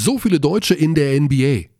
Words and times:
So 0.00 0.16
viele 0.16 0.38
Deutsche 0.38 0.74
in 0.74 0.94
der 0.94 1.20
NBA. 1.20 1.70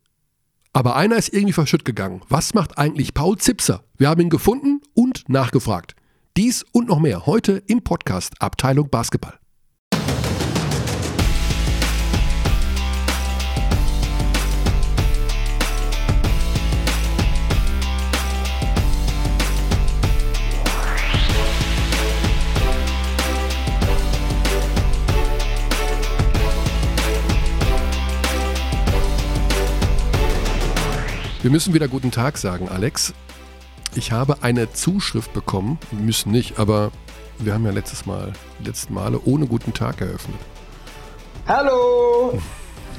Aber 0.72 0.96
einer 0.96 1.14
ist 1.14 1.32
irgendwie 1.32 1.52
verschütt 1.52 1.84
gegangen. 1.84 2.20
Was 2.28 2.52
macht 2.52 2.76
eigentlich 2.76 3.14
Paul 3.14 3.38
Zipser? 3.38 3.84
Wir 3.96 4.08
haben 4.08 4.20
ihn 4.20 4.28
gefunden 4.28 4.80
und 4.92 5.28
nachgefragt. 5.28 5.94
Dies 6.36 6.64
und 6.72 6.88
noch 6.88 6.98
mehr 6.98 7.26
heute 7.26 7.62
im 7.68 7.82
Podcast 7.82 8.42
Abteilung 8.42 8.90
Basketball. 8.90 9.38
Wir 31.40 31.52
müssen 31.52 31.72
wieder 31.72 31.86
guten 31.86 32.10
Tag 32.10 32.36
sagen, 32.36 32.68
Alex. 32.68 33.14
Ich 33.94 34.10
habe 34.10 34.42
eine 34.42 34.72
Zuschrift 34.72 35.32
bekommen. 35.32 35.78
Wir 35.92 36.00
müssen 36.00 36.32
nicht, 36.32 36.58
aber 36.58 36.90
wir 37.38 37.54
haben 37.54 37.64
ja 37.64 37.70
letztes 37.70 38.06
Mal, 38.06 38.32
letzten 38.64 38.94
Male 38.94 39.20
ohne 39.24 39.46
guten 39.46 39.72
Tag 39.72 40.00
eröffnet. 40.00 40.38
Hallo! 41.46 42.40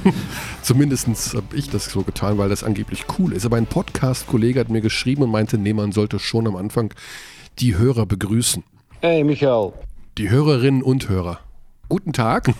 Zumindest 0.62 1.06
habe 1.34 1.54
ich 1.54 1.68
das 1.68 1.84
so 1.90 2.00
getan, 2.02 2.38
weil 2.38 2.48
das 2.48 2.64
angeblich 2.64 3.04
cool 3.18 3.34
ist. 3.34 3.44
Aber 3.44 3.58
ein 3.58 3.66
Podcast-Kollege 3.66 4.58
hat 4.60 4.70
mir 4.70 4.80
geschrieben 4.80 5.22
und 5.24 5.30
meinte, 5.30 5.58
nee, 5.58 5.74
man 5.74 5.92
sollte 5.92 6.18
schon 6.18 6.46
am 6.46 6.56
Anfang 6.56 6.94
die 7.58 7.76
Hörer 7.76 8.06
begrüßen. 8.06 8.64
Hey, 9.02 9.22
Michael. 9.22 9.74
Die 10.16 10.30
Hörerinnen 10.30 10.82
und 10.82 11.10
Hörer. 11.10 11.40
Guten 11.90 12.14
Tag. 12.14 12.50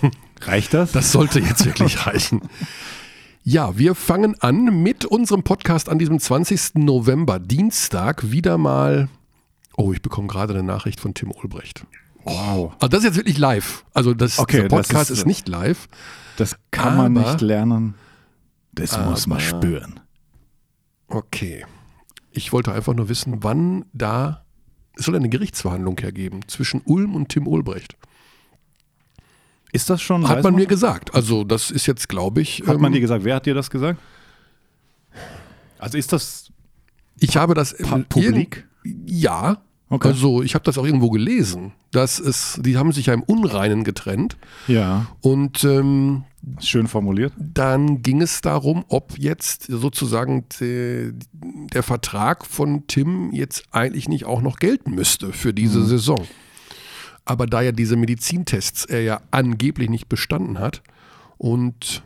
Reicht 0.43 0.75
das? 0.75 0.93
Das 0.93 1.11
sollte 1.11 1.41
jetzt 1.41 1.65
wirklich 1.65 2.07
reichen. 2.07 2.43
Ja, 3.51 3.77
wir 3.77 3.97
fangen 3.97 4.41
an 4.41 4.81
mit 4.81 5.05
unserem 5.05 5.43
Podcast 5.43 5.89
an 5.89 5.99
diesem 5.99 6.21
20. 6.21 6.75
November, 6.77 7.41
Dienstag, 7.41 8.31
wieder 8.31 8.59
mal. 8.59 9.09
Oh, 9.77 9.93
ich 9.93 10.01
bekomme 10.03 10.29
gerade 10.29 10.55
eine 10.55 10.63
Nachricht 10.63 11.01
von 11.01 11.15
Tim 11.15 11.33
Ulbrecht. 11.33 11.85
Wow. 12.23 12.75
Also 12.75 12.87
das 12.87 12.99
ist 13.01 13.05
jetzt 13.07 13.17
wirklich 13.17 13.39
live. 13.39 13.85
Also 13.93 14.15
das 14.15 14.39
Okay, 14.39 14.61
der 14.61 14.69
Podcast 14.69 14.93
das 14.95 15.11
ist, 15.11 15.19
ist- 15.21 15.27
nicht 15.27 15.49
live. 15.49 15.89
Das 16.37 16.55
kann 16.71 16.97
man 16.97 17.17
Aber- 17.19 17.29
nicht 17.33 17.41
lernen. 17.41 17.95
Das 18.71 18.97
muss 19.05 19.27
man 19.27 19.39
Aber- 19.39 19.45
spüren. 19.59 19.99
Okay. 21.09 21.67
Ich 22.31 22.53
wollte 22.53 22.71
einfach 22.73 22.95
nur 22.95 23.09
wissen, 23.09 23.43
wann 23.43 23.85
da 23.93 24.45
es 24.97 25.07
soll 25.07 25.17
eine 25.17 25.29
Gerichtsverhandlung 25.29 25.99
hergeben 25.99 26.47
zwischen 26.47 26.83
Ulm 26.85 27.17
und 27.17 27.31
Tim 27.31 27.49
Ulbrecht. 27.49 27.97
Ist 29.73 29.91
das 29.91 30.03
schon? 30.03 30.29
Hat 30.29 30.43
man 30.43 30.55
mir 30.55 30.67
gesagt. 30.67 31.15
Also 31.15 31.45
das 31.45 31.71
ist 31.71 31.87
jetzt, 31.87 32.09
glaube 32.09 32.41
ich. 32.41 32.63
Hat 32.67 32.79
man 32.79 32.87
ähm, 32.87 32.95
dir 32.95 33.01
gesagt? 33.01 33.25
Wer 33.25 33.37
hat 33.37 33.47
dir 33.47 33.55
das 33.55 33.71
gesagt? 33.71 33.99
Also 35.79 35.97
ist 35.97 36.13
das 36.13 36.51
ich 37.21 37.37
habe 37.37 37.55
das 37.55 37.77
publik? 38.09 38.67
Ja. 39.07 39.63
Okay. 39.93 40.09
Also 40.09 40.43
ich 40.43 40.55
habe 40.55 40.65
das 40.65 40.79
auch 40.79 40.87
irgendwo 40.87 41.11
gelesen, 41.11 41.73
dass 41.91 42.21
es, 42.21 42.61
die 42.63 42.77
haben 42.77 42.93
sich 42.93 43.07
ja 43.07 43.15
im 43.15 43.25
Unreinen 43.25 43.83
getrennt 43.83 44.37
Ja, 44.69 45.07
und 45.21 45.65
ähm, 45.65 46.23
schön 46.61 46.87
formuliert. 46.87 47.33
dann 47.37 48.01
ging 48.01 48.23
es 48.23 48.41
darum, 48.41 48.85
ob 48.87 49.19
jetzt 49.19 49.65
sozusagen 49.65 50.45
de, 50.61 51.13
der 51.33 51.83
Vertrag 51.83 52.47
von 52.47 52.87
Tim 52.87 53.33
jetzt 53.33 53.65
eigentlich 53.73 54.09
nicht 54.09 54.27
auch 54.27 54.43
noch 54.43 54.61
gelten 54.61 54.95
müsste 54.95 55.33
für 55.33 55.53
diese 55.53 55.85
Saison. 55.85 56.25
Aber 57.25 57.47
da 57.47 57.61
ja 57.61 57.73
diese 57.73 57.97
Medizintests 57.97 58.85
er 58.85 59.03
ja 59.03 59.21
angeblich 59.31 59.89
nicht 59.89 60.09
bestanden 60.09 60.59
hat 60.59 60.83
und 61.39 62.03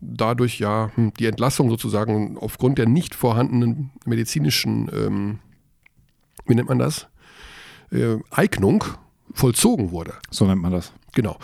dadurch 0.00 0.58
ja 0.58 0.90
hm, 0.94 1.12
die 1.14 1.26
Entlassung 1.26 1.68
sozusagen 1.68 2.38
aufgrund 2.38 2.78
der 2.78 2.86
nicht 2.86 3.14
vorhandenen 3.14 3.90
medizinischen, 4.04 4.90
ähm, 4.92 5.38
wie 6.46 6.54
nennt 6.54 6.68
man 6.68 6.78
das, 6.78 7.08
äh, 7.90 8.16
Eignung 8.30 8.84
vollzogen 9.32 9.90
wurde. 9.90 10.14
So 10.30 10.46
nennt 10.46 10.62
man 10.62 10.72
das. 10.72 10.92
Genau. 11.12 11.38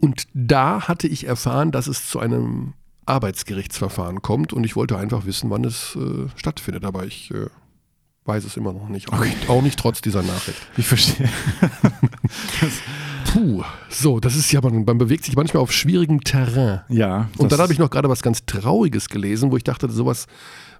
Und 0.00 0.26
da 0.34 0.88
hatte 0.88 1.06
ich 1.06 1.26
erfahren, 1.26 1.70
dass 1.70 1.86
es 1.86 2.08
zu 2.08 2.18
einem 2.18 2.74
Arbeitsgerichtsverfahren 3.06 4.22
kommt 4.22 4.52
und 4.52 4.64
ich 4.64 4.76
wollte 4.76 4.96
einfach 4.96 5.26
wissen, 5.26 5.50
wann 5.50 5.64
es 5.64 5.96
äh, 5.96 6.28
stattfindet, 6.36 6.84
aber 6.84 7.04
ich 7.04 7.30
äh, 7.32 7.46
weiß 8.24 8.44
es 8.44 8.56
immer 8.56 8.72
noch 8.72 8.88
nicht. 8.88 9.12
Auch, 9.12 9.20
nicht. 9.20 9.48
auch 9.48 9.62
nicht 9.62 9.78
trotz 9.78 10.00
dieser 10.00 10.22
Nachricht. 10.22 10.60
Ich 10.76 10.86
verstehe. 10.86 11.28
Puh, 13.32 13.62
so, 13.88 14.20
das 14.20 14.36
ist 14.36 14.52
ja, 14.52 14.60
man, 14.60 14.84
man 14.84 14.98
bewegt 14.98 15.24
sich 15.24 15.36
manchmal 15.36 15.62
auf 15.62 15.72
schwierigem 15.72 16.22
Terrain. 16.22 16.82
Ja. 16.88 17.28
Und 17.38 17.50
dann 17.50 17.60
habe 17.60 17.72
ich 17.72 17.78
noch 17.78 17.90
gerade 17.90 18.08
was 18.08 18.22
ganz 18.22 18.44
Trauriges 18.46 19.08
gelesen, 19.08 19.50
wo 19.50 19.56
ich 19.56 19.64
dachte, 19.64 19.90
sowas 19.90 20.26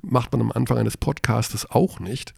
macht 0.02 0.32
man 0.32 0.40
am 0.40 0.52
Anfang 0.52 0.78
eines 0.78 0.96
Podcastes 0.96 1.70
auch 1.70 2.00
nicht. 2.00 2.34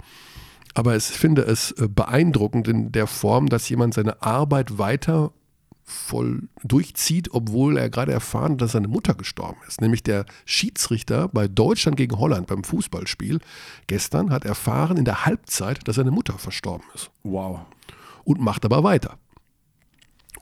Aber 0.75 0.97
ich 0.97 1.05
finde 1.05 1.43
es 1.43 1.71
äh, 1.73 1.89
beeindruckend 1.89 2.69
in 2.69 2.93
der 2.93 3.07
Form, 3.07 3.49
dass 3.49 3.69
jemand 3.69 3.95
seine 3.95 4.23
Arbeit 4.23 4.79
weiter 4.79 5.33
voll 5.85 6.49
durchzieht, 6.63 7.29
obwohl 7.33 7.77
er 7.77 7.91
gerade 7.91 8.13
erfahren 8.13 8.53
hat, 8.53 8.63
dass 8.63 8.73
seine 8.73 8.89
Mutter 8.89 9.15
gestorben 9.15 9.61
ist. 9.69 9.81
Nämlich 9.81 10.03
der 10.03 10.25
Schiedsrichter 10.47 11.29
bei 11.29 11.47
Deutschland 11.47 11.97
gegen 11.97 12.19
Holland 12.19 12.47
beim 12.47 12.65
Fußballspiel 12.65 13.39
gestern 13.87 14.31
hat 14.31 14.45
erfahren 14.45 14.97
in 14.97 15.05
der 15.05 15.27
Halbzeit, 15.27 15.87
dass 15.87 15.97
seine 15.97 16.11
Mutter 16.11 16.39
verstorben 16.39 16.87
ist 16.95 17.11
Wow. 17.23 17.61
und 18.25 18.41
macht 18.41 18.65
aber 18.65 18.83
weiter. 18.83 19.19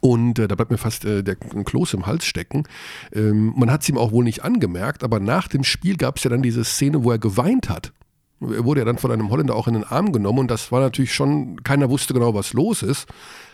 Und 0.00 0.38
äh, 0.38 0.48
da 0.48 0.54
bleibt 0.54 0.70
mir 0.70 0.78
fast 0.78 1.04
äh, 1.04 1.22
der 1.22 1.36
ein 1.54 1.64
Kloß 1.64 1.94
im 1.94 2.06
Hals 2.06 2.24
stecken. 2.24 2.64
Ähm, 3.12 3.52
man 3.56 3.70
hat 3.70 3.82
es 3.82 3.88
ihm 3.88 3.98
auch 3.98 4.10
wohl 4.10 4.24
nicht 4.24 4.42
angemerkt, 4.42 5.04
aber 5.04 5.20
nach 5.20 5.48
dem 5.48 5.62
Spiel 5.64 5.96
gab 5.96 6.16
es 6.16 6.24
ja 6.24 6.30
dann 6.30 6.42
diese 6.42 6.64
Szene, 6.64 7.04
wo 7.04 7.10
er 7.10 7.18
geweint 7.18 7.68
hat. 7.68 7.92
Er 8.40 8.64
wurde 8.64 8.80
ja 8.80 8.84
dann 8.84 8.98
von 8.98 9.12
einem 9.12 9.30
Holländer 9.30 9.54
auch 9.54 9.68
in 9.68 9.74
den 9.74 9.84
Arm 9.84 10.12
genommen 10.12 10.40
und 10.40 10.50
das 10.50 10.72
war 10.72 10.80
natürlich 10.80 11.14
schon, 11.14 11.62
keiner 11.62 11.88
wusste 11.88 12.14
genau, 12.14 12.34
was 12.34 12.52
los 12.52 12.82
ist. 12.82 13.06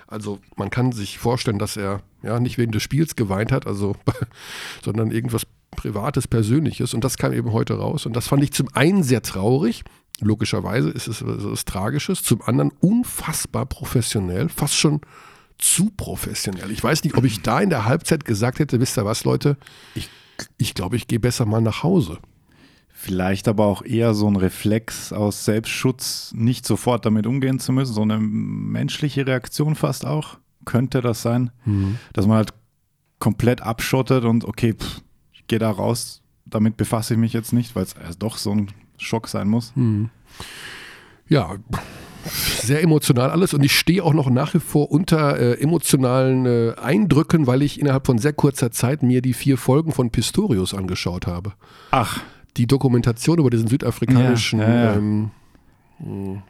Also 0.09 0.41
man 0.57 0.71
kann 0.71 0.93
sich 0.93 1.19
vorstellen, 1.19 1.59
dass 1.59 1.77
er 1.77 2.03
ja 2.23 2.41
nicht 2.41 2.59
wegen 2.59 2.73
des 2.73 2.83
Spiels 2.83 3.15
geweint 3.15 3.53
hat, 3.53 3.67
also 3.67 3.95
sondern 4.85 5.11
irgendwas 5.11 5.47
Privates, 5.71 6.27
Persönliches. 6.27 6.95
Und 6.95 7.05
das 7.05 7.19
kam 7.19 7.33
eben 7.33 7.53
heute 7.53 7.75
raus. 7.75 8.07
Und 8.07 8.17
das 8.17 8.27
fand 8.27 8.43
ich 8.43 8.53
zum 8.53 8.69
einen 8.75 9.03
sehr 9.03 9.23
traurig. 9.23 9.85
Logischerweise 10.21 10.91
ist 10.91 11.07
es 11.07 11.23
was 11.25 11.65
Tragisches. 11.65 12.23
Zum 12.23 12.43
anderen 12.43 12.73
unfassbar 12.81 13.67
professionell, 13.67 14.49
fast 14.49 14.75
schon 14.75 15.01
zu 15.59 15.91
professionell. 15.97 16.71
Ich 16.71 16.83
weiß 16.83 17.05
nicht, 17.05 17.17
ob 17.17 17.25
ich 17.25 17.43
da 17.43 17.61
in 17.61 17.71
der 17.71 17.85
Halbzeit 17.85 18.25
gesagt 18.25 18.59
hätte, 18.59 18.81
wisst 18.81 18.99
ihr 18.99 19.05
was, 19.05 19.25
Leute? 19.25 19.57
Ich, 19.95 20.09
ich 20.57 20.75
glaube, 20.75 20.97
ich 20.97 21.07
gehe 21.07 21.21
besser 21.21 21.47
mal 21.47 21.61
nach 21.61 21.83
Hause. 21.83 22.19
Vielleicht 23.01 23.47
aber 23.47 23.67
auch 23.67 23.85
eher 23.85 24.13
so 24.13 24.27
ein 24.27 24.35
Reflex 24.35 25.13
aus 25.13 25.45
Selbstschutz, 25.45 26.33
nicht 26.35 26.67
sofort 26.67 27.07
damit 27.07 27.29
umgehen 27.29 27.61
zu 27.61 27.71
müssen, 27.71 27.95
so 27.95 28.03
eine 28.03 28.19
menschliche 28.19 29.25
Reaktion 29.25 29.77
fast 29.77 30.05
auch. 30.05 30.39
Könnte 30.65 31.01
das 31.01 31.23
sein, 31.23 31.53
dass 32.13 32.27
man 32.27 32.39
halt 32.39 32.55
komplett 33.21 33.61
abschottet 33.61 34.25
und 34.25 34.45
okay, 34.45 34.75
pff, 34.75 35.01
ich 35.33 35.47
gehe 35.47 35.61
da 35.61 35.71
raus, 35.71 36.23
damit 36.45 36.77
befasse 36.77 37.15
ich 37.15 37.21
mich 37.21 37.33
jetzt 37.33 37.53
nicht, 37.53 37.77
weil 37.77 37.85
es 37.85 37.93
erst 37.93 38.21
doch 38.21 38.37
so 38.37 38.51
ein 38.51 38.73
Schock 38.97 39.29
sein 39.29 39.47
muss. 39.47 39.73
Ja, 41.29 41.55
sehr 42.25 42.83
emotional 42.83 43.31
alles 43.31 43.55
und 43.55 43.65
ich 43.65 43.79
stehe 43.79 44.03
auch 44.03 44.13
noch 44.13 44.29
nach 44.29 44.55
wie 44.55 44.61
vor 44.61 44.91
unter 44.91 45.39
äh, 45.39 45.61
emotionalen 45.61 46.47
äh, 46.47 46.75
Eindrücken, 46.75 47.47
weil 47.47 47.63
ich 47.63 47.81
innerhalb 47.81 48.07
von 48.07 48.19
sehr 48.19 48.33
kurzer 48.33 48.73
Zeit 48.73 49.05
mir 49.05 49.23
die 49.23 49.35
vier 49.35 49.57
Folgen 49.57 49.93
von 49.93 50.11
Pistorius 50.11 50.75
angeschaut 50.75 51.29
habe. 51.29 51.53
Ach, 51.93 52.23
Die 52.59 52.67
Dokumentation 52.67 53.39
über 53.39 53.51
diesen 53.51 53.69
südafrikanischen 53.69 54.59
Ja, 54.61 54.69
ja, 54.69 54.85
ja. 54.85 54.97
Ähm, 54.97 55.31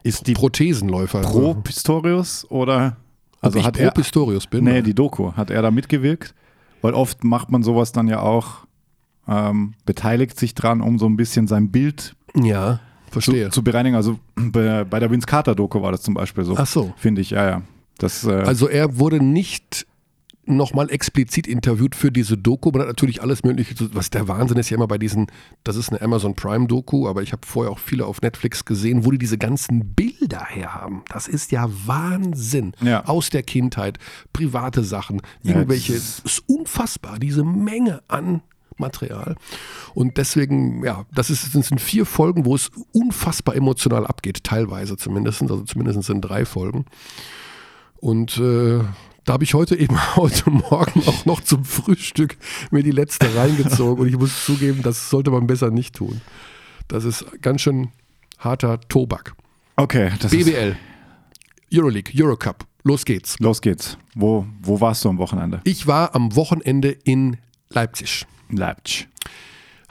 ist 0.03 0.27
die 0.27 0.35
Prothesenläufer. 0.35 1.21
pro 1.21 1.55
Pistorius 1.55 2.47
oder 2.51 2.97
also 3.41 3.59
also 3.59 3.59
ich 3.61 3.65
hat 3.67 3.75
pro 3.75 3.83
er 3.85 3.91
Pistorius 3.93 4.47
bin. 4.47 4.65
Nee, 4.65 4.83
die 4.83 4.95
Doku. 4.95 5.33
Hat 5.33 5.51
er 5.51 5.63
da 5.63 5.71
mitgewirkt? 5.71 6.35
Weil 6.83 6.95
oft 6.95 7.25
macht 7.25 7.51
man 7.51 7.63
sowas 7.63 7.93
dann 7.93 8.09
ja 8.09 8.21
auch, 8.21 8.67
ähm, 9.27 9.75
beteiligt 9.85 10.39
sich 10.39 10.55
dran, 10.55 10.81
um 10.81 10.99
so 10.99 11.07
ein 11.07 11.17
bisschen 11.17 11.47
sein 11.47 11.71
Bild 11.71 12.15
ja, 12.35 12.81
verstehe. 13.11 13.47
zu, 13.47 13.61
zu 13.61 13.65
bereinigen. 13.65 13.97
Also 13.97 14.19
bei, 14.37 14.85
bei 14.85 14.99
der 15.01 15.11
Vince 15.11 15.27
Carter 15.27 15.55
Doku 15.55 15.83
war 15.83 15.93
das 15.93 16.03
zum 16.03 16.15
Beispiel 16.15 16.45
so. 16.45 16.55
Ach 16.57 16.67
so. 16.67 16.93
Finde 16.97 17.21
ich, 17.21 17.31
ja, 17.31 17.49
ja. 17.49 17.63
Das, 17.99 18.25
äh, 18.25 18.33
Also 18.33 18.69
er 18.69 18.99
wurde 18.99 19.23
nicht 19.23 19.87
nochmal 20.57 20.91
explizit 20.91 21.47
interviewt 21.47 21.95
für 21.95 22.11
diese 22.11 22.37
Doku. 22.37 22.71
Man 22.71 22.83
hat 22.83 22.89
natürlich 22.89 23.23
alles 23.23 23.43
Mögliche, 23.45 23.75
was 23.95 24.11
der 24.11 24.29
Wahnsinn 24.29 24.59
ist 24.59 24.71
ja 24.71 24.77
immer 24.77 24.89
bei 24.89 24.99
diesen, 24.99 25.27
das 25.65 25.77
ist 25.77 25.91
eine 25.91 26.01
Amazon 26.01 26.35
Prime 26.35 26.67
Doku, 26.67 27.09
aber 27.09 27.23
ich 27.23 27.33
habe 27.33 27.47
vorher 27.47 27.73
auch 27.73 27.79
viele 27.79 28.07
auf 28.07 28.23
Netflix 28.23 28.65
gesehen, 28.65 29.05
wo 29.05 29.11
die 29.11 29.19
diese 29.19 29.39
ganzen 29.39 29.95
Bilder 29.95 30.45
her 30.45 30.75
haben. 30.75 31.03
Das 31.09 31.29
ist 31.29 31.53
ja 31.53 31.69
Wahnsinn. 31.87 32.73
Ja. 32.81 33.05
Aus 33.05 33.31
der 33.31 33.43
Kindheit, 33.43 33.99
private 34.33 34.83
Sachen, 34.83 35.23
Ja, 35.43 35.55
irgendwelche, 35.55 35.95
es 35.95 36.21
ist 36.21 36.43
unfassbar, 36.47 37.19
diese 37.19 37.45
Menge 37.45 38.03
an 38.09 38.43
Material. 38.79 39.37
Und 39.95 40.17
deswegen, 40.17 40.85
ja, 40.85 41.05
das, 41.13 41.31
ist, 41.31 41.55
das 41.55 41.69
sind 41.69 41.81
vier 41.81 42.07
Folgen, 42.07 42.45
wo 42.45 42.55
es 42.55 42.71
unfassbar 42.93 43.57
emotional 43.57 44.07
abgeht, 44.07 44.45
teilweise 44.45 44.97
zumindest, 44.97 45.43
also 45.43 45.63
zumindest 45.63 46.09
in 46.11 46.21
drei 46.21 46.45
Folgen. 46.45 46.87
Und 48.01 48.39
äh, 48.39 48.81
Da 49.29 49.35
habe 49.35 49.45
ich 49.45 49.53
heute 49.53 49.77
eben 49.77 49.95
heute 50.17 50.49
Morgen 50.49 51.03
auch 51.07 51.27
noch 51.27 51.43
zum 51.43 51.63
Frühstück 51.63 52.39
mir 52.71 52.83
die 52.83 52.93
letzte 52.93 53.35
reingezogen 53.37 54.01
und 54.01 54.09
ich 54.09 54.17
muss 54.19 54.47
zugeben, 54.47 54.81
das 54.83 55.11
sollte 55.11 55.31
man 55.31 55.47
besser 55.47 55.71
nicht 55.71 55.95
tun. 55.97 56.23
Das 56.89 57.05
ist 57.05 57.27
ganz 57.43 57.61
schön 57.61 57.89
harter 58.39 58.81
Tobak. 58.89 59.35
Okay, 59.77 60.13
das 60.19 60.31
BWL, 60.31 60.77
Euroleague, 61.71 62.11
Eurocup, 62.17 62.65
los 62.85 63.05
geht's. 63.05 63.37
los 63.39 63.61
geht's. 63.61 63.99
Wo, 64.15 64.47
wo 64.63 64.81
warst 64.81 65.05
du 65.05 65.11
am 65.11 65.19
Wochenende? 65.19 65.61
Ich 65.65 65.87
war 65.87 66.15
am 66.15 66.35
Wochenende 66.35 66.89
in 66.93 67.37
Leipzig. 67.69 68.25
Leipzig. 68.49 69.09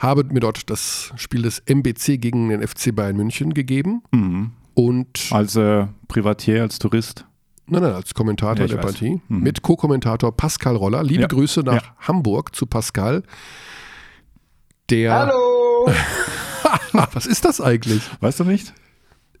habe 0.00 0.24
mir 0.24 0.40
dort 0.40 0.68
das 0.68 1.12
Spiel 1.14 1.42
des 1.42 1.62
MBC 1.64 2.18
gegen 2.20 2.48
den 2.48 2.66
FC 2.66 2.92
Bayern 2.92 3.16
München 3.16 3.54
gegeben 3.54 4.02
Mhm. 4.10 4.50
und 4.74 5.28
Als 5.30 5.54
äh, 5.54 5.86
Privatier, 6.08 6.62
als 6.62 6.80
Tourist. 6.80 7.24
Nein, 7.68 7.82
nein, 7.82 7.92
als 7.92 8.14
Kommentator 8.14 8.60
Ja, 8.66 8.66
der 8.66 8.78
weiß. 8.78 8.84
Partie 8.92 9.20
Mhm. 9.28 9.42
mit 9.42 9.62
Co-Kommentator 9.62 10.36
Pascal 10.36 10.76
Roller. 10.76 11.02
Liebe 11.02 11.22
Ja. 11.22 11.26
Grüße 11.28 11.60
nach 11.60 11.74
Ja. 11.82 11.94
Hamburg 12.08 12.54
zu 12.56 12.66
Pascal. 12.66 13.22
Der 14.90 15.12
Hallo! 15.12 15.90
Was 17.12 17.26
ist 17.26 17.44
das 17.44 17.60
eigentlich? 17.60 18.02
Weißt 18.20 18.40
du 18.40 18.44
nicht? 18.44 18.72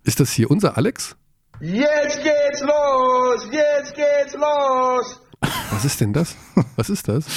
Ist 0.04 0.20
das 0.20 0.32
hier 0.32 0.50
unser 0.50 0.76
Alex? 0.76 1.16
Jetzt 1.60 2.22
geht's 2.22 2.60
los! 2.60 3.48
Jetzt 3.50 3.94
geht's 3.94 4.34
los! 4.34 5.20
Was 5.70 5.84
ist 5.84 6.00
denn 6.00 6.12
das? 6.12 6.36
Was 6.76 6.90
ist 6.90 7.08
das? 7.08 7.26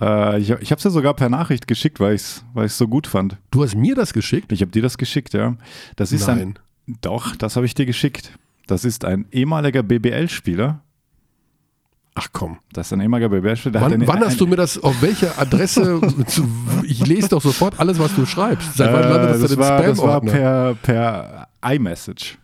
Äh, 0.00 0.38
ich 0.38 0.50
ich 0.50 0.70
habe 0.70 0.78
es 0.78 0.84
ja 0.84 0.90
sogar 0.90 1.12
per 1.14 1.28
Nachricht 1.28 1.66
geschickt, 1.66 1.98
weil 1.98 2.14
ich 2.14 2.20
es 2.22 2.44
weil 2.54 2.66
ich's 2.66 2.78
so 2.78 2.86
gut 2.86 3.08
fand. 3.08 3.36
Du 3.50 3.64
hast 3.64 3.74
mir 3.74 3.96
das 3.96 4.12
geschickt? 4.12 4.52
Ich 4.52 4.60
habe 4.60 4.70
dir 4.70 4.80
das 4.82 4.96
geschickt, 4.96 5.34
ja. 5.34 5.56
Das 5.96 6.12
ist 6.12 6.28
Nein. 6.28 6.38
ein. 6.86 6.94
Doch, 7.00 7.34
das 7.34 7.56
habe 7.56 7.66
ich 7.66 7.74
dir 7.74 7.84
geschickt. 7.84 8.38
Das 8.68 8.84
ist 8.84 9.04
ein 9.04 9.26
ehemaliger 9.32 9.82
BBL-Spieler. 9.82 10.80
Ach 12.14 12.28
komm. 12.32 12.58
Das 12.72 12.88
ist 12.88 12.92
ein 12.92 13.00
ehemaliger 13.00 13.28
BBL-Spieler. 13.28 13.80
Wann, 13.80 14.06
wann 14.06 14.20
hast 14.20 14.40
du 14.40 14.46
mir 14.46 14.56
das, 14.56 14.78
auf 14.82 15.00
welche 15.02 15.36
Adresse, 15.38 16.00
zu, 16.26 16.48
ich 16.82 17.04
lese 17.06 17.30
doch 17.30 17.42
sofort 17.42 17.78
alles, 17.80 17.98
was 17.98 18.14
du 18.14 18.26
schreibst. 18.26 18.76
Seit 18.76 18.92
wann 18.92 19.02
landet 19.02 19.30
Äh, 19.30 19.32
das, 19.32 19.40
das, 19.40 19.50
denn 19.50 19.58
im 19.58 19.64
war, 19.64 19.82
das 19.82 19.98
war 19.98 20.20
per, 20.20 20.74
per 20.82 21.48
iMessage. 21.64 22.38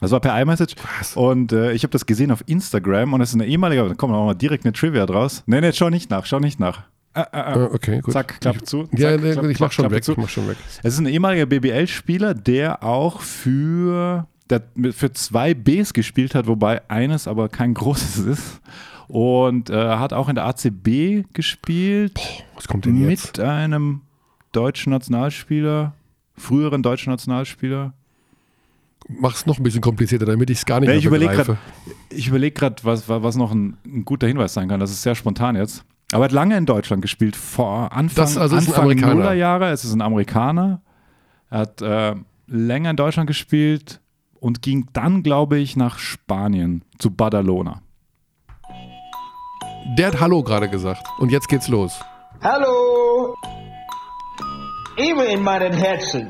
Das 0.00 0.10
war 0.12 0.20
per 0.20 0.40
iMessage. 0.40 0.74
Was? 0.98 1.16
Und 1.16 1.52
äh, 1.52 1.72
ich 1.72 1.82
habe 1.82 1.90
das 1.92 2.06
gesehen 2.06 2.30
auf 2.30 2.42
Instagram 2.46 3.12
und 3.12 3.20
es 3.20 3.30
ist 3.30 3.34
eine 3.34 3.46
ehemalige, 3.46 3.88
da 3.88 3.94
kommt 3.94 4.14
auch 4.14 4.24
mal 4.26 4.34
direkt 4.34 4.64
eine 4.64 4.72
Trivia 4.72 5.04
draus. 5.06 5.42
Nee, 5.46 5.60
nee, 5.60 5.72
schau 5.72 5.90
nicht 5.90 6.10
nach, 6.10 6.26
schau 6.26 6.38
nicht 6.38 6.60
nach. 6.60 6.82
Äh, 7.14 7.22
äh. 7.32 7.52
Äh, 7.58 7.62
okay, 7.74 8.00
gut. 8.00 8.12
Zack, 8.12 8.40
Klappe 8.40 8.62
zu. 8.62 8.88
Ja, 8.92 9.10
zack, 9.12 9.22
nee, 9.22 9.32
Klappe- 9.32 9.50
ich 9.50 9.60
mach 9.60 9.72
schon 9.72 9.82
Klappe 9.84 9.96
weg. 9.96 10.04
zu. 10.04 10.12
Ich 10.12 10.18
mach 10.18 10.28
schon 10.28 10.46
weg. 10.48 10.56
Es 10.82 10.94
ist 10.94 11.00
ein 11.00 11.06
ehemaliger 11.06 11.46
BBL-Spieler, 11.46 12.34
der 12.34 12.82
auch 12.84 13.20
für, 13.22 14.26
der 14.50 14.62
für 14.92 15.12
zwei 15.12 15.54
Bs 15.54 15.92
gespielt 15.92 16.34
hat, 16.34 16.46
wobei 16.46 16.88
eines 16.90 17.28
aber 17.28 17.48
kein 17.48 17.74
großes 17.74 18.18
ist. 18.18 18.60
Und 19.08 19.70
äh, 19.70 19.74
hat 19.74 20.12
auch 20.12 20.28
in 20.28 20.36
der 20.36 20.44
ACB 20.44 21.24
gespielt 21.32 22.20
Was 22.54 22.68
kommt 22.68 22.84
denn 22.84 23.08
jetzt? 23.08 23.38
mit 23.38 23.40
einem 23.44 24.02
deutschen 24.52 24.92
Nationalspieler, 24.92 25.94
früheren 26.36 26.82
deutschen 26.82 27.10
Nationalspieler. 27.10 27.92
Mach's 29.08 29.46
noch 29.46 29.58
ein 29.58 29.64
bisschen 29.64 29.80
komplizierter, 29.80 30.26
damit 30.26 30.50
ich 30.50 30.58
es 30.58 30.66
gar 30.66 30.78
nicht 30.78 30.88
mehr 30.88 30.96
ich 30.96 31.04
überlege 31.04 31.32
gerade, 31.32 31.58
ich 32.10 32.28
überleg 32.28 32.54
grad, 32.54 32.84
was, 32.84 33.08
was 33.08 33.34
noch 33.34 33.50
ein, 33.50 33.76
ein 33.84 34.04
guter 34.04 34.28
Hinweis 34.28 34.54
sein 34.54 34.68
kann. 34.68 34.78
Das 34.78 34.92
ist 34.92 35.02
sehr 35.02 35.16
spontan 35.16 35.56
jetzt. 35.56 35.84
Aber 36.12 36.24
er 36.24 36.26
hat 36.26 36.32
lange 36.32 36.56
in 36.56 36.66
Deutschland 36.66 37.02
gespielt, 37.02 37.34
vor 37.34 37.92
Anfang, 37.92 38.24
Das 38.24 38.36
also 38.36 38.56
Anfang. 38.56 38.96
Nullerjahre. 38.96 39.70
Es 39.70 39.84
ist 39.84 39.92
ein 39.92 40.02
Amerikaner. 40.02 40.82
Er 41.50 41.58
hat 41.58 41.82
äh, 41.82 42.14
länger 42.46 42.90
in 42.90 42.96
Deutschland 42.96 43.26
gespielt 43.26 44.00
und 44.40 44.62
ging 44.62 44.86
dann, 44.92 45.22
glaube 45.22 45.58
ich, 45.58 45.76
nach 45.76 45.98
Spanien 45.98 46.84
zu 46.98 47.10
Badalona. 47.10 47.82
Der 49.96 50.08
hat 50.08 50.20
Hallo 50.20 50.42
gerade 50.42 50.68
gesagt. 50.68 51.06
Und 51.18 51.30
jetzt 51.30 51.48
geht's 51.48 51.68
los. 51.68 52.00
Hallo! 52.42 53.34
Immer 54.96 55.26
in 55.26 55.42
meinem 55.42 55.72
Herzen. 55.72 56.28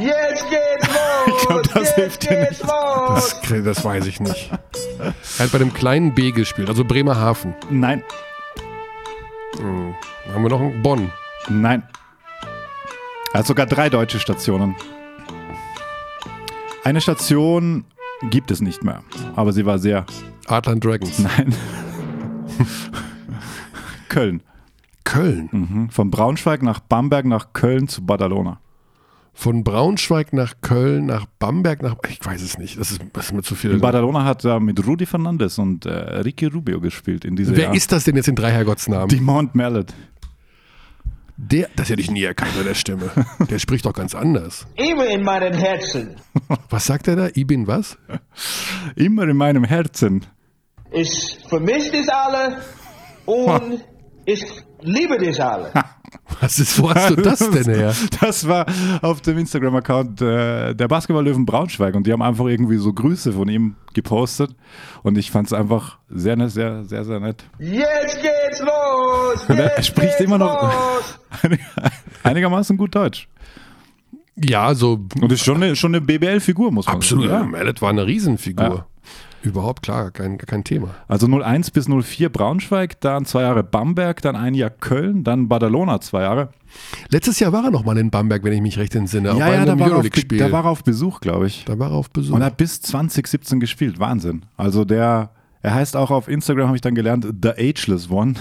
Jetzt 0.00 0.48
geht's 0.48 0.88
los! 0.88 0.96
Ich 1.24 1.46
glaub, 1.46 1.62
das 1.62 1.74
Jetzt 1.74 1.94
hilft 1.94 2.22
dir 2.24 2.36
geht's 2.46 2.62
nicht. 2.62 2.70
los! 2.72 3.40
Das, 3.48 3.64
das 3.64 3.84
weiß 3.84 4.06
ich 4.06 4.20
nicht. 4.20 4.50
Er 5.38 5.44
hat 5.44 5.52
bei 5.52 5.58
dem 5.58 5.72
kleinen 5.72 6.14
B 6.14 6.30
gespielt, 6.32 6.68
also 6.68 6.84
Bremerhaven. 6.84 7.54
Nein, 7.70 8.02
Dann 9.56 9.94
haben 10.34 10.42
wir 10.42 10.50
noch 10.50 10.60
einen 10.60 10.82
Bonn. 10.82 11.12
nein. 11.48 11.82
Er 13.32 13.40
hat 13.40 13.46
sogar 13.46 13.66
drei 13.66 13.88
deutsche 13.88 14.18
Stationen. 14.20 14.74
Eine 16.84 17.00
Station 17.00 17.84
gibt 18.30 18.50
es 18.50 18.60
nicht 18.60 18.82
mehr, 18.82 19.02
aber 19.36 19.52
sie 19.52 19.64
war 19.66 19.78
sehr 19.78 20.04
Adlan 20.46 20.80
Dragons. 20.80 21.18
Nein. 21.18 21.54
Köln. 24.08 24.42
Köln. 25.04 25.48
Mhm. 25.52 25.90
Von 25.90 26.10
Braunschweig 26.10 26.62
nach 26.62 26.80
Bamberg 26.80 27.24
nach 27.26 27.52
Köln 27.52 27.88
zu 27.88 28.04
Badalona. 28.04 28.60
Von 29.34 29.64
Braunschweig 29.64 30.32
nach 30.34 30.54
Köln, 30.60 31.06
nach 31.06 31.24
Bamberg, 31.38 31.82
nach. 31.82 31.96
Ich 32.08 32.24
weiß 32.24 32.42
es 32.42 32.58
nicht. 32.58 32.78
Das 32.78 32.90
ist, 32.90 33.00
das 33.14 33.26
ist 33.26 33.32
mir 33.32 33.42
zu 33.42 33.54
viel. 33.54 33.70
In 33.70 33.80
Badalona 33.80 34.24
hat 34.24 34.44
er 34.44 34.60
mit 34.60 34.84
Rudi 34.86 35.06
Fernandes 35.06 35.58
und 35.58 35.86
äh, 35.86 35.90
Ricky 35.90 36.46
Rubio 36.46 36.80
gespielt 36.80 37.24
in 37.24 37.34
dieser 37.36 37.56
Wer 37.56 37.64
Jahr. 37.64 37.74
ist 37.74 37.90
das 37.92 38.04
denn 38.04 38.16
jetzt 38.16 38.28
in 38.28 38.36
drei 38.36 38.50
Herrgottsnamen? 38.50 39.08
Die 39.08 39.20
Mount 39.20 39.54
Mallet. 39.54 39.94
Der, 41.52 41.68
das 41.76 41.90
hätte 41.90 42.00
ich 42.00 42.10
nie 42.10 42.24
erkannt 42.24 42.52
bei 42.56 42.62
der 42.62 42.74
Stimme. 42.74 43.10
Der 43.50 43.58
spricht 43.58 43.84
doch 43.84 43.92
ganz 43.92 44.14
anders. 44.14 44.66
Immer 44.76 45.06
in 45.08 45.22
meinem 45.22 45.52
Herzen. 45.52 46.16
Was 46.70 46.86
sagt 46.86 47.08
er 47.08 47.16
da? 47.16 47.28
Ich 47.34 47.46
bin 47.46 47.66
was? 47.66 47.98
Immer 48.96 49.24
in 49.24 49.36
meinem 49.36 49.64
Herzen. 49.64 50.24
Ich 50.90 51.38
vermisse 51.50 51.90
dich 51.90 52.10
alle 52.10 52.62
und 53.26 53.84
ich 54.24 54.42
liebe 54.80 55.18
dich 55.18 55.44
alle. 55.44 55.72
Was 56.42 56.58
ist, 56.58 56.82
wo 56.82 56.92
hast 56.92 57.10
du 57.10 57.16
das 57.16 57.38
denn 57.50 57.72
her? 57.72 57.94
Das 58.20 58.48
war 58.48 58.66
auf 59.00 59.20
dem 59.20 59.38
Instagram-Account 59.38 60.20
äh, 60.20 60.74
der 60.74 60.88
Basketball-Löwen 60.88 61.46
Braunschweig 61.46 61.94
und 61.94 62.04
die 62.04 62.12
haben 62.12 62.20
einfach 62.20 62.46
irgendwie 62.46 62.78
so 62.78 62.92
Grüße 62.92 63.32
von 63.32 63.48
ihm 63.48 63.76
gepostet 63.94 64.50
und 65.04 65.16
ich 65.16 65.30
fand 65.30 65.46
es 65.46 65.52
einfach 65.52 65.98
sehr, 66.08 66.34
nett, 66.34 66.50
sehr, 66.50 66.84
sehr, 66.84 67.04
sehr 67.04 67.20
nett. 67.20 67.44
Jetzt 67.60 68.20
geht's 68.20 68.60
los! 68.60 69.44
Und 69.48 69.58
er 69.58 69.76
Jetzt 69.76 69.86
spricht 69.86 70.20
immer 70.20 70.38
noch 70.38 70.62
los. 70.62 71.18
einigermaßen 72.24 72.76
gut 72.76 72.92
Deutsch. 72.96 73.28
Ja, 74.34 74.74
so 74.74 75.06
Und 75.20 75.30
ist 75.30 75.44
schon 75.44 75.62
eine, 75.62 75.76
schon 75.76 75.94
eine 75.94 76.00
BBL-Figur, 76.00 76.72
muss 76.72 76.86
man 76.86 76.96
absolut. 76.96 77.28
sagen. 77.28 77.52
Mallet 77.52 77.80
war 77.80 77.90
eine 77.90 78.04
Riesenfigur. 78.04 78.64
Ja. 78.64 78.86
Überhaupt 79.42 79.82
klar, 79.82 80.10
kein, 80.10 80.38
kein 80.38 80.62
Thema. 80.64 80.94
Also 81.08 81.26
01 81.26 81.70
bis 81.72 81.88
04 81.88 82.28
Braunschweig, 82.28 83.00
dann 83.00 83.24
zwei 83.24 83.42
Jahre 83.42 83.62
Bamberg, 83.62 84.22
dann 84.22 84.36
ein 84.36 84.54
Jahr 84.54 84.70
Köln, 84.70 85.24
dann 85.24 85.48
Badalona 85.48 86.00
zwei 86.00 86.22
Jahre. 86.22 86.50
Letztes 87.10 87.40
Jahr 87.40 87.52
war 87.52 87.64
er 87.64 87.70
noch 87.70 87.84
mal 87.84 87.98
in 87.98 88.10
Bamberg, 88.10 88.44
wenn 88.44 88.52
ich 88.52 88.62
mich 88.62 88.78
recht 88.78 88.94
entsinne. 88.94 89.34
bei 89.34 89.44
einem 89.44 89.66
da, 89.66 89.78
war 89.78 89.90
er 89.90 89.96
auf, 89.98 90.08
da 90.08 90.52
war 90.52 90.64
er 90.64 90.70
auf 90.70 90.84
Besuch, 90.84 91.20
glaube 91.20 91.46
ich. 91.46 91.64
Da 91.64 91.78
war 91.78 91.90
er 91.90 91.96
auf 91.96 92.10
Besuch. 92.10 92.34
Und 92.34 92.40
er 92.40 92.46
hat 92.46 92.56
bis 92.56 92.80
2017 92.80 93.60
gespielt. 93.60 93.98
Wahnsinn. 93.98 94.42
Also 94.56 94.84
der, 94.84 95.30
er 95.60 95.74
heißt 95.74 95.96
auch 95.96 96.10
auf 96.10 96.28
Instagram, 96.28 96.68
habe 96.68 96.76
ich 96.76 96.80
dann 96.80 96.94
gelernt, 96.94 97.26
The 97.42 97.50
Ageless 97.50 98.10
One. 98.10 98.34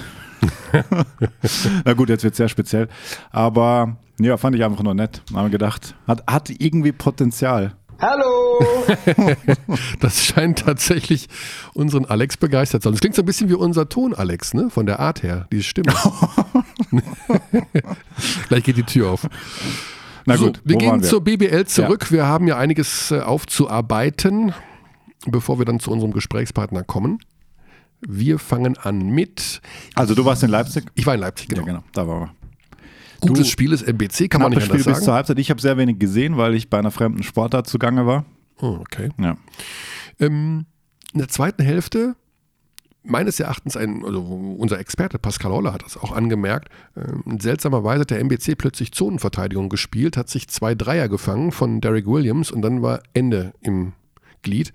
Na 1.85 1.93
gut, 1.93 2.09
jetzt 2.09 2.23
wird 2.23 2.33
es 2.33 2.37
sehr 2.37 2.49
speziell. 2.49 2.87
Aber 3.31 3.97
ja, 4.19 4.37
fand 4.37 4.55
ich 4.55 4.63
einfach 4.63 4.83
nur 4.83 4.93
nett. 4.93 5.21
Haben 5.33 5.51
gedacht, 5.51 5.95
hat, 6.07 6.23
hat 6.27 6.49
irgendwie 6.49 6.91
Potenzial. 6.91 7.73
Hallo! 8.01 8.59
Das 9.99 10.25
scheint 10.25 10.59
tatsächlich 10.59 11.27
unseren 11.73 12.05
Alex 12.05 12.35
begeistert 12.35 12.81
zu 12.81 12.87
haben. 12.87 12.93
Das 12.93 13.01
klingt 13.01 13.15
so 13.15 13.21
ein 13.21 13.25
bisschen 13.25 13.49
wie 13.49 13.53
unser 13.53 13.87
Ton, 13.87 14.13
Alex, 14.13 14.53
ne? 14.53 14.69
Von 14.69 14.85
der 14.85 14.99
Art 14.99 15.23
her, 15.23 15.47
diese 15.51 15.63
Stimme. 15.63 15.93
Gleich 18.49 18.63
geht 18.63 18.77
die 18.77 18.83
Tür 18.83 19.11
auf. 19.11 19.27
Na 20.25 20.35
so, 20.37 20.47
gut, 20.47 20.61
wir 20.65 20.75
wo 20.75 20.79
gehen 20.79 21.01
wir? 21.01 21.07
zur 21.07 21.23
BBL 21.23 21.65
zurück. 21.65 22.11
Wir 22.11 22.25
haben 22.25 22.47
ja 22.47 22.57
einiges 22.57 23.11
äh, 23.11 23.21
aufzuarbeiten, 23.21 24.53
bevor 25.27 25.59
wir 25.59 25.65
dann 25.65 25.79
zu 25.79 25.91
unserem 25.91 26.11
Gesprächspartner 26.11 26.83
kommen. 26.83 27.19
Wir 28.01 28.39
fangen 28.39 28.77
an 28.77 29.09
mit. 29.09 29.61
Also 29.95 30.15
du 30.15 30.25
warst 30.25 30.43
in 30.43 30.49
Leipzig? 30.49 30.85
Ich 30.95 31.05
war 31.05 31.13
in 31.13 31.21
Leipzig, 31.21 31.49
genau. 31.49 31.61
Ja, 31.61 31.67
genau, 31.67 31.83
da 31.93 32.07
waren 32.07 32.21
wir. 32.21 32.40
Gutes 33.21 33.45
Du- 33.47 33.51
Spiel 33.51 33.71
ist 33.71 33.83
MBC, 33.87 34.27
kann 34.29 34.41
man 34.41 34.51
nicht 34.51 34.63
anders 34.63 34.81
Spiel 34.81 34.91
bis 34.91 34.97
zur 34.99 35.05
sagen. 35.05 35.15
Halbzeit. 35.15 35.39
Ich 35.39 35.49
habe 35.49 35.61
sehr 35.61 35.77
wenig 35.77 35.99
gesehen, 35.99 36.37
weil 36.37 36.53
ich 36.55 36.69
bei 36.69 36.79
einer 36.79 36.91
fremden 36.91 37.23
Sportart 37.23 37.67
zugange 37.67 38.05
war. 38.05 38.25
Oh, 38.59 38.77
okay. 38.79 39.09
Ja. 39.19 39.37
Ähm, 40.19 40.65
in 41.13 41.19
der 41.19 41.27
zweiten 41.27 41.63
Hälfte, 41.63 42.15
meines 43.03 43.39
Erachtens, 43.39 43.75
ein, 43.75 44.03
also 44.05 44.21
unser 44.57 44.79
Experte 44.79 45.17
Pascal 45.19 45.51
Holler 45.51 45.73
hat 45.73 45.83
das 45.83 45.97
auch 45.97 46.11
angemerkt, 46.11 46.69
ähm, 46.95 47.39
seltsamerweise 47.39 48.01
hat 48.01 48.11
der 48.11 48.19
MBC 48.19 48.55
plötzlich 48.55 48.91
Zonenverteidigung 48.91 49.69
gespielt, 49.69 50.17
hat 50.17 50.29
sich 50.29 50.47
zwei 50.47 50.75
Dreier 50.75 51.09
gefangen 51.09 51.51
von 51.51 51.81
Derek 51.81 52.05
Williams 52.07 52.51
und 52.51 52.61
dann 52.61 52.81
war 52.81 53.01
Ende 53.13 53.53
im 53.61 53.93
Glied. 54.43 54.73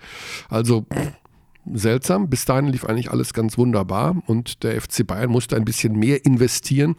Also 0.49 0.87
seltsam, 1.73 2.29
bis 2.29 2.45
dahin 2.45 2.67
lief 2.67 2.85
eigentlich 2.85 3.11
alles 3.11 3.33
ganz 3.33 3.59
wunderbar 3.59 4.23
und 4.27 4.63
der 4.63 4.81
FC 4.81 5.07
Bayern 5.07 5.31
musste 5.31 5.57
ein 5.57 5.65
bisschen 5.65 5.99
mehr 5.99 6.25
investieren 6.25 6.97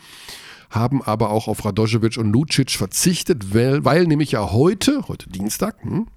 haben 0.69 1.01
aber 1.01 1.29
auch 1.29 1.47
auf 1.47 1.63
Radojevic 1.63 2.17
und 2.17 2.31
Lucic 2.31 2.71
verzichtet, 2.71 3.53
weil, 3.53 3.86
weil 3.86 4.05
nämlich 4.05 4.31
ja 4.31 4.51
heute, 4.51 5.07
heute 5.07 5.29
Dienstag, 5.29 5.81
hm, 5.81 6.07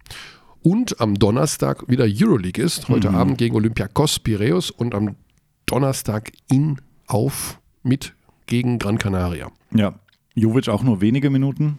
Und 0.62 1.00
am 1.00 1.14
Donnerstag 1.14 1.88
wieder 1.88 2.07
Euroleague 2.07 2.62
ist. 2.62 2.88
Heute 2.88 3.11
Abend 3.11 3.38
gegen 3.38 3.57
Olympiakos 3.57 4.19
Piraeus 4.19 4.71
und 4.71 4.95
am 4.95 5.16
Donnerstag 5.64 6.33
in 6.50 6.80
auf 7.07 7.59
mit 7.83 8.14
gegen 8.47 8.78
Gran 8.78 8.99
Canaria. 8.99 9.50
Ja. 9.75 9.95
Jovic 10.35 10.69
auch 10.69 10.83
nur 10.83 11.00
wenige 11.00 11.30
Minuten. 11.30 11.78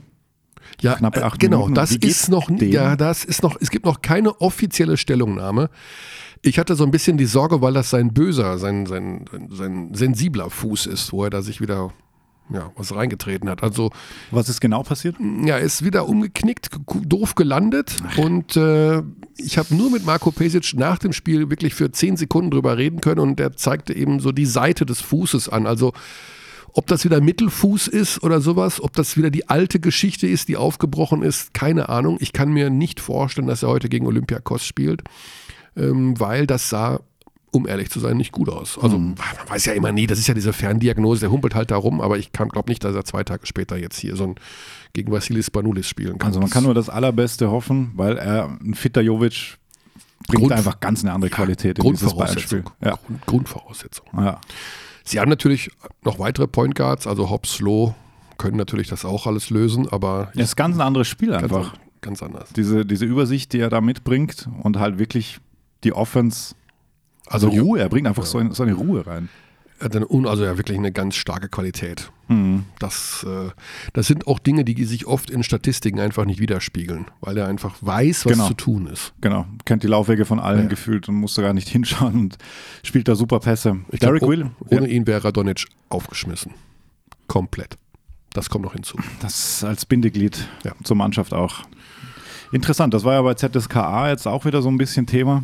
Ja, 0.79 0.95
Knappe 0.95 1.21
äh, 1.21 1.23
acht 1.23 1.39
genau, 1.39 1.57
Minuten. 1.59 1.75
das 1.75 1.95
ist 1.95 2.29
noch, 2.29 2.47
dem? 2.47 2.71
ja, 2.71 2.95
das 2.95 3.25
ist 3.25 3.43
noch, 3.43 3.57
es 3.59 3.69
gibt 3.69 3.85
noch 3.85 4.01
keine 4.01 4.39
offizielle 4.41 4.97
Stellungnahme. 4.97 5.69
Ich 6.41 6.57
hatte 6.57 6.75
so 6.75 6.83
ein 6.83 6.91
bisschen 6.91 7.17
die 7.17 7.25
Sorge, 7.25 7.61
weil 7.61 7.73
das 7.73 7.89
sein 7.89 8.13
böser, 8.13 8.57
sein, 8.57 8.85
sein, 8.85 9.25
sein 9.49 9.93
sensibler 9.93 10.49
Fuß 10.49 10.87
ist, 10.87 11.13
wo 11.13 11.23
er 11.23 11.29
da 11.29 11.41
sich 11.41 11.61
wieder 11.61 11.93
ja, 12.53 12.71
was 12.75 12.93
reingetreten 12.93 13.49
hat. 13.49 13.63
Also 13.63 13.91
Was 14.31 14.49
ist 14.49 14.61
genau 14.61 14.83
passiert? 14.83 15.15
ja, 15.43 15.57
ist 15.57 15.83
wieder 15.83 16.07
umgeknickt, 16.07 16.69
doof 17.05 17.35
gelandet 17.35 17.97
und 18.17 18.55
äh, 18.55 19.01
ich 19.37 19.57
habe 19.57 19.75
nur 19.75 19.89
mit 19.89 20.05
Marco 20.05 20.31
Pesic 20.31 20.73
nach 20.75 20.99
dem 20.99 21.13
Spiel 21.13 21.49
wirklich 21.49 21.73
für 21.73 21.91
zehn 21.91 22.17
Sekunden 22.17 22.51
drüber 22.51 22.77
reden 22.77 23.01
können 23.01 23.19
und 23.19 23.39
der 23.39 23.55
zeigte 23.55 23.95
eben 23.95 24.19
so 24.19 24.31
die 24.31 24.45
Seite 24.45 24.85
des 24.85 25.01
Fußes 25.01 25.49
an. 25.49 25.65
Also 25.65 25.93
ob 26.73 26.87
das 26.87 27.03
wieder 27.03 27.21
Mittelfuß 27.21 27.87
ist 27.87 28.23
oder 28.23 28.39
sowas, 28.39 28.81
ob 28.81 28.93
das 28.93 29.17
wieder 29.17 29.29
die 29.29 29.49
alte 29.49 29.79
Geschichte 29.79 30.27
ist, 30.27 30.47
die 30.47 30.57
aufgebrochen 30.57 31.21
ist, 31.21 31.53
keine 31.53 31.89
Ahnung. 31.89 32.17
Ich 32.19 32.33
kann 32.33 32.51
mir 32.51 32.69
nicht 32.69 32.99
vorstellen, 32.99 33.47
dass 33.47 33.63
er 33.63 33.69
heute 33.69 33.89
gegen 33.89 34.07
Olympiakos 34.07 34.65
spielt, 34.65 35.01
ähm, 35.75 36.19
weil 36.19 36.47
das 36.47 36.69
sah, 36.69 37.01
um 37.51 37.67
ehrlich 37.67 37.89
zu 37.89 37.99
sein, 37.99 38.17
nicht 38.17 38.31
gut 38.31 38.49
aus. 38.49 38.79
Also 38.81 38.97
man 38.97 39.15
weiß 39.47 39.65
ja 39.65 39.73
immer 39.73 39.91
nie, 39.91 40.07
das 40.07 40.19
ist 40.19 40.27
ja 40.27 40.33
diese 40.33 40.53
Ferndiagnose, 40.53 41.19
der 41.21 41.31
humpelt 41.31 41.53
halt 41.53 41.69
da 41.71 41.75
rum, 41.75 41.99
aber 42.01 42.17
ich 42.17 42.31
glaube 42.31 42.69
nicht, 42.69 42.83
dass 42.83 42.95
er 42.95 43.03
zwei 43.05 43.23
Tage 43.23 43.45
später 43.45 43.77
jetzt 43.77 43.97
hier 43.99 44.15
so 44.15 44.23
ein 44.25 44.35
gegen 44.93 45.11
Vasilis 45.11 45.47
Spanoulis 45.47 45.87
spielen 45.87 46.17
kann. 46.17 46.27
Also 46.29 46.39
man 46.39 46.49
kann 46.49 46.63
nur 46.63 46.73
das 46.73 46.89
Allerbeste 46.89 47.51
hoffen, 47.51 47.91
weil 47.95 48.17
er 48.17 48.49
ein 48.61 48.73
fitter 48.73 49.01
Jovic 49.01 49.57
bringt 50.27 50.41
Grund- 50.41 50.51
einfach 50.53 50.79
ganz 50.79 51.03
eine 51.03 51.13
andere 51.13 51.29
Qualität 51.31 51.79
in 51.79 51.83
dieses. 51.91 52.07
Grundvoraussetzung. 52.09 52.69
Ja. 52.83 52.95
Grund, 53.05 53.25
Grundvoraussetzung. 53.25 54.05
Ja. 54.17 54.39
Sie 55.03 55.19
haben 55.19 55.29
natürlich 55.29 55.71
noch 56.03 56.19
weitere 56.19 56.47
Point 56.47 56.75
Guards, 56.75 57.07
also 57.07 57.29
Hobbs, 57.29 57.59
Low 57.59 57.95
können 58.37 58.57
natürlich 58.57 58.87
das 58.87 59.03
auch 59.05 59.27
alles 59.27 59.49
lösen, 59.49 59.87
aber 59.89 60.31
Es 60.35 60.41
ist 60.49 60.55
ganz 60.55 60.75
ein 60.75 60.81
anderes 60.81 61.07
Spiel 61.07 61.29
ganz, 61.29 61.43
einfach. 61.43 61.73
ganz 62.01 62.23
anders. 62.23 62.49
Diese, 62.55 62.85
diese 62.85 63.05
Übersicht, 63.05 63.53
die 63.53 63.59
er 63.59 63.69
da 63.69 63.81
mitbringt 63.81 64.47
und 64.63 64.79
halt 64.79 64.97
wirklich 64.99 65.39
die 65.83 65.93
Offense, 65.93 66.55
also 67.31 67.49
Ruhe, 67.49 67.79
er 67.79 67.89
bringt 67.89 68.07
einfach 68.07 68.25
so, 68.25 68.37
eine, 68.37 68.53
so 68.53 68.63
eine 68.63 68.73
Ruhe 68.73 69.05
rein. 69.07 69.29
Eine, 69.79 70.05
also 70.29 70.43
ja 70.43 70.57
wirklich 70.57 70.77
eine 70.77 70.91
ganz 70.91 71.15
starke 71.15 71.49
Qualität. 71.49 72.11
Mhm. 72.27 72.65
Das, 72.77 73.25
äh, 73.27 73.49
das 73.93 74.05
sind 74.05 74.27
auch 74.27 74.37
Dinge, 74.37 74.63
die 74.63 74.83
sich 74.85 75.07
oft 75.07 75.31
in 75.31 75.41
Statistiken 75.41 75.99
einfach 75.99 76.25
nicht 76.25 76.39
widerspiegeln, 76.39 77.05
weil 77.19 77.35
er 77.37 77.47
einfach 77.47 77.75
weiß, 77.81 78.25
was 78.27 78.33
Genau. 78.33 78.47
zu 78.47 78.53
tun 78.53 78.85
ist. 78.85 79.13
Genau, 79.21 79.47
kennt 79.65 79.81
die 79.81 79.87
Laufwege 79.87 80.25
von 80.25 80.39
allen 80.39 80.63
Ja. 80.63 80.67
gefühlt 80.67 81.09
und 81.09 81.15
musste 81.15 81.41
gar 81.41 81.53
nicht 81.53 81.67
hinschauen 81.69 82.13
und 82.15 82.37
spielt 82.83 83.07
da 83.07 83.15
super 83.15 83.39
Pässe. 83.39 83.79
Ich 83.89 83.99
glaub, 83.99 84.11
Derek 84.11 84.21
oh- 84.23 84.29
Will, 84.29 84.51
Ohne 84.69 84.87
ja, 84.87 84.93
ihn 84.93 85.07
wäre 85.07 85.23
Radonic 85.23 85.65
aufgeschmissen. 85.89 86.51
Komplett. 87.27 87.77
Das 88.33 88.49
kommt 88.51 88.63
noch 88.65 88.73
hinzu. 88.73 88.97
das 89.21 89.63
als 89.63 89.85
Bindeglied 89.87 90.47
Ja. 90.63 90.73
zur 90.83 90.95
Mannschaft 90.95 91.33
auch. 91.33 91.63
Interessant, 92.51 92.93
das 92.93 93.03
war 93.03 93.13
ja 93.13 93.21
bei 93.23 93.33
ZSKA 93.33 94.09
jetzt 94.09 94.27
auch 94.27 94.45
wieder 94.45 94.61
so 94.61 94.69
ein 94.69 94.77
bisschen 94.77 95.07
Thema. 95.07 95.43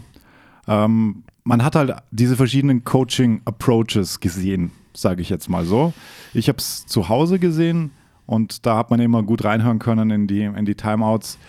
Ähm, 0.68 1.24
man 1.48 1.64
hat 1.64 1.76
halt 1.76 1.96
diese 2.12 2.36
verschiedenen 2.36 2.84
Coaching-Approaches 2.84 4.20
gesehen, 4.20 4.72
sage 4.94 5.22
ich 5.22 5.30
jetzt 5.30 5.50
mal 5.50 5.66
so. 5.66 5.94
Ich 6.34 6.50
habe 6.50 6.58
es 6.58 6.86
zu 6.86 7.08
Hause 7.08 7.40
gesehen 7.40 7.92
und 8.26 8.66
da 8.66 8.76
hat 8.76 8.92
man 8.92 9.00
immer 9.00 9.24
gut 9.24 9.46
reinhören 9.46 9.80
können 9.80 10.12
in 10.12 10.28
die, 10.28 10.42
in 10.42 10.66
die 10.66 10.76
Timeouts. 10.76 11.40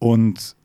Und 0.00 0.56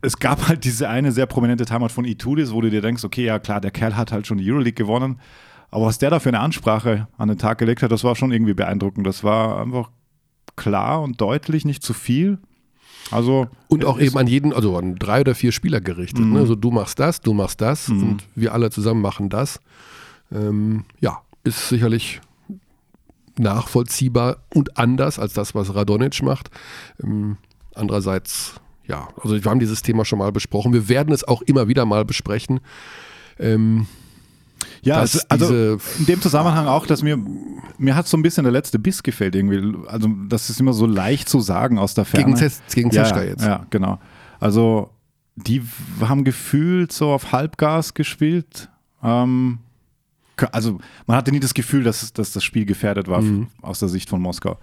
es 0.00 0.18
gab 0.18 0.46
halt 0.46 0.64
diese 0.64 0.88
eine 0.88 1.10
sehr 1.10 1.26
prominente 1.26 1.64
Timeout 1.64 1.88
von 1.88 2.04
Itudis, 2.04 2.52
wo 2.52 2.60
du 2.60 2.70
dir 2.70 2.82
denkst, 2.82 3.02
okay, 3.02 3.24
ja 3.24 3.40
klar, 3.40 3.60
der 3.60 3.72
Kerl 3.72 3.96
hat 3.96 4.12
halt 4.12 4.28
schon 4.28 4.38
die 4.38 4.48
Euroleague 4.48 4.74
gewonnen. 4.74 5.18
Aber 5.72 5.86
was 5.86 5.98
der 5.98 6.10
da 6.10 6.20
für 6.20 6.28
eine 6.28 6.38
Ansprache 6.38 7.08
an 7.18 7.28
den 7.28 7.38
Tag 7.38 7.58
gelegt 7.58 7.82
hat, 7.82 7.90
das 7.90 8.04
war 8.04 8.14
schon 8.14 8.30
irgendwie 8.30 8.54
beeindruckend. 8.54 9.04
Das 9.04 9.24
war 9.24 9.60
einfach 9.60 9.90
klar 10.54 11.02
und 11.02 11.20
deutlich, 11.20 11.64
nicht 11.64 11.82
zu 11.82 11.92
viel. 11.92 12.38
Also 13.10 13.48
Und 13.68 13.84
auch 13.84 13.98
eben 13.98 14.16
an 14.16 14.26
jeden, 14.26 14.52
also 14.52 14.76
an 14.76 14.96
drei 14.96 15.20
oder 15.20 15.34
vier 15.34 15.52
Spieler 15.52 15.80
gerichtet. 15.80 16.24
Mhm. 16.24 16.34
Ne? 16.34 16.40
Also 16.40 16.54
du 16.54 16.70
machst 16.70 16.98
das, 16.98 17.20
du 17.20 17.34
machst 17.34 17.60
das 17.60 17.88
und 17.88 18.24
wir 18.34 18.52
alle 18.52 18.70
zusammen 18.70 19.02
machen 19.02 19.28
das. 19.28 19.60
Ähm, 20.32 20.84
ja, 21.00 21.20
ist 21.44 21.68
sicherlich 21.68 22.20
nachvollziehbar 23.38 24.38
und 24.54 24.78
anders 24.78 25.18
als 25.18 25.34
das, 25.34 25.54
was 25.54 25.74
Radonic 25.74 26.22
macht. 26.22 26.50
Ähm, 27.02 27.36
andererseits, 27.74 28.54
ja, 28.86 29.08
also 29.22 29.42
wir 29.42 29.50
haben 29.50 29.60
dieses 29.60 29.82
Thema 29.82 30.04
schon 30.04 30.18
mal 30.18 30.32
besprochen. 30.32 30.72
Wir 30.72 30.88
werden 30.88 31.12
es 31.12 31.26
auch 31.26 31.42
immer 31.42 31.68
wieder 31.68 31.84
mal 31.84 32.04
besprechen. 32.04 32.60
Ähm, 33.38 33.86
Ja, 34.86 35.00
dass 35.00 35.28
also 35.30 35.46
diese- 35.48 35.78
in 35.98 36.06
dem 36.06 36.20
Zusammenhang 36.20 36.66
auch, 36.66 36.86
dass 36.86 37.02
mir, 37.02 37.18
mir 37.78 37.94
hat 37.96 38.06
so 38.08 38.16
ein 38.16 38.22
bisschen 38.22 38.44
der 38.44 38.52
letzte 38.52 38.78
Biss 38.78 39.02
gefällt 39.02 39.34
irgendwie. 39.34 39.76
Also 39.88 40.08
das 40.28 40.50
ist 40.50 40.60
immer 40.60 40.72
so 40.72 40.86
leicht 40.86 41.28
zu 41.28 41.40
sagen 41.40 41.78
aus 41.78 41.94
der 41.94 42.04
Ferne. 42.04 42.24
gegen, 42.26 42.36
Zes, 42.36 42.60
gegen 42.72 42.90
Zeschka 42.90 43.22
ja, 43.22 43.28
jetzt. 43.30 43.44
Ja, 43.44 43.66
genau. 43.70 43.98
Also 44.40 44.90
die 45.36 45.62
haben 46.00 46.24
gefühlt 46.24 46.92
so 46.92 47.10
auf 47.10 47.32
Halbgas 47.32 47.94
gespielt. 47.94 48.68
Ähm, 49.02 49.58
also 50.52 50.78
man 51.06 51.16
hatte 51.16 51.30
nie 51.32 51.40
das 51.40 51.54
Gefühl, 51.54 51.82
dass, 51.84 52.12
dass 52.12 52.32
das 52.32 52.44
Spiel 52.44 52.64
gefährdet 52.64 53.08
war 53.08 53.20
Mhm. 53.22 53.48
aus 53.62 53.78
der 53.80 53.88
Sicht 53.88 54.08
von 54.08 54.20
Moskau. 54.20 54.58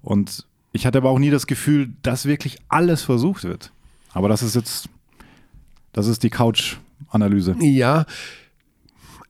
Und 0.00 0.46
ich 0.72 0.86
hatte 0.86 0.98
aber 0.98 1.10
auch 1.10 1.18
nie 1.18 1.30
das 1.30 1.46
Gefühl, 1.46 1.92
dass 2.02 2.24
wirklich 2.26 2.58
alles 2.68 3.02
versucht 3.02 3.44
wird. 3.44 3.72
Aber 4.12 4.28
das 4.28 4.42
ist 4.42 4.54
jetzt, 4.54 4.88
das 5.92 6.06
ist 6.06 6.22
die 6.22 6.30
Couch-Analyse. 6.30 7.56
Ja, 7.60 8.04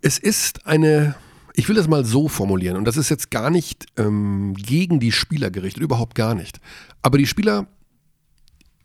es 0.02 0.18
ist 0.18 0.66
eine, 0.66 1.14
ich 1.54 1.68
will 1.68 1.76
das 1.76 1.88
mal 1.88 2.04
so 2.04 2.28
formulieren, 2.28 2.76
und 2.76 2.85
das 2.85 2.97
ist 2.97 3.09
jetzt 3.09 3.30
gar 3.30 3.50
nicht 3.50 3.87
ähm, 3.97 4.54
gegen 4.54 5.00
die 5.00 5.12
Spieler 5.12 5.50
gerichtet, 5.50 5.82
überhaupt 5.82 6.14
gar 6.14 6.35
nicht. 6.35 6.61
Aber 7.00 7.16
die 7.18 7.26
Spieler, 7.26 7.66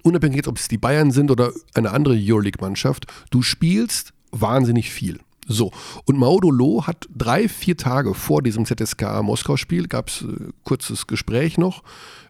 unabhängig 0.04 0.38
jetzt, 0.38 0.48
ob 0.48 0.58
es 0.58 0.68
die 0.68 0.78
Bayern 0.78 1.12
sind 1.12 1.32
oder 1.32 1.52
eine 1.74 1.92
andere 1.92 2.16
Euroleague-Mannschaft, 2.18 3.08
du 3.32 3.42
spielst 3.42 4.14
wahnsinnig 4.32 4.92
viel. 4.92 5.20
So, 5.50 5.72
und 6.06 6.18
Maudolo 6.18 6.86
hat 6.88 7.08
drei, 7.16 7.48
vier 7.48 7.78
Tage 7.78 8.14
vor 8.14 8.42
diesem 8.44 8.66
ZSKA 8.66 9.24
Moskau-Spiel, 9.24 9.88
gab 9.88 10.10
es 10.10 10.24
äh, 10.24 10.52
kurzes 10.64 11.08
Gespräch 11.08 11.58
noch, 11.58 11.84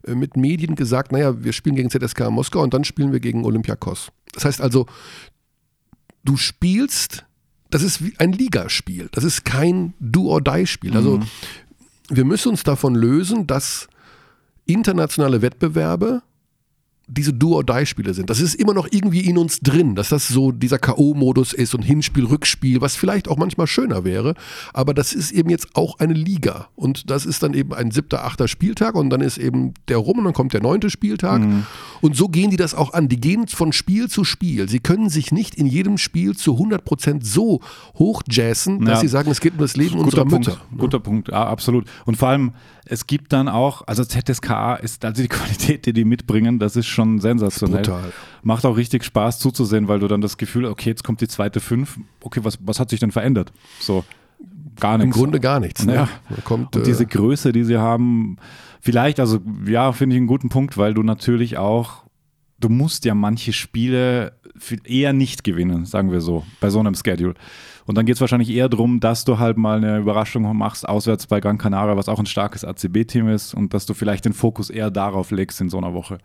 äh, 0.03 0.13
mit 0.13 0.37
Medien 0.37 0.75
gesagt, 0.75 1.11
naja, 1.11 1.43
wir 1.43 1.51
spielen 1.51 1.75
gegen 1.75 1.89
ZSKA 1.89 2.29
Moskau 2.29 2.61
und 2.61 2.73
dann 2.73 2.83
spielen 2.83 3.11
wir 3.11 3.19
gegen 3.19 3.43
Olympiakos. 3.43 4.11
Das 4.33 4.45
heißt 4.45 4.61
also, 4.61 4.85
du 6.23 6.37
spielst, 6.37 7.25
das 7.69 7.83
ist 7.83 8.01
ein 8.17 8.31
Ligaspiel, 8.31 9.09
das 9.11 9.23
ist 9.23 9.45
kein 9.45 9.93
Do-or-Die-Spiel. 9.99 10.95
Also 10.95 11.19
wir 12.09 12.25
müssen 12.25 12.49
uns 12.49 12.63
davon 12.63 12.95
lösen, 12.95 13.47
dass 13.47 13.87
internationale 14.65 15.41
Wettbewerbe 15.41 16.21
diese 17.09 17.33
Do-or-Die-Spiele 17.33 18.13
sind. 18.13 18.29
Das 18.29 18.41
ist 18.41 18.53
immer 18.55 18.73
noch 18.73 18.87
irgendwie 18.91 19.21
in 19.21 19.37
uns 19.37 19.59
drin, 19.61 19.95
dass 19.95 20.09
das 20.09 20.27
so 20.27 20.51
dieser 20.51 20.77
K.O.-Modus 20.77 21.53
ist 21.53 21.73
und 21.73 21.81
Hinspiel, 21.83 22.25
Rückspiel, 22.25 22.81
was 22.81 22.95
vielleicht 22.97 23.27
auch 23.29 23.37
manchmal 23.37 23.65
schöner 23.67 24.03
wäre. 24.03 24.33
Aber 24.73 24.93
das 24.93 25.13
ist 25.13 25.31
eben 25.31 25.49
jetzt 25.49 25.69
auch 25.75 25.99
eine 25.99 26.13
Liga. 26.13 26.67
Und 26.75 27.09
das 27.09 27.25
ist 27.25 27.43
dann 27.43 27.53
eben 27.53 27.73
ein 27.73 27.91
siebter, 27.91 28.25
achter 28.25 28.47
Spieltag 28.49 28.95
und 28.95 29.09
dann 29.09 29.21
ist 29.21 29.37
eben 29.37 29.73
der 29.87 29.97
rum 29.97 30.19
und 30.19 30.25
dann 30.25 30.33
kommt 30.33 30.51
der 30.53 30.61
neunte 30.61 30.89
Spieltag. 30.89 31.41
Und 32.01 32.15
so 32.15 32.27
gehen 32.27 32.51
die 32.51 32.57
das 32.57 32.75
auch 32.75 32.93
an. 32.93 33.07
Die 33.07 33.19
gehen 33.21 33.47
von 33.47 33.71
Spiel 33.71 34.09
zu 34.09 34.23
Spiel. 34.25 34.67
Sie 34.67 34.79
können 34.79 35.09
sich 35.09 35.31
nicht 35.31 35.55
in 35.55 35.65
jedem 35.65 35.97
Spiel 35.97 36.35
zu 36.35 36.55
100% 36.57 37.23
so 37.23 37.61
hochjazzen, 37.97 38.81
dass 38.85 38.95
Ja. 38.97 39.01
sie 39.01 39.07
sagen, 39.07 39.31
es 39.31 39.39
geht 39.39 39.53
um 39.53 39.59
das 39.59 39.75
Leben 39.75 39.99
unserer 39.99 40.25
Punkt, 40.25 40.47
Mütter. 40.47 40.61
Guter 40.77 40.99
Punkt, 40.99 41.29
ja, 41.29 41.45
absolut. 41.47 41.85
Und 42.05 42.17
vor 42.17 42.29
allem, 42.29 42.51
es 42.89 43.07
gibt 43.07 43.33
dann 43.33 43.47
auch, 43.47 43.83
also 43.87 44.03
ZSKA 44.03 44.75
ist, 44.75 45.03
also 45.05 45.21
die 45.21 45.27
Qualität, 45.29 45.85
die 45.85 45.93
die 45.93 46.05
mitbringen, 46.05 46.59
das 46.59 46.75
ist 46.75 46.87
schon 46.87 47.19
sensationell. 47.19 47.83
Brutal. 47.83 48.11
Macht 48.43 48.65
auch 48.65 48.77
richtig 48.77 49.03
Spaß 49.03 49.39
zuzusehen, 49.39 49.87
weil 49.87 49.99
du 49.99 50.07
dann 50.07 50.21
das 50.21 50.37
Gefühl, 50.37 50.65
okay, 50.65 50.89
jetzt 50.89 51.03
kommt 51.03 51.21
die 51.21 51.27
zweite 51.27 51.59
Fünf. 51.59 51.99
Okay, 52.21 52.39
was, 52.43 52.57
was 52.61 52.79
hat 52.79 52.89
sich 52.89 52.99
denn 52.99 53.11
verändert? 53.11 53.51
So, 53.79 54.03
gar 54.79 54.95
Im 54.95 55.01
nichts. 55.01 55.17
Grunde 55.17 55.39
gar 55.39 55.59
nichts. 55.59 55.85
Ne? 55.85 55.93
Ja. 55.95 56.09
Kommt, 56.43 56.75
Und 56.75 56.81
äh, 56.81 56.85
diese 56.85 57.05
Größe, 57.05 57.51
die 57.51 57.63
sie 57.63 57.77
haben, 57.77 58.37
vielleicht, 58.81 59.19
also 59.19 59.39
ja, 59.65 59.91
finde 59.91 60.15
ich 60.15 60.19
einen 60.19 60.27
guten 60.27 60.49
Punkt, 60.49 60.77
weil 60.77 60.93
du 60.93 61.03
natürlich 61.03 61.57
auch, 61.57 62.03
du 62.59 62.69
musst 62.69 63.05
ja 63.05 63.13
manche 63.15 63.53
Spiele 63.53 64.33
eher 64.85 65.13
nicht 65.13 65.43
gewinnen, 65.43 65.85
sagen 65.85 66.11
wir 66.11 66.21
so, 66.21 66.43
bei 66.59 66.69
so 66.69 66.79
einem 66.79 66.95
Schedule. 66.95 67.35
Und 67.87 67.97
dann 67.97 68.05
geht 68.05 68.15
es 68.15 68.21
wahrscheinlich 68.21 68.49
eher 68.49 68.67
darum, 68.69 68.99
dass 68.99 69.23
du 69.25 69.39
halt 69.39 69.57
mal 69.57 69.77
eine 69.77 69.97
Überraschung 69.97 70.43
machst, 70.55 70.87
auswärts 70.87 71.25
bei 71.25 71.39
Gran 71.39 71.57
Canaria, 71.57 71.95
was 71.97 72.09
auch 72.09 72.19
ein 72.19 72.25
starkes 72.25 72.63
ACB-Team 72.65 73.29
ist, 73.29 73.53
und 73.53 73.73
dass 73.73 73.85
du 73.85 73.93
vielleicht 73.93 74.25
den 74.25 74.33
Fokus 74.33 74.69
eher 74.69 74.91
darauf 74.91 75.31
legst 75.31 75.61
in 75.61 75.69
so 75.69 75.77
einer 75.77 75.93
Woche. 75.93 76.17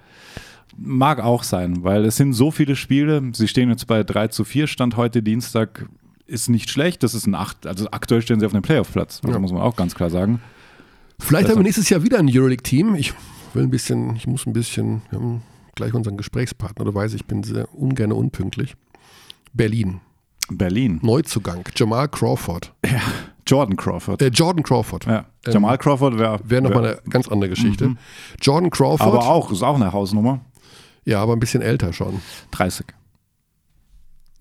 Mag 0.77 1.21
auch 1.21 1.45
sein, 1.45 1.85
weil 1.85 2.05
es 2.05 2.17
sind 2.17 2.33
so 2.33 2.51
viele 2.51 2.75
Spiele. 2.77 3.23
Sie 3.33 3.47
stehen 3.47 3.69
jetzt 3.71 3.87
bei 3.87 4.03
3 4.03 4.29
zu 4.29 4.45
4, 4.45 4.67
Stand 4.67 4.97
heute 4.97 5.23
Dienstag. 5.23 5.87
Ist 6.27 6.49
nicht 6.49 6.69
schlecht. 6.71 7.03
Das 7.03 7.15
ist 7.15 7.27
ein 7.27 7.35
8, 7.35 7.67
also 7.67 7.87
aktuell 7.91 8.23
stehen 8.23 8.41
sie 8.41 8.47
auf 8.47 8.53
einem 8.55 8.63
Playoff-Platz. 8.63 9.21
Also 9.23 9.35
Ja. 9.35 9.39
muss 9.39 9.53
man 9.53 9.63
auch 9.63 9.77
ganz 9.77 9.95
klar 9.95 10.11
sagen. 10.11 10.41
Vielleicht 11.19 11.45
haben 11.45 11.49
Besser. 11.51 11.59
wir 11.61 11.65
nächstes 11.65 11.89
Jahr 11.91 12.03
wieder 12.03 12.19
ein 12.19 12.29
Euroleague-Team. 12.29 12.95
Ich 12.97 13.13
will 13.55 13.63
ein 13.63 13.71
bisschen, 13.71 14.17
ich 14.17 14.27
muss 14.27 14.47
ein 14.47 14.53
bisschen, 14.53 15.03
wir 15.11 15.19
haben 15.21 15.43
gleich 15.77 15.95
unseren 15.95 16.17
Gesprächspartner. 16.17 16.85
Du 16.87 16.93
weißt, 16.95 17.15
ich 17.15 17.27
bin 17.27 17.45
sehr 17.45 17.73
ungern 17.75 18.11
unpünktlich. 18.11 18.75
Berlin. 19.53 20.01
Berlin. 20.59 20.99
Neuzugang. 21.03 21.65
Jamal 21.75 22.09
Crawford. 22.09 22.73
Ja, 22.85 23.01
Jordan 23.47 23.77
Crawford. 23.77 24.23
Äh, 24.23 24.29
Jordan 24.29 24.63
Crawford. 24.63 25.07
ja. 25.07 25.27
Jamal 25.47 25.77
Crawford 25.79 26.19
wäre 26.19 26.39
Wäre 26.45 26.63
nochmal 26.63 26.87
eine 26.87 26.99
ganz 27.11 27.29
andere 27.29 27.51
Geschichte. 27.51 27.97
Jordan 28.41 28.71
Crawford. 28.71 29.01
Aber 29.01 29.27
auch, 29.27 29.51
ist 29.51 29.63
auch 29.63 29.75
eine 29.75 29.93
Hausnummer. 29.93 30.41
Ja, 31.05 31.21
aber 31.21 31.33
ein 31.33 31.41
bisschen 31.41 31.63
älter 31.63 31.93
schon. 31.93 32.21
30. 32.53 32.87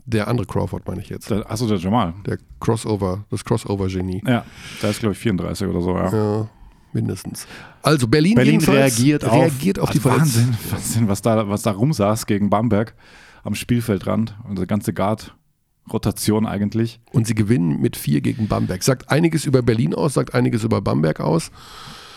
Der 0.05 0.27
andere 0.27 0.45
Crawford 0.45 0.87
meine 0.87 1.01
ich 1.01 1.09
jetzt. 1.09 1.31
Achso, 1.31 1.67
der 1.67 1.77
Jamal. 1.77 2.13
Der 2.25 2.37
Crossover, 2.59 3.25
das 3.29 3.43
Crossover-Genie. 3.45 4.21
Ja, 4.27 4.45
der 4.81 4.89
ist, 4.89 4.99
glaube 4.99 5.13
ich, 5.13 5.19
34 5.19 5.67
oder 5.67 5.81
so, 5.81 5.95
ja. 5.95 6.11
Ja, 6.11 6.49
mindestens. 6.93 7.47
Also 7.81 8.07
Berlin, 8.07 8.35
Berlin 8.35 8.61
reagiert 8.61 9.23
auf, 9.25 9.33
reagiert 9.33 9.79
auf 9.79 9.91
die 9.91 9.99
also. 9.99 10.09
Wahnsinn, 10.09 10.55
Wahnsinn, 10.71 11.07
was 11.07 11.21
da, 11.21 11.47
was 11.47 11.61
da 11.63 11.71
rumsaß 11.71 12.25
gegen 12.25 12.49
Bamberg 12.49 12.95
am 13.43 13.55
Spielfeldrand. 13.55 14.35
Unsere 14.47 14.67
ganze 14.67 14.93
Guard-Rotation 15.91 16.45
eigentlich. 16.45 16.99
Und 17.11 17.27
sie 17.27 17.35
gewinnen 17.35 17.79
mit 17.81 17.95
vier 17.95 18.21
gegen 18.21 18.47
Bamberg. 18.47 18.83
Sagt 18.83 19.09
einiges 19.09 19.45
über 19.45 19.61
Berlin 19.61 19.93
aus, 19.93 20.13
sagt 20.13 20.33
einiges 20.33 20.63
über 20.63 20.81
Bamberg 20.81 21.19
aus. 21.19 21.51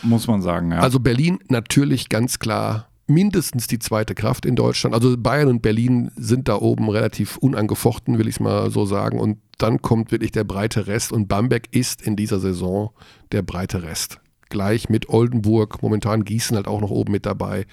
Muss 0.03 0.27
man 0.27 0.43
sagen, 0.43 0.73
ja. 0.73 0.81
Also 0.81 1.01
Berlin 1.01 1.39
natürlich 1.49 2.09
ganz 2.09 2.39
klar 2.39 2.89
mindestens 3.07 3.67
die 3.67 3.79
zweite 3.79 4.15
Kraft 4.15 4.47
in 4.47 4.57
Deutschland. 4.57 4.95
Also 4.95 5.17
Bayern 5.19 5.49
und 5.49 5.61
Berlin 5.61 6.11
sind 6.17 6.49
da 6.49 6.57
oben 6.57 6.89
relativ 6.89 7.37
unangefochten, 7.37 8.19
will 8.19 8.29
ich 8.29 8.37
es 8.37 8.41
mal 8.41 8.71
so 8.71 8.87
sagen. 8.87 9.19
Und 9.21 9.39
dann 9.59 9.83
kommt 9.83 10.11
wirklich 10.11 10.33
der 10.33 10.45
breite 10.45 10.87
Rest. 10.87 11.13
Und 11.13 11.29
Bamberg 11.29 11.65
ist 11.71 12.03
in 12.03 12.17
dieser 12.17 12.41
Saison 12.41 12.91
der 13.33 13.43
breite 13.43 13.83
Rest. 13.83 14.21
Gleich 14.49 14.89
mit 14.89 15.09
Oldenburg, 15.09 15.83
momentan 15.83 16.25
Gießen 16.25 16.57
halt 16.57 16.69
auch 16.69 16.81
noch 16.81 16.91
oben 16.91 17.13
mit 17.13 17.27
dabei. 17.27 17.67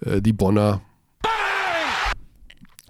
Äh, 0.00 0.22
die 0.22 0.32
Bonner. 0.32 0.80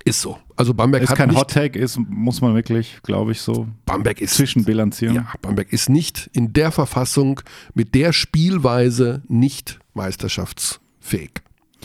Ist 0.06 0.20
so. 0.20 0.38
Also 0.56 0.74
Bamberg 0.74 1.02
ist 1.02 1.10
hat 1.10 1.16
kein 1.16 1.30
nicht, 1.30 1.38
Hot 1.38 1.50
Take, 1.50 1.78
ist, 1.78 1.98
muss 1.98 2.42
man 2.42 2.54
wirklich, 2.54 2.98
glaube 3.02 3.32
ich, 3.32 3.40
so 3.40 3.66
Bamberg 3.86 4.20
ist 4.20 4.34
zwischenbilanzieren. 4.34 5.16
Ja, 5.16 5.26
Bamberg 5.40 5.72
ist 5.72 5.88
nicht 5.88 6.28
in 6.34 6.52
der 6.52 6.70
Verfassung, 6.72 7.40
mit 7.72 7.94
der 7.94 8.12
Spielweise 8.12 9.22
nicht 9.28 9.78
meisterschaftsfähig. 9.94 11.30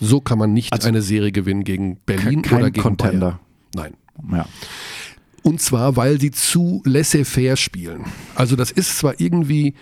So 0.01 0.19
kann 0.19 0.37
man 0.37 0.53
nicht 0.53 0.73
Also 0.73 0.87
eine 0.87 1.01
Serie 1.01 1.31
gewinnen 1.31 1.63
gegen 1.63 1.97
Berlin 2.05 2.41
kein 2.41 2.59
oder 2.59 2.71
gegen 2.71 2.83
Contender. 2.83 3.39
Bayern. 3.73 3.93
Nein. 4.29 4.37
Ja. 4.37 4.45
Und 5.43 5.61
zwar, 5.61 5.95
weil 5.95 6.19
sie 6.19 6.31
zu 6.31 6.81
laissez-faire 6.85 7.55
spielen. 7.55 8.05
Also 8.35 8.55
das 8.55 8.71
ist 8.71 8.97
zwar 8.97 9.19
irgendwie, 9.19 9.75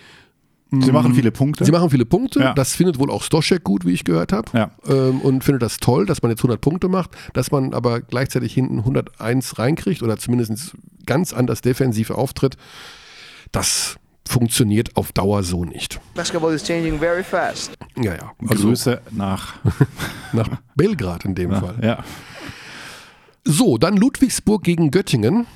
Sie 0.71 0.91
machen 0.91 1.13
viele 1.15 1.31
Punkte. 1.31 1.63
sie 1.65 1.71
machen 1.71 1.89
viele 1.89 2.05
Punkte, 2.05 2.39
Ja. 2.41 2.53
das 2.53 2.75
findet 2.75 2.99
wohl 2.99 3.09
auch 3.09 3.23
Stoschek 3.23 3.63
gut, 3.63 3.85
wie 3.85 3.91
ich 3.93 4.03
gehört 4.03 4.33
habe. 4.33 4.51
Ja. 4.57 4.71
Ähm, 4.87 5.21
und 5.21 5.43
findet 5.43 5.61
das 5.61 5.77
toll, 5.77 6.05
dass 6.05 6.21
man 6.21 6.31
jetzt 6.31 6.41
100 6.41 6.59
Punkte 6.59 6.89
macht, 6.89 7.11
dass 7.33 7.51
man 7.51 7.73
aber 7.73 8.01
gleichzeitig 8.01 8.53
hinten 8.53 8.79
101 8.79 9.59
reinkriegt 9.59 10.03
oder 10.03 10.17
zumindest 10.17 10.75
ganz 11.05 11.31
anders 11.33 11.61
defensiv 11.61 12.09
auftritt. 12.09 12.57
Das 13.53 13.95
funktioniert 14.27 14.97
auf 14.97 15.13
Dauer 15.13 15.43
so 15.43 15.63
nicht. 15.63 16.01
Basketball 16.15 16.53
is 16.53 16.63
changing 16.65 16.99
very 16.99 17.23
fast. 17.23 17.71
Ja, 17.95 18.15
ja. 18.15 18.31
Also 18.49 18.67
Grüße 18.67 18.99
nach. 19.11 19.53
nach 20.33 20.49
Belgrad 20.75 21.23
in 21.23 21.33
dem 21.33 21.51
Fall. 21.51 21.75
ja. 21.81 22.03
So, 23.45 23.77
dann 23.77 23.95
Ludwigsburg 23.95 24.63
gegen 24.63 24.91
Göttingen. 24.91 25.47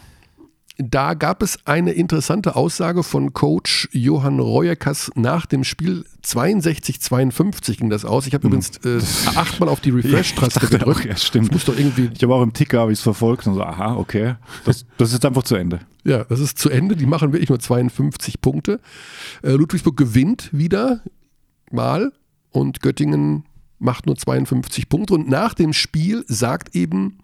Da 0.83 1.13
gab 1.13 1.43
es 1.43 1.59
eine 1.65 1.91
interessante 1.91 2.55
Aussage 2.55 3.03
von 3.03 3.33
Coach 3.33 3.89
Johann 3.91 4.39
Reueckers 4.39 5.11
nach 5.15 5.45
dem 5.45 5.63
Spiel 5.63 6.05
62-52 6.25 7.77
ging 7.77 7.89
das 7.89 8.05
aus. 8.05 8.27
Ich 8.27 8.33
habe 8.33 8.47
übrigens 8.47 8.77
äh, 8.85 8.99
achtmal 9.37 9.69
auf 9.69 9.79
die 9.81 9.89
Refresh-Taste 9.91 10.61
Hm. 10.61 10.69
gedrückt. 10.69 11.01
auch, 11.01 11.05
ja, 11.05 11.15
stimmt. 11.17 11.51
Muss 11.51 11.65
doch 11.65 11.77
irgendwie, 11.77 12.09
Ich 12.13 12.23
habe 12.23 12.33
auch 12.35 12.41
im 12.43 12.53
Ticker 12.53 12.79
habe 12.79 12.91
ich 12.91 12.99
es 12.99 13.03
verfolgt 13.03 13.47
und 13.47 13.55
so, 13.55 13.63
aha, 13.63 13.95
okay. 13.95 14.35
Das, 14.65 14.85
das 14.97 15.13
ist 15.13 15.25
einfach 15.25 15.43
zu 15.43 15.55
Ende. 15.55 15.79
ja, 16.03 16.23
das 16.23 16.39
ist 16.39 16.57
zu 16.57 16.69
Ende. 16.69 16.95
Die 16.95 17.05
machen 17.05 17.33
wirklich 17.33 17.49
nur 17.49 17.59
52 17.59 18.41
Punkte. 18.41 18.79
Äh, 19.43 19.51
Ludwigsburg 19.51 19.97
gewinnt 19.97 20.49
wieder 20.51 21.01
mal 21.71 22.11
und 22.51 22.81
Göttingen 22.81 23.45
macht 23.79 24.05
nur 24.05 24.15
52 24.15 24.89
Punkte. 24.89 25.13
Und 25.15 25.29
nach 25.29 25.53
dem 25.53 25.73
Spiel 25.73 26.23
sagt 26.27 26.75
eben 26.75 27.17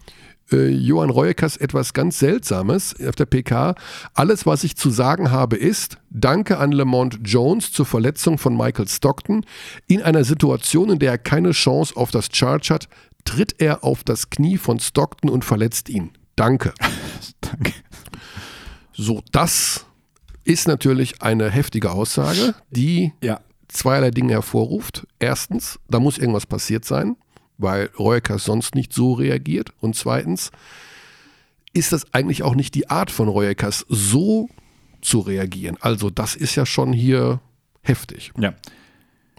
äh, 0.51 0.67
Johann 0.69 1.09
Reueckers 1.09 1.57
etwas 1.57 1.93
ganz 1.93 2.19
Seltsames 2.19 2.95
auf 3.05 3.15
der 3.15 3.25
PK. 3.25 3.75
Alles, 4.13 4.45
was 4.45 4.63
ich 4.63 4.75
zu 4.77 4.89
sagen 4.89 5.31
habe, 5.31 5.55
ist, 5.55 5.97
danke 6.09 6.57
an 6.57 6.71
Lamont 6.71 7.19
Jones 7.23 7.71
zur 7.71 7.85
Verletzung 7.85 8.37
von 8.37 8.55
Michael 8.55 8.87
Stockton. 8.87 9.45
In 9.87 10.01
einer 10.01 10.23
Situation, 10.23 10.89
in 10.89 10.99
der 10.99 11.11
er 11.11 11.17
keine 11.17 11.51
Chance 11.51 11.95
auf 11.95 12.11
das 12.11 12.29
Charge 12.31 12.73
hat, 12.73 12.87
tritt 13.25 13.55
er 13.59 13.83
auf 13.83 14.03
das 14.03 14.29
Knie 14.29 14.57
von 14.57 14.79
Stockton 14.79 15.29
und 15.29 15.43
verletzt 15.43 15.89
ihn. 15.89 16.11
Danke. 16.35 16.73
Danke. 17.41 17.73
So, 18.93 19.21
das 19.31 19.85
ist 20.43 20.67
natürlich 20.67 21.21
eine 21.21 21.49
heftige 21.51 21.91
Aussage, 21.91 22.55
die 22.71 23.13
Ja. 23.21 23.41
zweierlei 23.67 24.11
Dinge 24.11 24.33
hervorruft. 24.33 25.05
Erstens, 25.19 25.77
da 25.89 25.99
muss 25.99 26.17
irgendwas 26.17 26.45
passiert 26.45 26.85
sein, 26.85 27.15
weil 27.57 27.89
Reueckers 27.97 28.43
sonst 28.43 28.75
nicht 28.75 28.93
so 28.93 29.13
reagiert. 29.13 29.71
Und 29.79 29.95
zweitens, 29.95 30.51
ist 31.73 31.93
das 31.93 32.13
eigentlich 32.13 32.43
auch 32.43 32.55
nicht 32.55 32.75
die 32.75 32.89
Art 32.89 33.11
von 33.11 33.27
Reueckers, 33.27 33.85
so 33.87 34.49
zu 35.01 35.19
reagieren. 35.19 35.77
Also 35.79 36.09
das 36.09 36.35
ist 36.35 36.55
ja 36.55 36.65
schon 36.65 36.93
hier 36.93 37.39
heftig. 37.81 38.31
Ja. 38.39 38.53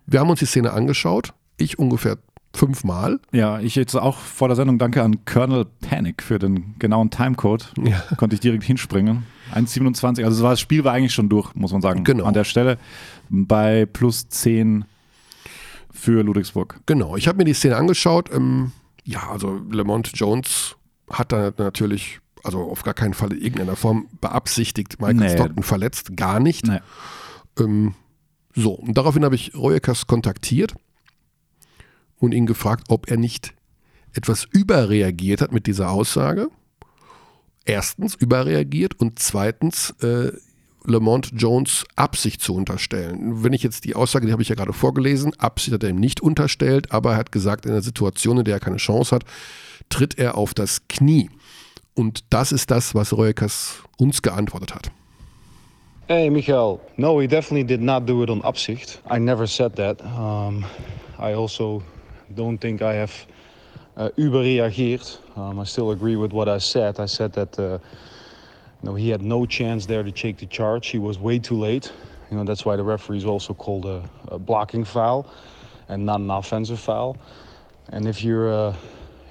Wir 0.07 0.21
haben 0.21 0.31
uns 0.31 0.39
die 0.39 0.47
Szene 0.47 0.73
angeschaut, 0.73 1.35
ich 1.57 1.79
ungefähr 1.79 2.19
fünfmal. 2.55 3.21
Ja, 3.33 3.61
ich 3.61 3.75
jetzt 3.75 3.95
auch 3.95 4.17
vor 4.17 4.49
der 4.49 4.57
Sendung 4.57 4.79
danke 4.79 5.03
an 5.03 5.25
Colonel 5.25 5.67
Panic 5.81 6.23
für 6.23 6.39
den 6.39 6.75
genauen 6.79 7.11
Timecode. 7.11 7.73
Ja. 7.85 8.03
Konnte 8.17 8.35
ich 8.35 8.41
direkt 8.41 8.65
hinspringen. 8.65 9.25
1,27. 9.55 10.25
Also 10.25 10.43
das 10.43 10.61
Spiel 10.61 10.85
war 10.85 10.95
eigentlich 10.95 11.15
schon 11.15 11.29
durch, 11.29 11.55
muss 11.55 11.73
man 11.73 11.83
sagen. 11.83 12.05
Genau. 12.05 12.25
An 12.25 12.35
der 12.35 12.45
Stelle 12.45 12.79
bei 13.29 13.87
plus 13.87 14.29
10 14.29 14.85
für 15.99 16.23
Ludwigsburg. 16.23 16.81
Genau, 16.87 17.17
ich 17.17 17.29
habe 17.29 17.39
mir 17.39 17.45
die 17.45 17.55
Szene 17.55 17.77
angeschaut. 17.77 18.31
Ähm, 18.33 18.73
ja, 19.05 19.29
also 19.31 19.61
Lamont 19.71 20.13
Jones 20.15 20.77
hat 21.11 21.33
da 21.33 21.53
natürlich, 21.57 22.21
also 22.45 22.61
auf 22.71 22.83
gar 22.83 22.95
keinen 22.95 23.15
Fall 23.15 23.33
in 23.33 23.41
irgendeiner 23.41 23.77
Form 23.77 24.07
beabsichtigt, 24.21 25.01
Michael 25.01 25.17
Nee. 25.17 25.35
Stockton 25.35 25.63
verletzt, 25.63 26.17
gar 26.17 26.41
nicht. 26.41 26.67
Nee. 26.67 26.81
Ähm, 27.59 27.95
so, 28.55 28.73
und 28.73 28.97
daraufhin 28.97 29.25
habe 29.25 29.35
ich 29.35 29.55
Reueckers 29.55 30.07
kontaktiert 30.07 30.75
und 32.19 32.33
ihn 32.33 32.47
gefragt, 32.47 32.85
ob 32.89 33.11
er 33.11 33.17
nicht 33.17 33.55
etwas 34.13 34.45
überreagiert 34.45 35.41
hat 35.41 35.53
mit 35.53 35.67
dieser 35.67 35.91
Aussage. 35.91 36.49
Erstens 37.65 38.15
überreagiert 38.15 38.99
und 38.99 39.19
zweitens 39.19 39.91
äh, 40.03 40.33
Lamont 40.91 41.31
Jones 41.35 41.85
Absicht 41.97 42.41
zu 42.43 42.55
unterstellen. 42.55 43.45
Wenn 43.45 43.53
ich 43.53 43.63
jetzt 43.63 43.85
die 43.85 43.95
Aussage, 43.95 44.27
die 44.27 44.33
habe 44.33 44.43
ich 44.43 44.49
ja 44.49 44.55
gerade 44.55 44.73
vorgelesen, 44.73 45.33
Absicht 45.39 45.75
hat 45.75 45.83
er 45.83 45.91
ihm 45.91 46.01
nicht 46.01 46.21
unterstellt, 46.21 46.93
aber 46.93 47.13
er 47.13 47.17
hat 47.17 47.33
gesagt, 47.33 47.67
in 47.67 47.73
einer 47.73 47.83
Situation, 47.83 48.39
in 48.39 48.45
der 48.45 48.55
er 48.55 48.61
keine 48.61 48.77
Chance 48.77 49.15
hat, 49.15 49.25
tritt 49.89 50.19
er 50.19 50.37
auf 50.37 50.55
das 50.55 50.87
Knie. 50.89 51.31
Und 51.95 52.25
das 52.31 52.53
ist 52.53 52.71
das, 52.71 52.95
was 52.95 53.17
Reueckers 53.17 53.83
uns 53.99 54.23
geantwortet 54.23 54.75
hat. 54.75 54.91
Hey, 56.07 56.31
Michael. 56.31 56.79
No, 56.97 57.21
he 57.21 57.27
definitely 57.27 57.65
did 57.65 57.83
not 57.83 58.09
do 58.09 58.23
it 58.23 58.31
on 58.31 58.41
Absicht. 58.43 59.03
I 59.11 59.19
never 59.19 59.47
said 59.47 59.77
that. 59.77 60.01
Um, 60.03 60.65
I 61.19 61.35
also 61.35 61.83
don't 62.35 62.59
think 62.59 62.81
I 62.81 62.95
have 62.95 63.13
uh, 63.99 64.09
überreageerd. 64.17 65.19
Um, 65.37 65.61
I 65.61 65.65
still 65.67 65.91
agree 65.91 66.17
with 66.17 66.33
what 66.33 66.49
I 66.49 66.61
said. 66.61 66.99
I 66.99 67.07
said 67.07 67.35
that 67.35 67.59
uh, 67.59 67.79
you 68.83 68.89
know, 68.89 68.95
he 68.95 69.09
had 69.09 69.23
no 69.23 69.45
chance 69.45 69.87
there 69.87 70.03
to 70.03 70.13
take 70.13 70.39
the 70.39 70.47
charge. 70.47 70.89
He 70.89 70.99
was 70.99 71.19
way 71.19 71.39
too 71.39 71.59
late. 71.59 71.93
You 72.31 72.37
know, 72.37 72.45
that's 72.45 72.65
why 72.65 72.77
the 72.77 72.85
referees 72.85 73.25
also 73.25 73.55
called 73.55 73.87
a, 73.87 74.09
a 74.29 74.39
blocking 74.39 74.85
foul 74.85 75.31
and 75.89 76.05
not 76.07 76.21
an 76.21 76.31
offensive 76.31 76.79
foul. 76.79 77.17
And 77.89 78.07
if 78.07 78.23
you're, 78.23 78.53
uh, 78.53 78.77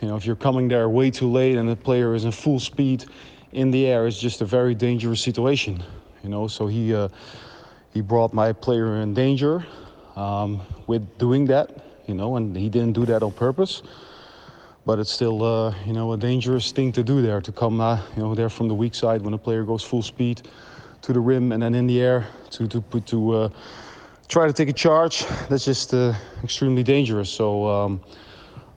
you 0.02 0.08
know, 0.10 0.18
if 0.18 0.26
you're 0.26 0.36
coming 0.36 0.68
there 0.68 0.90
way 0.90 1.12
too 1.12 1.32
late 1.32 1.58
and 1.58 1.70
the 1.70 1.76
player 1.76 2.14
is 2.16 2.26
in 2.26 2.32
full 2.32 2.60
speed 2.60 3.06
in 3.52 3.72
the 3.72 3.86
air, 3.86 4.08
it's 4.08 4.20
just 4.20 4.42
a 4.42 4.46
very 4.46 4.76
dangerous 4.76 5.22
situation. 5.22 5.84
You 6.24 6.30
know, 6.30 6.48
so 6.48 6.68
he 6.68 6.94
uh, 6.94 7.08
he 7.94 8.02
brought 8.02 8.34
my 8.34 8.52
player 8.52 8.98
in 8.98 9.14
danger 9.14 9.66
um, 10.16 10.62
with 10.88 11.18
doing 11.18 11.46
that. 11.46 11.86
You 12.08 12.16
know, 12.16 12.36
and 12.38 12.56
he 12.56 12.70
didn't 12.70 12.94
do 12.94 13.06
that 13.06 13.22
on 13.24 13.32
purpose. 13.32 13.84
But 14.88 15.00
it's 15.00 15.12
still, 15.12 15.44
uh, 15.44 15.76
you 15.86 15.92
know, 15.92 16.14
a 16.14 16.18
dangerous 16.18 16.72
thing 16.72 16.94
to 16.94 17.04
do 17.04 17.22
there 17.22 17.42
to 17.42 17.52
come, 17.52 17.82
uh, 17.82 18.00
you 18.16 18.24
know, 18.24 18.34
there 18.34 18.50
from 18.50 18.70
the 18.70 18.74
weak 18.74 18.96
side 18.96 19.22
when 19.22 19.34
a 19.34 19.38
player 19.38 19.66
goes 19.66 19.84
full 19.84 20.02
speed 20.02 20.44
to 21.02 21.12
the 21.12 21.20
rim 21.20 21.52
and 21.52 21.62
then 21.62 21.76
in 21.76 21.88
the 21.88 22.00
air 22.02 22.26
to 22.52 22.70
to 22.70 22.80
put 22.80 23.06
to 23.08 23.20
uh, 23.34 23.50
try 24.30 24.48
to 24.48 24.54
take 24.54 24.70
a 24.70 24.78
charge. 24.86 25.26
That's 25.50 25.66
just 25.66 25.94
uh, 25.94 26.14
extremely 26.42 26.84
dangerous. 26.84 27.30
So, 27.30 27.68
um, 27.68 28.00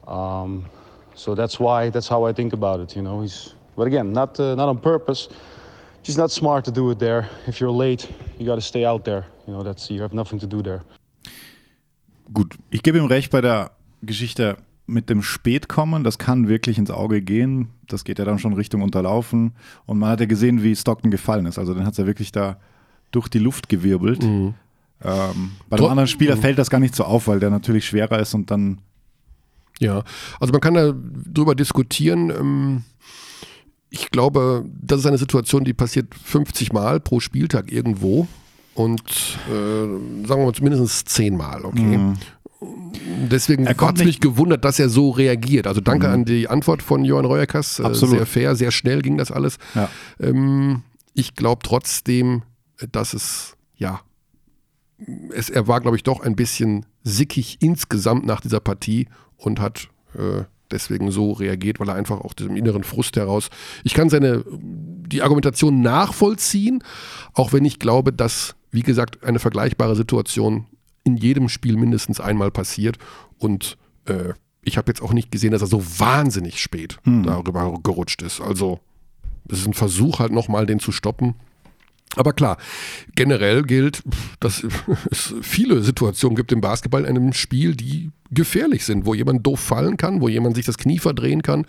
um, 0.09 0.65
so 1.15 1.37
that's 1.37 1.61
why 1.61 1.91
that's 1.91 2.09
how 2.09 2.27
I 2.29 2.33
think 2.33 2.55
about 2.55 2.81
it. 2.81 2.97
You 2.97 3.03
know, 3.03 3.21
he's 3.21 3.55
but 3.77 3.87
again, 3.87 4.13
not 4.13 4.41
uh, 4.41 4.57
not 4.57 4.69
on 4.69 4.79
purpose. 4.79 5.29
Just 6.03 6.19
not 6.19 6.33
smart 6.33 6.65
to 6.65 6.73
do 6.73 6.91
it 6.91 6.99
there. 6.99 7.29
If 7.47 7.61
you're 7.61 7.71
late, 7.87 8.11
you 8.37 8.47
got 8.47 8.57
to 8.57 8.67
stay 8.73 8.85
out 8.85 9.05
there. 9.05 9.27
You 9.47 9.53
know, 9.53 9.63
that's 9.63 9.89
you 9.89 10.03
have 10.03 10.13
nothing 10.13 10.41
to 10.41 10.47
do 10.47 10.61
there. 10.61 10.83
Gut, 12.33 12.57
ich 12.71 12.83
gebe 12.83 12.99
ihm 12.99 13.07
recht 13.07 13.31
bei 13.31 13.41
der 13.41 13.71
Geschichte 14.03 14.57
mit 14.91 15.09
dem 15.11 15.23
Spätkommen, 15.23 16.05
das 16.05 16.19
kann 16.19 16.49
wirklich 16.49 16.77
ins 16.79 16.91
Auge 16.91 17.23
gehen. 17.23 17.69
Das 17.89 18.05
geht 18.05 18.19
ja 18.19 18.25
dann 18.25 18.39
schon 18.39 18.53
Richtung 18.53 18.83
Unterlaufen. 18.83 19.53
Und 19.87 19.99
man 19.99 20.11
hat 20.11 20.21
ja 20.21 20.27
gesehen, 20.27 20.63
wie 20.63 20.75
Stockton 20.77 21.11
gefallen 21.11 21.47
ist. 21.47 21.59
Also 21.59 21.73
dann 21.75 21.85
hat 21.87 21.93
es 21.93 21.99
ja 21.99 22.07
wirklich 22.07 22.33
da 22.33 22.59
durch 23.11 23.29
die 23.29 23.39
Luft 23.39 23.69
gewirbelt. 23.69 24.23
Ähm, 24.23 25.53
bei 25.69 25.77
dem 25.77 25.87
anderen 25.87 26.07
Spieler 26.09 26.37
fällt 26.37 26.59
das 26.59 26.69
gar 26.71 26.79
nicht 26.81 26.95
so 26.95 27.05
auf, 27.05 27.27
weil 27.29 27.41
der 27.41 27.51
natürlich 27.51 27.87
schwerer 27.87 28.19
ist 28.19 28.35
und 28.35 28.51
dann 28.51 28.79
Ja, 29.81 30.03
also 30.39 30.53
man 30.53 30.61
kann 30.61 30.75
da 30.75 30.93
drüber 31.33 31.55
diskutieren. 31.55 32.31
ähm, 32.31 32.83
Ich 33.89 34.11
glaube, 34.11 34.65
das 34.81 35.01
ist 35.01 35.07
eine 35.07 35.19
Situation, 35.19 35.65
die 35.65 35.73
passiert 35.73 36.15
50 36.15 36.73
Mal 36.73 37.01
pro 37.01 37.19
Spieltag 37.19 37.73
irgendwo 37.73 38.29
und 38.75 39.03
äh, 39.49 40.27
sagen 40.27 40.41
wir 40.41 40.45
mal 40.47 40.53
zumindest 40.55 41.09
10 41.09 41.37
Mal, 41.37 41.65
okay. 41.65 41.99
Deswegen 43.31 43.67
hat 43.69 43.99
es 43.99 44.05
mich 44.05 44.19
Mhm. 44.19 44.23
gewundert, 44.23 44.65
dass 44.65 44.79
er 44.79 44.89
so 44.89 45.11
reagiert. 45.11 45.67
Also 45.67 45.81
danke 45.81 46.09
an 46.09 46.25
die 46.25 46.49
Antwort 46.49 46.83
von 46.83 47.05
Johann 47.05 47.25
Reuerkas. 47.25 47.79
Äh, 47.79 47.85
Absolut. 47.85 48.17
Sehr 48.17 48.27
fair, 48.27 48.57
sehr 48.57 48.71
schnell 48.71 49.03
ging 49.03 49.17
das 49.17 49.31
alles. 49.31 49.59
Ja. 49.75 49.89
Ähm, 50.21 50.83
ich 51.15 51.35
glaube 51.35 51.61
trotzdem, 51.65 52.43
dass 52.93 53.15
es, 53.15 53.57
ja, 53.77 54.01
es, 55.35 55.49
er 55.49 55.67
war, 55.69 55.81
glaube 55.81 55.97
ich, 55.97 56.03
doch 56.03 56.21
ein 56.21 56.37
bisschen 56.37 56.85
sickig 57.03 57.57
insgesamt 57.61 58.27
nach 58.27 58.41
dieser 58.43 58.61
Partie 58.61 59.09
und 59.37 59.59
hat 59.61 59.89
äh, 60.15 60.45
deswegen 60.71 61.11
so 61.11 61.33
reagiert, 61.33 61.81
weil 61.81 61.89
er 61.89 61.95
einfach 61.95 62.21
auch 62.21 62.35
diesem 62.35 62.57
inneren 62.57 62.85
Frust 62.85 63.17
heraus. 63.17 63.49
Ich 63.85 63.95
kann 63.95 64.11
seine 64.11 64.45
die 64.51 65.23
Argumentation 65.23 65.81
nachvollziehen, 65.81 66.85
auch 67.33 67.53
wenn 67.53 67.65
ich 67.65 67.79
glaube, 67.79 68.13
dass, 68.13 68.55
wie 68.71 68.83
gesagt, 68.83 69.25
eine 69.25 69.39
vergleichbare 69.39 69.97
Situation 69.97 70.67
in 71.05 71.17
jedem 71.17 71.49
Spiel 71.49 71.77
mindestens 71.77 72.21
einmal 72.21 72.51
passiert 72.51 72.99
und 73.39 73.77
äh, 74.07 74.35
ich 74.63 74.77
habe 74.77 74.91
jetzt 74.91 75.01
auch 75.01 75.13
nicht 75.13 75.31
gesehen, 75.31 75.53
dass 75.53 75.63
er 75.63 75.67
so 75.67 75.83
wahnsinnig 75.99 76.61
spät 76.61 76.99
darüber 77.25 77.79
gerutscht 77.83 78.21
ist. 78.21 78.43
Also 78.43 78.81
es 79.49 79.61
ist 79.61 79.67
ein 79.67 79.75
Versuch 79.75 80.19
halt 80.19 80.33
nochmal, 80.33 80.67
den 80.67 80.81
zu 80.81 80.93
stoppen. 80.93 81.35
Aber 82.17 82.33
klar, 82.33 82.57
generell 83.15 83.63
gilt, 83.63 84.03
dass 84.41 84.67
es 85.11 85.35
viele 85.43 85.83
Situationen 85.83 86.37
gibt 86.37 86.53
im 86.53 86.61
Basketball 86.61 87.05
in 87.05 87.17
einem 87.17 87.33
Spiel, 87.33 87.77
die 87.77 88.11
gefährlich 88.31 88.85
sind, 88.85 89.07
wo 89.07 89.15
jemand 89.15 89.47
doof 89.47 89.61
fallen 89.61 89.97
kann, 89.97 90.21
wo 90.21 90.29
jemand 90.29 90.57
sich 90.57 90.67
das 90.67 90.79
Knie 90.79 90.99
verdrehen 90.99 91.43
kann. 91.43 91.67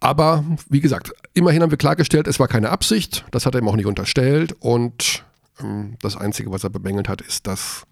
Aber 0.00 0.44
wie 0.68 0.80
gesagt, 0.80 1.12
immerhin 1.32 1.62
haben 1.62 1.70
wir 1.70 1.78
klargestellt, 1.78 2.26
es 2.26 2.38
war 2.38 2.48
keine 2.48 2.68
Absicht, 2.68 3.24
das 3.30 3.46
hat 3.46 3.54
er 3.54 3.62
ihm 3.62 3.68
auch 3.68 3.76
nicht 3.76 3.86
unterstellt 3.86 4.54
und 4.60 5.23
das 6.00 6.16
Einzige, 6.16 6.50
was 6.50 6.64
er 6.64 6.70
bemängelt 6.70 7.08
hat, 7.08 7.20
ist, 7.20 7.46
dass 7.46 7.86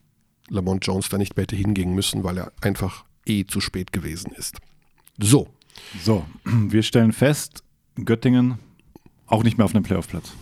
Lamont 0.49 0.85
Jones 0.87 1.09
da 1.09 1.19
nicht 1.19 1.37
mehr 1.37 1.45
hätte 1.45 1.57
hingehen 1.57 1.95
müssen, 1.95 2.25
weil 2.25 2.39
er 2.39 2.53
einfach 2.61 3.05
eh 3.27 3.45
zu 3.45 3.61
spät 3.61 3.93
gewesen 3.93 4.33
ist. 4.33 4.59
So, 5.19 5.49
So, 6.05 6.25
wir 6.45 6.83
stellen 6.83 7.13
fest, 7.13 7.63
Göttingen 8.05 8.59
auch 9.27 9.45
nicht 9.45 9.59
mehr 9.59 9.65
auf 9.65 9.75
einem 9.75 9.85
Playoff-Platz. 9.85 10.33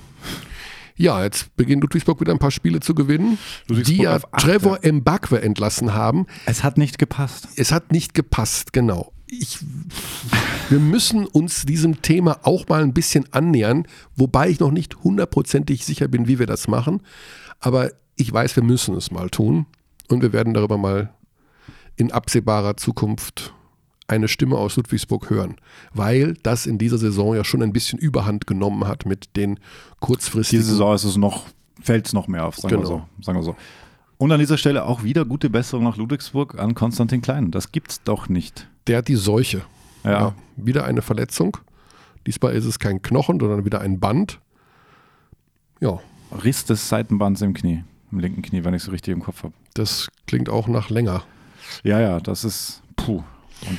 Ja, 0.96 1.22
jetzt 1.24 1.56
beginnt 1.56 1.82
Ludwigsburg 1.82 2.20
wieder 2.20 2.32
ein 2.32 2.38
paar 2.38 2.50
Spiele 2.50 2.80
zu 2.80 2.94
gewinnen, 2.94 3.38
die 3.68 4.02
ja 4.02 4.18
Trevor 4.18 4.80
Mbakwe 4.84 5.40
entlassen 5.40 5.94
haben. 5.94 6.26
Es 6.44 6.62
hat 6.62 6.76
nicht 6.76 6.98
gepasst. 6.98 7.48
Es 7.56 7.72
hat 7.72 7.90
nicht 7.90 8.12
gepasst, 8.12 8.74
genau. 8.74 9.10
Ich, 9.30 9.58
wir 10.70 10.80
müssen 10.80 11.26
uns 11.26 11.64
diesem 11.64 12.02
Thema 12.02 12.40
auch 12.42 12.66
mal 12.68 12.82
ein 12.82 12.92
bisschen 12.92 13.26
annähern, 13.32 13.86
wobei 14.16 14.48
ich 14.48 14.58
noch 14.60 14.72
nicht 14.72 15.04
hundertprozentig 15.04 15.84
sicher 15.84 16.08
bin, 16.08 16.26
wie 16.26 16.38
wir 16.38 16.46
das 16.46 16.66
machen. 16.66 17.00
Aber 17.60 17.92
ich 18.16 18.32
weiß, 18.32 18.56
wir 18.56 18.64
müssen 18.64 18.96
es 18.96 19.10
mal 19.10 19.30
tun 19.30 19.66
und 20.08 20.22
wir 20.22 20.32
werden 20.32 20.54
darüber 20.54 20.78
mal 20.78 21.10
in 21.96 22.10
absehbarer 22.10 22.76
Zukunft 22.76 23.54
eine 24.08 24.26
Stimme 24.26 24.56
aus 24.56 24.76
Ludwigsburg 24.76 25.30
hören, 25.30 25.56
weil 25.94 26.34
das 26.42 26.66
in 26.66 26.78
dieser 26.78 26.98
Saison 26.98 27.36
ja 27.36 27.44
schon 27.44 27.62
ein 27.62 27.72
bisschen 27.72 27.98
Überhand 27.98 28.46
genommen 28.46 28.88
hat 28.88 29.06
mit 29.06 29.36
den 29.36 29.60
kurzfristigen 30.00 30.62
Diese 30.62 30.72
Saison 30.72 30.94
ist 30.94 31.04
es 31.04 31.16
noch, 31.16 31.46
fällt 31.80 32.06
es 32.06 32.12
noch 32.12 32.26
mehr 32.26 32.46
auf, 32.46 32.56
sagen, 32.56 32.72
wir 32.72 32.78
Genau. 32.78 32.88
so, 32.88 33.24
sagen 33.24 33.38
wir 33.38 33.44
so. 33.44 33.56
Und 34.18 34.32
an 34.32 34.40
dieser 34.40 34.58
Stelle 34.58 34.84
auch 34.84 35.04
wieder 35.04 35.24
gute 35.24 35.48
Besserung 35.48 35.84
nach 35.84 35.96
Ludwigsburg 35.96 36.58
an 36.58 36.74
Konstantin 36.74 37.22
Klein. 37.22 37.50
Das 37.52 37.72
gibt's 37.72 38.02
doch 38.02 38.28
nicht. 38.28 38.68
Der 38.90 38.98
hat 38.98 39.06
die 39.06 39.14
Seuche. 39.14 39.62
Ja. 40.02 40.34
wieder 40.56 40.84
eine 40.84 41.00
Verletzung. 41.00 41.56
Diesmal 42.26 42.54
ist 42.54 42.64
es 42.64 42.80
kein 42.80 43.02
Knochen, 43.02 43.38
sondern 43.38 43.64
wieder 43.64 43.80
ein 43.80 44.00
Band. 44.00 44.40
Ja, 45.78 46.00
Riss 46.42 46.64
des 46.64 46.88
Seitenbands 46.88 47.40
im 47.40 47.54
Knie, 47.54 47.84
im 48.10 48.18
linken 48.18 48.42
Knie, 48.42 48.64
wenn 48.64 48.74
ich 48.74 48.82
so 48.82 48.90
richtig 48.90 49.14
im 49.14 49.22
Kopf 49.22 49.44
habe. 49.44 49.54
das 49.74 50.08
klingt 50.26 50.48
auch 50.48 50.66
nach 50.66 50.90
länger. 50.90 51.22
Ja, 51.84 52.00
ja, 52.00 52.18
das 52.18 52.42
ist 52.42 52.82
puh. 52.96 53.22
Und 53.68 53.78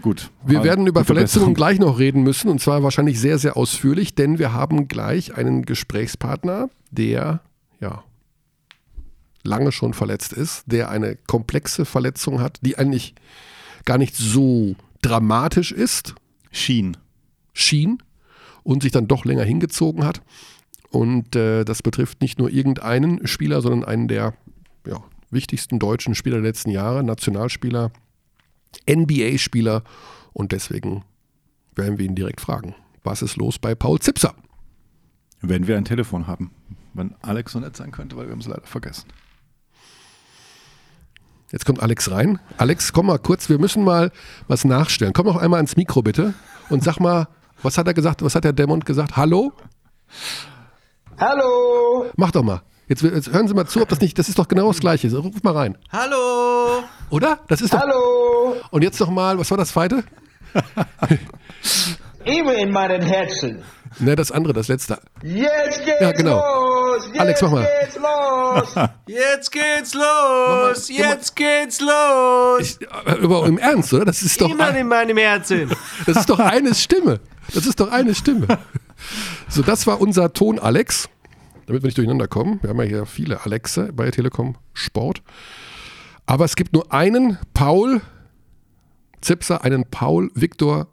gut. 0.00 0.30
Wir 0.46 0.62
werden 0.62 0.86
über 0.86 1.04
Verletzungen 1.04 1.54
gleich 1.54 1.80
noch 1.80 1.98
reden 1.98 2.22
müssen 2.22 2.48
und 2.48 2.60
zwar 2.60 2.84
wahrscheinlich 2.84 3.18
sehr, 3.18 3.38
sehr 3.38 3.56
ausführlich, 3.56 4.14
denn 4.14 4.38
wir 4.38 4.52
haben 4.52 4.86
gleich 4.86 5.34
einen 5.34 5.64
Gesprächspartner, 5.64 6.70
der 6.92 7.40
ja 7.80 8.04
lange 9.42 9.72
schon 9.72 9.92
verletzt 9.92 10.32
ist, 10.32 10.62
der 10.66 10.88
eine 10.88 11.16
komplexe 11.16 11.84
Verletzung 11.84 12.40
hat, 12.40 12.60
die 12.62 12.78
eigentlich 12.78 13.16
gar 13.84 13.98
nicht 13.98 14.16
so 14.16 14.74
dramatisch 15.02 15.72
ist, 15.72 16.14
Schien. 16.50 16.96
schien 17.52 17.98
und 18.62 18.82
sich 18.82 18.92
dann 18.92 19.08
doch 19.08 19.24
länger 19.24 19.44
hingezogen 19.44 20.04
hat. 20.04 20.22
Und 20.90 21.34
äh, 21.34 21.64
das 21.64 21.82
betrifft 21.82 22.20
nicht 22.20 22.38
nur 22.38 22.50
irgendeinen 22.50 23.26
Spieler, 23.26 23.62
sondern 23.62 23.84
einen 23.84 24.08
der 24.08 24.34
ja, 24.86 25.02
wichtigsten 25.30 25.78
deutschen 25.78 26.14
Spieler 26.14 26.36
der 26.36 26.44
letzten 26.44 26.70
Jahre, 26.70 27.02
Nationalspieler, 27.02 27.90
NBA-Spieler. 28.88 29.82
Und 30.32 30.52
deswegen 30.52 31.04
werden 31.74 31.98
wir 31.98 32.06
ihn 32.06 32.14
direkt 32.14 32.40
fragen. 32.40 32.74
Was 33.02 33.22
ist 33.22 33.36
los 33.36 33.58
bei 33.58 33.74
Paul 33.74 33.98
Zipser? 34.00 34.34
Wenn 35.40 35.66
wir 35.66 35.76
ein 35.76 35.84
Telefon 35.84 36.26
haben. 36.26 36.52
Wenn 36.94 37.14
Alex 37.22 37.52
so 37.52 37.60
nett 37.60 37.76
sein 37.76 37.90
könnte, 37.90 38.16
weil 38.16 38.26
wir 38.26 38.32
haben 38.32 38.40
es 38.40 38.46
leider 38.46 38.66
vergessen. 38.66 39.08
Jetzt 41.52 41.66
kommt 41.66 41.82
Alex 41.82 42.10
rein. 42.10 42.40
Alex, 42.56 42.92
komm 42.94 43.06
mal 43.06 43.18
kurz, 43.18 43.50
wir 43.50 43.58
müssen 43.58 43.84
mal 43.84 44.10
was 44.48 44.64
nachstellen. 44.64 45.12
Komm 45.12 45.26
noch 45.26 45.36
einmal 45.36 45.58
ans 45.58 45.76
Mikro 45.76 46.02
bitte 46.02 46.32
und 46.70 46.82
sag 46.82 46.98
mal, 46.98 47.28
was 47.62 47.76
hat 47.76 47.86
er 47.86 47.94
gesagt? 47.94 48.24
Was 48.24 48.34
hat 48.34 48.44
der 48.44 48.54
Dämon 48.54 48.80
gesagt? 48.80 49.16
Hallo? 49.16 49.52
Hallo. 51.18 52.06
Mach 52.16 52.30
doch 52.30 52.42
mal. 52.42 52.62
Jetzt, 52.88 53.02
jetzt 53.02 53.32
hören 53.32 53.46
Sie 53.48 53.54
mal 53.54 53.66
zu, 53.66 53.82
ob 53.82 53.88
das 53.88 54.00
nicht, 54.00 54.18
das 54.18 54.28
ist 54.30 54.38
doch 54.38 54.48
genau 54.48 54.68
das 54.68 54.80
Gleiche. 54.80 55.10
So, 55.10 55.20
Ruf 55.20 55.42
mal 55.42 55.52
rein. 55.52 55.78
Hallo! 55.90 56.82
Oder? 57.10 57.38
Das 57.48 57.60
ist 57.60 57.72
doch. 57.72 57.80
Hallo. 57.80 58.56
Und 58.70 58.82
jetzt 58.82 58.98
noch 58.98 59.10
mal, 59.10 59.38
was 59.38 59.50
war 59.50 59.58
das 59.58 59.68
zweite? 59.68 60.02
Immer 62.24 62.54
in 62.54 62.70
meinen 62.70 63.02
Herzen. 63.02 63.62
Ne, 63.98 64.16
das 64.16 64.30
andere, 64.32 64.52
das 64.52 64.68
letzte. 64.68 64.98
Jetzt 65.22 65.84
geht's 65.84 66.00
Ja, 66.00 66.12
genau. 66.12 66.36
los. 66.94 67.06
Jetzt 67.08 67.20
Alex, 67.20 67.42
mach 67.42 67.50
mal. 67.50 67.68
geht's 67.80 67.96
los. 67.96 68.88
Jetzt 69.06 69.52
geht's 69.52 69.94
los! 69.94 70.88
Mal- 70.88 70.96
Jetzt 70.96 71.36
geht's 71.36 71.80
los! 71.80 72.78
Ich, 72.80 72.92
aber 72.92 73.46
im 73.46 73.58
Ernst, 73.58 73.92
oder? 73.92 74.04
Das 74.06 74.22
ist 74.22 74.40
doch, 74.40 74.50
Immer 74.50 74.76
in 74.76 74.88
meinem 74.88 75.16
Herzen. 75.16 75.70
das 76.06 76.16
ist 76.16 76.30
doch 76.30 76.38
eine 76.38 76.74
Stimme. 76.74 77.20
Das 77.54 77.66
ist 77.66 77.80
doch 77.80 77.90
eine 77.90 78.14
Stimme. 78.14 78.46
So, 79.48 79.62
das 79.62 79.86
war 79.86 80.00
unser 80.00 80.32
Ton, 80.32 80.58
Alex. 80.58 81.08
Damit 81.66 81.82
wir 81.82 81.88
nicht 81.88 81.98
durcheinander 81.98 82.28
kommen. 82.28 82.58
Wir 82.62 82.70
haben 82.70 82.78
ja 82.80 82.84
hier 82.86 83.06
viele 83.06 83.44
Alexe 83.44 83.92
bei 83.92 84.10
Telekom 84.10 84.56
Sport. 84.74 85.22
Aber 86.26 86.44
es 86.44 86.56
gibt 86.56 86.72
nur 86.72 86.92
einen 86.92 87.38
Paul 87.54 88.00
Zipser, 89.20 89.64
einen 89.64 89.84
Paul 89.90 90.30
Viktor 90.34 90.88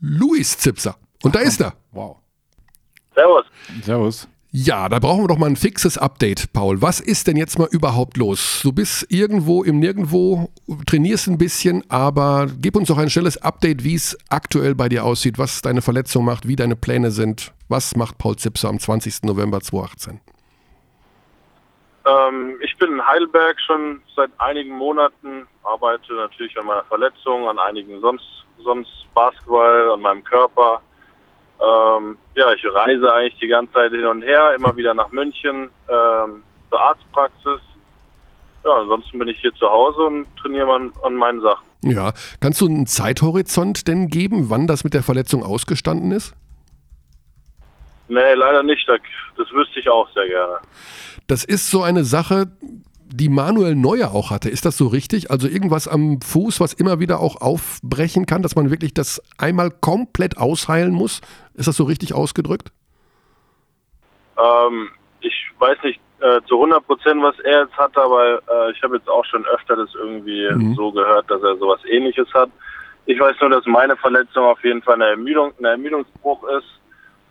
Luis 0.00 0.56
Zipser. 0.58 0.96
Und 1.22 1.34
da 1.34 1.40
ist 1.40 1.60
er. 1.60 1.74
Wow. 1.92 2.18
Servus. 3.14 3.46
Servus. 3.82 4.28
Ja, 4.50 4.88
da 4.88 4.98
brauchen 4.98 5.24
wir 5.24 5.28
doch 5.28 5.36
mal 5.36 5.50
ein 5.50 5.56
fixes 5.56 5.98
Update, 5.98 6.54
Paul. 6.54 6.80
Was 6.80 7.00
ist 7.00 7.26
denn 7.26 7.36
jetzt 7.36 7.58
mal 7.58 7.68
überhaupt 7.70 8.16
los? 8.16 8.60
Du 8.62 8.72
bist 8.72 9.06
irgendwo 9.10 9.62
im 9.62 9.78
Nirgendwo, 9.78 10.48
trainierst 10.86 11.28
ein 11.28 11.36
bisschen, 11.36 11.84
aber 11.90 12.46
gib 12.58 12.74
uns 12.74 12.88
doch 12.88 12.96
ein 12.96 13.10
schnelles 13.10 13.36
Update, 13.42 13.84
wie 13.84 13.94
es 13.94 14.16
aktuell 14.30 14.74
bei 14.74 14.88
dir 14.88 15.04
aussieht, 15.04 15.36
was 15.36 15.60
deine 15.60 15.82
Verletzung 15.82 16.24
macht, 16.24 16.48
wie 16.48 16.56
deine 16.56 16.76
Pläne 16.76 17.10
sind. 17.10 17.52
Was 17.68 17.94
macht 17.94 18.16
Paul 18.16 18.36
Zipser 18.36 18.70
am 18.70 18.78
20. 18.78 19.24
November 19.24 19.60
2018? 19.60 20.20
Ähm, 22.06 22.56
ich 22.62 22.74
bin 22.78 22.92
in 22.92 23.06
Heidelberg 23.06 23.60
schon 23.60 24.00
seit 24.16 24.30
einigen 24.38 24.74
Monaten, 24.74 25.46
arbeite 25.62 26.14
natürlich 26.14 26.56
an 26.58 26.64
meiner 26.64 26.84
Verletzung, 26.84 27.46
an 27.48 27.58
einigen 27.58 28.00
sonst, 28.00 28.37
sonst 28.62 28.90
Basketball, 29.14 29.92
an 29.92 30.00
meinem 30.00 30.24
Körper. 30.24 30.80
Ähm, 31.60 32.16
ja, 32.34 32.52
ich 32.52 32.64
reise 32.72 33.12
eigentlich 33.12 33.38
die 33.40 33.48
ganze 33.48 33.72
Zeit 33.72 33.90
hin 33.90 34.06
und 34.06 34.22
her, 34.22 34.54
immer 34.54 34.76
wieder 34.76 34.94
nach 34.94 35.10
München 35.10 35.70
ähm, 35.88 36.42
zur 36.70 36.80
Arztpraxis. 36.80 37.60
Ja, 38.64 38.72
ansonsten 38.72 39.18
bin 39.18 39.28
ich 39.28 39.40
hier 39.40 39.54
zu 39.54 39.68
Hause 39.68 40.02
und 40.02 40.26
trainiere 40.36 40.72
an, 40.72 40.92
an 41.02 41.14
meinen 41.14 41.40
Sachen. 41.40 41.66
Ja, 41.82 42.12
kannst 42.40 42.60
du 42.60 42.66
einen 42.66 42.86
Zeithorizont 42.86 43.88
denn 43.88 44.08
geben, 44.08 44.50
wann 44.50 44.66
das 44.66 44.84
mit 44.84 44.94
der 44.94 45.02
Verletzung 45.02 45.44
ausgestanden 45.44 46.12
ist? 46.12 46.34
Nee, 48.08 48.34
leider 48.34 48.62
nicht. 48.62 48.88
Das, 48.88 49.00
das 49.36 49.50
wüsste 49.52 49.80
ich 49.80 49.88
auch 49.88 50.08
sehr 50.12 50.26
gerne. 50.26 50.58
Das 51.26 51.44
ist 51.44 51.70
so 51.70 51.82
eine 51.82 52.04
Sache, 52.04 52.46
die 53.10 53.28
Manuel 53.28 53.74
Neuer 53.74 54.12
auch 54.12 54.30
hatte. 54.30 54.48
Ist 54.50 54.64
das 54.64 54.76
so 54.76 54.86
richtig? 54.86 55.30
Also 55.30 55.48
irgendwas 55.48 55.88
am 55.88 56.20
Fuß, 56.20 56.60
was 56.60 56.72
immer 56.72 57.00
wieder 57.00 57.20
auch 57.20 57.40
aufbrechen 57.40 58.26
kann, 58.26 58.42
dass 58.42 58.54
man 58.56 58.70
wirklich 58.70 58.94
das 58.94 59.22
einmal 59.38 59.70
komplett 59.70 60.36
ausheilen 60.38 60.92
muss? 60.92 61.20
Ist 61.54 61.68
das 61.68 61.76
so 61.76 61.84
richtig 61.84 62.14
ausgedrückt? 62.14 62.70
Ähm, 64.38 64.88
ich 65.20 65.34
weiß 65.58 65.78
nicht 65.84 66.00
äh, 66.20 66.40
zu 66.46 66.56
100 66.56 66.86
Prozent, 66.86 67.22
was 67.22 67.38
er 67.40 67.62
jetzt 67.62 67.76
hat, 67.76 67.96
aber 67.96 68.40
äh, 68.48 68.72
ich 68.72 68.82
habe 68.82 68.96
jetzt 68.96 69.08
auch 69.08 69.24
schon 69.24 69.44
öfter 69.46 69.76
das 69.76 69.90
irgendwie 69.94 70.48
Mhm. 70.52 70.74
so 70.74 70.92
gehört, 70.92 71.30
dass 71.30 71.42
er 71.42 71.56
sowas 71.56 71.80
ähnliches 71.88 72.32
hat. 72.34 72.50
Ich 73.06 73.18
weiß 73.18 73.36
nur, 73.40 73.50
dass 73.50 73.64
meine 73.66 73.96
Verletzung 73.96 74.44
auf 74.44 74.62
jeden 74.62 74.82
Fall 74.82 74.94
eine 74.96 75.06
Ermüdung, 75.06 75.52
ein 75.58 75.64
Ermüdungsbruch 75.64 76.44
ist. 76.58 76.66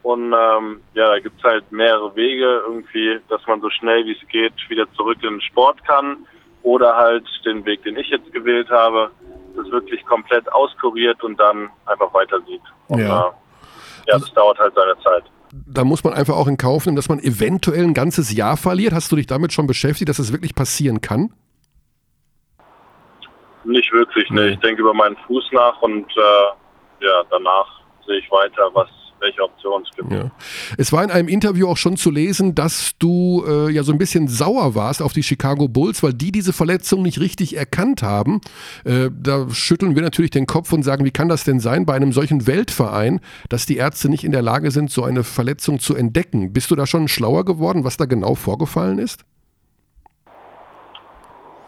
Und 0.04 0.34
ähm, 0.34 0.82
ja, 0.94 1.10
da 1.10 1.20
gibt's 1.20 1.44
halt 1.44 1.70
mehrere 1.72 2.16
Wege 2.16 2.64
irgendwie, 2.66 3.20
dass 3.30 3.46
man 3.48 3.62
so 3.62 3.70
schnell 3.70 4.06
wie 4.06 4.14
es 4.14 4.28
geht 4.30 4.54
wieder 4.70 4.86
zurück 4.94 5.18
in 5.22 5.32
den 5.32 5.42
Sport 5.42 5.84
kann. 5.86 6.26
Oder 6.64 6.96
halt 6.96 7.26
den 7.46 7.66
Weg, 7.66 7.84
den 7.84 7.98
ich 7.98 8.10
jetzt 8.10 8.32
gewählt 8.34 8.70
habe, 8.70 9.12
das 9.56 9.70
wirklich 9.72 10.06
komplett 10.06 10.52
auskuriert 10.52 11.24
und 11.24 11.40
dann 11.40 11.70
einfach 11.86 12.14
weiter 12.14 12.40
sieht. 12.48 12.62
Und, 12.88 13.00
Ja. 13.00 13.28
Äh, 13.28 13.32
ja, 14.08 14.18
das 14.20 14.34
dauert 14.34 14.58
halt 14.58 14.74
seine 14.74 14.98
Zeit. 15.02 15.24
Da 15.52 15.84
muss 15.84 16.04
man 16.04 16.14
einfach 16.14 16.36
auch 16.36 16.48
in 16.48 16.58
Kauf 16.58 16.86
nehmen, 16.86 16.96
dass 16.96 17.10
man 17.10 17.20
eventuell 17.20 17.84
ein 17.84 17.94
ganzes 17.94 18.34
Jahr 18.36 18.58
verliert. 18.58 18.94
Hast 18.94 19.12
du 19.12 19.16
dich 19.16 19.28
damit 19.28 19.54
schon 19.54 19.68
beschäftigt, 19.68 20.10
dass 20.10 20.18
das 20.18 20.32
wirklich 20.32 20.56
passieren 20.56 21.02
kann? 21.02 21.34
Nicht 23.64 23.92
wirklich, 23.92 24.30
ne. 24.30 24.50
Ich 24.50 24.60
denke 24.60 24.82
über 24.82 24.94
meinen 24.94 25.18
Fuß 25.28 25.50
nach 25.52 25.82
und 25.82 26.06
äh, 26.16 27.06
ja, 27.06 27.24
danach 27.30 27.82
sehe 28.06 28.20
ich 28.20 28.32
weiter, 28.32 28.70
was 28.74 28.88
welche 29.20 29.42
Optionen 29.44 29.86
es 29.90 29.96
gibt. 29.96 30.12
Ja. 30.12 30.32
Es 30.78 30.92
war 30.94 31.04
in 31.04 31.12
einem 31.12 31.28
Interview 31.28 31.68
auch 31.68 31.78
schon 31.78 31.98
zu 31.98 32.12
lesen, 32.12 32.56
dass 32.56 32.98
du 33.00 33.44
äh, 33.48 33.72
ja 33.72 33.84
so 33.84 33.92
ein 33.92 33.98
bisschen 33.98 34.28
sauer 34.28 34.76
warst 34.76 35.02
auf 35.02 35.14
die 35.14 35.24
Chicago 35.24 35.68
Bulls, 35.68 36.04
weil 36.04 36.14
die 36.14 36.32
diese 36.32 36.54
Verletzung 36.54 37.02
nicht 37.02 37.20
richtig 37.20 37.58
erkannt 37.58 38.04
haben. 38.04 38.42
Äh, 38.86 39.10
da 39.12 39.50
schütteln 39.50 39.96
wir 39.96 40.02
natürlich 40.02 40.32
den 40.32 40.46
Kopf 40.46 40.72
und 40.74 40.84
sagen, 40.84 41.06
wie 41.06 41.12
kann 41.12 41.30
das 41.30 41.44
denn 41.44 41.60
sein 41.60 41.86
bei 41.86 41.96
einem 41.96 42.12
solchen 42.12 42.48
Weltverein, 42.48 43.20
dass 43.50 43.66
die 43.66 43.78
Ärzte 43.78 44.10
nicht 44.10 44.24
in 44.24 44.32
der 44.32 44.42
Lage 44.42 44.72
sind, 44.72 44.92
so 44.92 45.04
eine 45.04 45.24
Verletzung 45.24 45.80
zu 45.80 45.96
entdecken? 45.96 46.54
Bist 46.54 46.72
du 46.72 46.76
da 46.76 46.86
schon 46.86 47.08
schlauer 47.08 47.46
geworden, 47.46 47.84
was 47.84 47.98
da 47.98 48.06
genau 48.06 48.36
vorgefallen 48.36 49.00
ist? 49.00 49.24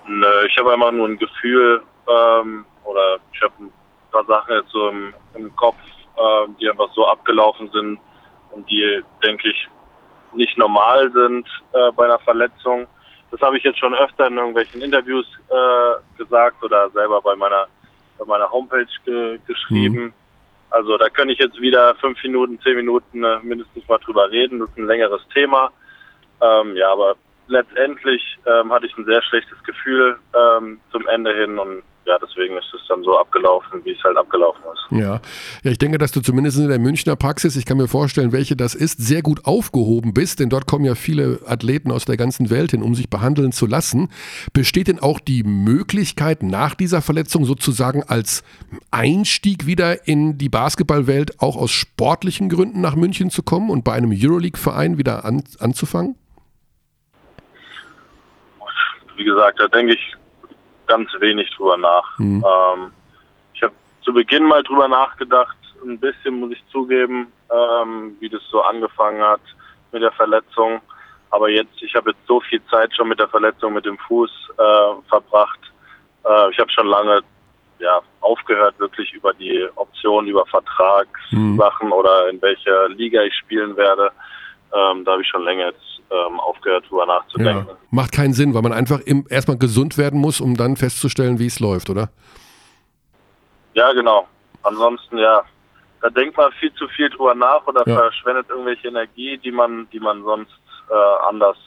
Nö, 0.08 0.46
ich 0.48 0.58
habe 0.58 0.74
einfach 0.74 0.92
nur 0.92 1.08
ein 1.08 1.18
Gefühl 1.18 1.84
ähm, 2.08 2.66
oder 2.84 3.20
ich 3.32 3.42
habe 3.42 3.54
ein 3.60 3.72
paar 4.12 4.26
Sachen 4.26 4.56
jetzt 4.56 4.72
so 4.72 4.90
im, 4.90 5.14
im 5.36 5.56
Kopf, 5.56 5.78
ähm, 6.19 6.55
die 6.60 6.69
einfach 6.69 6.91
so 6.93 7.08
abgelaufen 7.08 7.69
sind 7.71 7.99
und 8.51 8.69
die, 8.69 9.01
denke 9.23 9.49
ich, 9.49 9.67
nicht 10.34 10.58
normal 10.58 11.12
sind 11.12 11.47
äh, 11.73 11.91
bei 11.93 12.05
einer 12.05 12.19
Verletzung. 12.19 12.88
Das 13.32 13.41
habe 13.41 13.58
ich 13.58 13.63
jetzt 13.63 13.79
schon 13.79 13.93
öfter 13.93 14.27
in 14.27 14.38
irgendwelchen 14.38 14.82
Interviews 14.82 15.25
äh, 15.49 16.17
gesagt 16.17 16.63
oder 16.63 16.89
selber 16.91 17.21
bei 17.21 17.36
meiner 17.36 17.67
bei 18.17 18.25
meiner 18.25 18.51
Homepage 18.51 18.86
ge 19.05 19.39
geschrieben. 19.47 20.13
Also 20.71 20.97
da 20.97 21.10
könnte 21.10 21.34
ich 21.34 21.39
jetzt 21.39 21.60
wieder 21.60 21.95
fünf 21.95 22.21
Minuten, 22.23 22.60
zehn 22.62 22.75
Minuten 22.75 23.23
äh, 23.23 23.39
mindestens 23.41 23.88
mal 23.88 23.97
drüber 23.99 24.29
reden. 24.29 24.60
Das 24.60 24.69
ist 24.69 24.77
ein 24.77 24.88
längeres 24.88 25.21
Thema. 25.34 25.71
Ähm, 26.41 26.75
ja, 26.75 26.91
aber 26.91 27.15
letztendlich 27.47 28.21
ähm, 28.45 28.71
hatte 28.71 28.86
ich 28.86 28.97
ein 28.97 29.05
sehr 29.05 29.21
schlechtes 29.23 29.62
Gefühl 29.63 30.19
ähm, 30.36 30.79
zum 30.91 31.08
Ende 31.08 31.34
hin 31.34 31.58
und 31.58 31.82
ja, 32.10 32.17
deswegen 32.17 32.58
ist 32.58 32.74
es 32.74 32.82
dann 32.88 33.04
so 33.04 33.15
abgelaufen, 33.19 33.86
wie 33.86 33.91
es 33.91 34.04
halt 34.04 34.17
abgelaufen 34.17 34.63
ist. 34.74 35.00
Ja. 35.00 35.22
ja, 35.63 35.72
ich 35.72 35.78
denke, 35.78 36.00
dass 36.00 36.12
du 36.12 36.22
zumindest 36.22 36.58
in 36.58 36.67
der 36.67 36.80
Münchner 36.80 37.15
Praxis, 37.15 37.56
ich 37.56 37.67
kann 37.67 37.78
mir 37.78 37.88
vorstellen, 37.88 38.32
welche 38.32 38.56
das 38.56 38.74
ist, 38.74 39.00
sehr 39.00 39.22
gut 39.22 39.45
aufgehoben 39.45 40.15
bist, 40.15 40.39
denn 40.39 40.50
dort 40.50 40.65
kommen 40.65 40.86
ja 40.86 40.95
viele 40.95 41.39
Athleten 41.45 41.91
aus 41.91 42.06
der 42.06 42.17
ganzen 42.17 42.50
Welt 42.50 42.72
hin, 42.72 42.82
um 42.82 42.95
sich 42.95 43.12
behandeln 43.12 43.52
zu 43.52 43.67
lassen. 43.67 44.10
Besteht 44.54 44.88
denn 44.88 44.98
auch 44.98 45.19
die 45.19 45.43
Möglichkeit, 45.43 46.41
nach 46.41 46.74
dieser 46.74 47.04
Verletzung 47.04 47.45
sozusagen 47.45 48.02
als 48.02 48.43
Einstieg 48.89 49.67
wieder 49.67 50.08
in 50.08 50.39
die 50.39 50.50
Basketballwelt 50.50 51.39
auch 51.39 51.58
aus 51.58 51.69
sportlichen 51.69 52.50
Gründen 52.50 52.82
nach 52.82 52.95
München 52.95 53.30
zu 53.30 53.43
kommen 53.43 53.69
und 53.69 53.84
bei 53.84 53.93
einem 53.93 54.12
Euroleague-Verein 54.12 54.98
wieder 54.98 55.26
an, 55.26 55.43
anzufangen? 55.60 56.15
Wie 59.15 59.26
gesagt, 59.26 59.60
da 59.60 59.67
denke 59.67 59.93
ich 59.93 60.15
ganz 60.89 61.10
wenig 61.19 61.49
drüber 61.56 61.78
nach. 61.78 62.17
Mhm. 62.17 62.43
Ähm, 62.45 62.91
ich 63.54 63.63
habe 63.63 63.73
zu 64.02 64.12
Beginn 64.12 64.43
mal 64.43 64.63
drüber 64.63 64.88
nachgedacht, 64.88 65.56
ein 65.86 65.99
bisschen 65.99 66.39
muss 66.39 66.52
ich 66.52 66.63
zugeben, 66.71 67.32
ähm, 67.49 68.17
wie 68.19 68.28
das 68.28 68.41
so 68.52 68.62
angefangen 68.62 69.21
hat 69.21 69.41
mit 69.93 70.02
der 70.02 70.12
Verletzung. 70.12 70.82
Aber 71.30 71.47
jetzt, 71.49 71.82
ich 71.82 71.93
habe 71.95 72.10
jetzt 72.10 72.28
so 72.28 72.41
viel 72.41 72.62
Zeit 72.69 72.93
schon 72.95 73.08
mit 73.08 73.19
der 73.19 73.30
Verletzung 73.30 73.73
mit 73.73 73.86
dem 73.86 73.97
Fuß 73.99 74.32
äh, 74.58 75.08
verbracht. 75.08 75.60
Äh, 76.25 76.49
ich 76.52 76.60
habe 76.60 76.71
schon 76.71 76.88
lange 76.88 77.21
ja, 77.78 78.02
aufgehört, 78.19 78.78
wirklich 78.80 79.13
über 79.13 79.34
die 79.34 79.65
Option, 79.75 80.28
über 80.28 80.45
Vertragssachen 80.47 81.91
oder 81.91 82.30
in 82.30 82.41
welcher 82.41 82.89
Liga 82.89 83.21
ich 83.21 83.36
spielen 83.36 83.78
werde. 83.78 84.12
Ähm, 84.73 85.03
da 85.05 85.13
habe 85.13 85.21
ich 85.21 85.27
schon 85.27 85.43
länger 85.43 85.67
jetzt 85.67 86.01
ähm, 86.12 86.39
aufgehört, 86.39 86.86
drüber 86.89 87.05
nachzudenken. 87.05 87.67
Ja. 87.67 87.77
Macht 87.91 88.12
keinen 88.12 88.34
Sinn, 88.34 88.53
weil 88.53 88.62
man 88.62 88.73
einfach 88.73 88.99
im, 89.01 89.25
erstmal 89.29 89.58
gesund 89.58 89.97
werden 89.97 90.19
muss, 90.19 90.41
um 90.41 90.55
dann 90.55 90.75
festzustellen, 90.75 91.39
wie 91.39 91.47
es 91.47 91.60
läuft, 91.60 91.89
oder? 91.89 92.10
Ja, 93.73 93.91
genau. 93.93 94.27
Ansonsten, 94.63 95.17
ja, 95.17 95.41
da 96.01 96.10
denkt 96.10 96.38
man 96.38 96.51
viel 96.53 96.73
zu 96.73 96.88
viel 96.89 97.10
drüber 97.10 97.36
nach 97.36 97.65
oder 97.67 97.88
Ja. 97.88 97.95
verschwendet 97.95 98.47
irgendwelche 98.49 98.88
Energie, 98.88 99.38
die 99.38 99.51
man, 99.51 99.88
die 99.91 99.99
man 99.99 100.23
sonst 100.23 100.51
äh, 100.89 101.27
anders, 101.27 101.58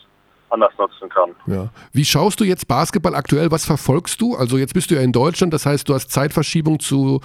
anders 0.52 0.72
nutzen 0.78 1.08
kann. 1.08 1.30
Ja. 1.46 1.68
Wie 1.92 2.04
schaust 2.04 2.40
du 2.40 2.44
jetzt 2.44 2.68
Basketball 2.68 3.14
aktuell? 3.14 3.50
Was 3.50 3.64
verfolgst 3.64 4.20
du? 4.20 4.36
Also 4.36 4.58
jetzt 4.58 4.74
bist 4.74 4.90
du 4.90 4.94
ja 4.94 5.00
in 5.00 5.12
Deutschland, 5.12 5.52
das 5.52 5.66
heißt, 5.66 5.88
du 5.88 5.94
hast 5.94 6.10
Zeitverschiebung 6.10 6.78
zu 6.80 7.20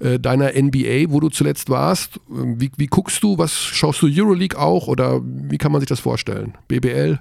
äh, 0.00 0.18
deiner 0.18 0.50
NBA, 0.50 1.12
wo 1.12 1.20
du 1.20 1.28
zuletzt 1.28 1.70
warst. 1.70 2.20
Ähm, 2.28 2.60
Wie, 2.60 2.70
wie 2.76 2.86
guckst 2.86 3.22
du? 3.22 3.38
Was 3.38 3.52
schaust 3.52 4.02
du 4.02 4.08
Euroleague 4.10 4.58
auch 4.58 4.88
oder 4.88 5.20
wie 5.22 5.58
kann 5.58 5.72
man 5.72 5.80
sich 5.80 5.88
das 5.88 6.00
vorstellen? 6.00 6.58
BBL? 6.68 7.18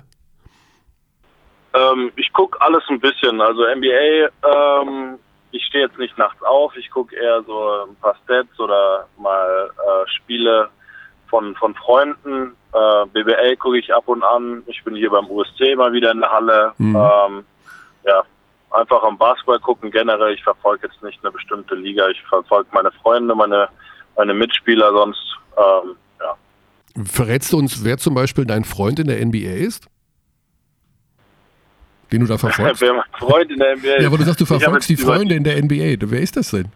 Ähm, 1.73 2.11
ich 2.15 2.33
gucke 2.33 2.59
alles 2.61 2.83
ein 2.89 2.99
bisschen. 2.99 3.39
Also 3.39 3.63
NBA, 3.63 4.29
ähm, 4.43 5.19
ich 5.51 5.63
stehe 5.65 5.85
jetzt 5.85 5.97
nicht 5.97 6.17
nachts 6.17 6.41
auf. 6.43 6.75
Ich 6.75 6.89
gucke 6.89 7.15
eher 7.15 7.43
so 7.43 7.85
ein 7.87 7.95
paar 7.97 8.15
Stats 8.23 8.59
oder 8.59 9.07
mal 9.17 9.69
äh, 9.69 10.09
Spiele 10.09 10.69
von, 11.29 11.55
von 11.55 11.75
Freunden. 11.75 12.55
Äh, 12.73 13.05
BBL 13.07 13.57
gucke 13.57 13.79
ich 13.79 13.93
ab 13.93 14.07
und 14.07 14.23
an. 14.23 14.63
Ich 14.67 14.83
bin 14.83 14.95
hier 14.95 15.09
beim 15.09 15.29
USC 15.29 15.75
mal 15.75 15.91
wieder 15.91 16.11
in 16.11 16.21
der 16.21 16.31
Halle. 16.31 16.73
Mhm. 16.77 16.95
Ähm, 16.95 17.45
ja, 18.05 18.23
einfach 18.71 19.03
am 19.03 19.17
Basketball 19.17 19.59
gucken 19.59 19.91
generell. 19.91 20.33
Ich 20.33 20.43
verfolge 20.43 20.87
jetzt 20.87 21.01
nicht 21.03 21.19
eine 21.23 21.31
bestimmte 21.31 21.75
Liga. 21.75 22.07
Ich 22.09 22.21
verfolge 22.23 22.69
meine 22.71 22.91
Freunde, 22.91 23.35
meine, 23.35 23.67
meine 24.15 24.33
Mitspieler 24.33 24.91
sonst. 24.91 25.37
Ähm, 25.57 25.95
ja. 26.19 27.03
Verrätst 27.03 27.51
du 27.51 27.57
uns, 27.57 27.83
wer 27.83 27.97
zum 27.97 28.13
Beispiel 28.15 28.45
dein 28.45 28.63
Freund 28.63 28.99
in 28.99 29.07
der 29.07 29.23
NBA 29.25 29.65
ist? 29.65 29.87
Den 32.11 32.21
du 32.21 32.27
da 32.27 32.37
verfolgst? 32.37 32.81
Wer 32.81 32.93
mein 32.93 33.03
Freund 33.19 33.51
in 33.51 33.59
der 33.59 33.75
NBA 33.75 34.01
ja, 34.01 34.07
aber 34.07 34.17
du 34.17 34.23
sagst, 34.23 34.39
du 34.39 34.45
verfolgst 34.45 34.89
die 34.89 34.97
Freunde 34.97 35.35
in 35.35 35.43
der 35.43 35.61
NBA. 35.61 35.95
Wer 35.99 36.21
ist 36.21 36.37
das 36.37 36.51
denn? 36.51 36.71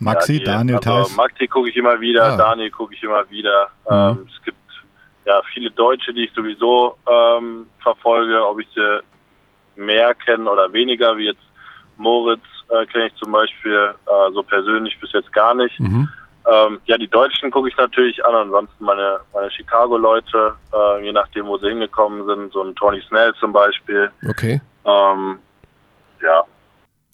Maxi, 0.00 0.32
Ja, 0.34 0.38
die- 0.38 0.44
Daniel 0.44 0.76
also 0.76 0.90
Theiss. 1.04 1.16
Maxi 1.16 1.46
gucke 1.46 1.68
ich 1.70 1.76
immer 1.76 2.00
wieder, 2.00 2.24
Ah. 2.32 2.36
Daniel 2.36 2.70
gucke 2.70 2.94
ich 2.94 3.02
immer 3.02 3.28
wieder. 3.30 3.68
Mhm. 3.88 3.94
Ähm, 4.20 4.28
es 4.34 4.42
gibt 4.44 4.56
ja 5.26 5.40
viele 5.52 5.70
Deutsche, 5.70 6.12
die 6.12 6.24
ich 6.24 6.32
sowieso 6.32 6.96
ähm, 7.08 7.66
verfolge, 7.82 8.44
ob 8.46 8.60
ich 8.60 8.68
sie 8.74 9.00
mehr 9.76 10.14
kenne 10.14 10.50
oder 10.50 10.72
weniger, 10.72 11.16
wie 11.16 11.26
jetzt 11.26 11.42
Moritz 11.96 12.40
äh, 12.70 12.86
kenne 12.86 13.06
ich 13.08 13.14
zum 13.16 13.30
Beispiel 13.32 13.94
äh, 14.06 14.32
so 14.32 14.42
persönlich 14.42 14.98
bis 15.00 15.12
jetzt 15.12 15.32
gar 15.32 15.54
nicht. 15.54 15.78
Mhm. 15.78 16.08
Ähm, 16.50 16.80
ja, 16.86 16.96
die 16.96 17.06
Deutschen 17.08 17.50
gucke 17.50 17.68
ich 17.68 17.76
natürlich 17.76 18.24
an, 18.24 18.34
ansonsten 18.34 18.82
meine, 18.82 19.20
meine 19.34 19.50
Chicago-Leute, 19.50 20.54
äh, 20.72 21.04
je 21.04 21.12
nachdem, 21.12 21.46
wo 21.46 21.58
sie 21.58 21.68
hingekommen 21.68 22.24
sind, 22.26 22.52
so 22.54 22.62
ein 22.62 22.74
Tony 22.76 23.02
Snell 23.02 23.34
zum 23.34 23.52
Beispiel. 23.52 24.10
Okay. 24.26 24.60
Ähm, 24.86 25.38
ja, 26.22 26.42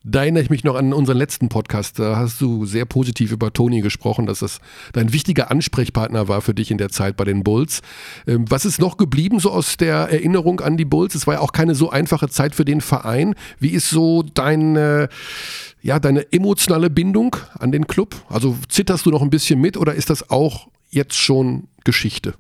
Da 0.09 0.21
erinnere 0.21 0.45
ich 0.45 0.51
mich 0.51 0.63
noch 0.63 0.77
an 0.77 0.93
unseren 0.93 1.17
letzten 1.17 1.49
Podcast. 1.49 1.99
Da 1.99 2.17
hast 2.17 2.41
du 2.41 2.65
sehr 2.65 2.85
positiv 2.85 3.33
über 3.33 3.53
Toni 3.53 3.81
gesprochen, 3.81 4.27
dass 4.27 4.41
es 4.41 4.61
dein 4.93 5.13
wichtiger 5.13 5.51
Ansprechpartner 5.51 6.29
war 6.29 6.43
für 6.43 6.55
dich 6.55 6.71
in 6.71 6.79
der 6.79 6.91
Zeit 6.91 7.17
bei 7.17 7.25
den 7.25 7.43
Bulls. 7.43 7.83
Ähm, 8.25 8.45
Was 8.49 8.65
ist 8.65 8.81
noch 8.81 8.99
geblieben 8.99 9.41
so 9.41 9.51
aus 9.51 9.77
der 9.77 9.97
Erinnerung 9.97 10.61
an 10.61 10.77
die 10.77 10.85
Bulls? 10.85 11.17
Es 11.17 11.27
war 11.27 11.35
ja 11.35 11.41
auch 11.41 11.51
keine 11.51 11.75
so 11.75 11.91
einfache 11.91 12.29
Zeit 12.29 12.55
für 12.55 12.65
den 12.65 12.83
Verein. 12.83 13.35
Wie 13.59 13.71
ist 13.71 13.91
so 13.91 14.23
deine, 14.23 15.09
ja, 15.83 15.99
deine 15.99 16.33
emotionale 16.33 16.89
Bindung 16.89 17.35
an 17.59 17.73
den 17.73 17.89
Club? 17.89 18.15
Also 18.29 18.57
zitterst 18.69 19.07
du 19.07 19.11
noch 19.11 19.23
ein 19.23 19.31
bisschen 19.31 19.61
mit 19.61 19.77
oder 19.77 19.95
ist 19.95 20.09
das 20.09 20.31
auch 20.31 20.69
jetzt 20.89 21.17
schon 21.17 21.67
Geschichte? 21.83 22.35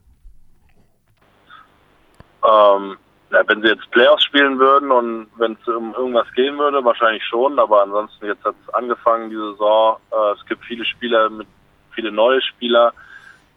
Ähm, 2.44 2.96
na, 3.30 3.42
wenn 3.46 3.62
sie 3.62 3.68
jetzt 3.68 3.90
Playoffs 3.90 4.24
spielen 4.24 4.58
würden 4.58 4.90
und 4.90 5.26
wenn 5.36 5.56
es 5.60 5.68
um 5.68 5.94
irgendwas 5.94 6.30
gehen 6.34 6.58
würde, 6.58 6.84
wahrscheinlich 6.84 7.24
schon, 7.24 7.58
aber 7.58 7.82
ansonsten 7.82 8.26
jetzt 8.26 8.44
hat 8.44 8.54
es 8.66 8.74
angefangen, 8.74 9.30
die 9.30 9.36
Saison. 9.36 9.96
Äh, 10.12 10.32
es 10.38 10.46
gibt 10.46 10.64
viele 10.64 10.84
Spieler 10.84 11.30
mit 11.30 11.46
viele 11.92 12.12
neue 12.12 12.40
Spieler. 12.42 12.92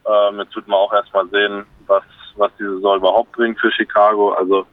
Ähm, 0.05 0.39
jetzt 0.39 0.55
wird 0.55 0.67
man 0.67 0.79
auch 0.79 0.93
erstmal 0.93 1.27
sehen, 1.29 1.65
was, 1.87 2.03
was 2.35 2.51
die 2.59 2.63
Saison 2.63 2.97
überhaupt 2.97 3.31
bringt 3.33 3.59
für 3.59 3.71
Chicago. 3.71 4.33
Also 4.33 4.65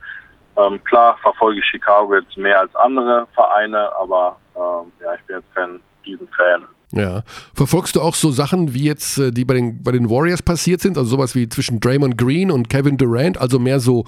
Ähm, 0.59 0.82
klar 0.85 1.18
verfolge 1.20 1.61
ich 1.61 1.66
Chicago 1.66 2.14
jetzt 2.14 2.35
mehr 2.38 2.61
als 2.61 2.74
andere 2.76 3.26
Vereine, 3.35 3.94
aber 4.00 4.38
ähm, 4.54 4.90
ja, 5.02 5.14
ich 5.14 5.20
bin 5.26 5.37
jetzt 5.37 5.54
kein 5.54 5.80
Riesenfan. 6.06 6.64
Ja. 6.92 7.24
Verfolgst 7.54 7.94
du 7.94 8.00
auch 8.00 8.14
so 8.14 8.30
Sachen, 8.30 8.72
wie 8.72 8.87
jetzt, 8.87 9.18
äh, 9.18 9.32
die 9.32 9.44
bei 9.44 9.52
den, 9.52 9.82
bei 9.82 9.92
den 9.92 10.09
Warriors 10.09 10.40
passiert 10.40 10.80
sind? 10.80 10.96
Also 10.96 11.11
sowas 11.11 11.35
wie 11.35 11.46
zwischen 11.50 11.78
Draymond 11.78 12.16
Green 12.16 12.50
und 12.50 12.70
Kevin 12.70 12.96
Durant, 12.96 13.37
also 13.38 13.59
mehr 13.59 13.80
so 13.80 14.06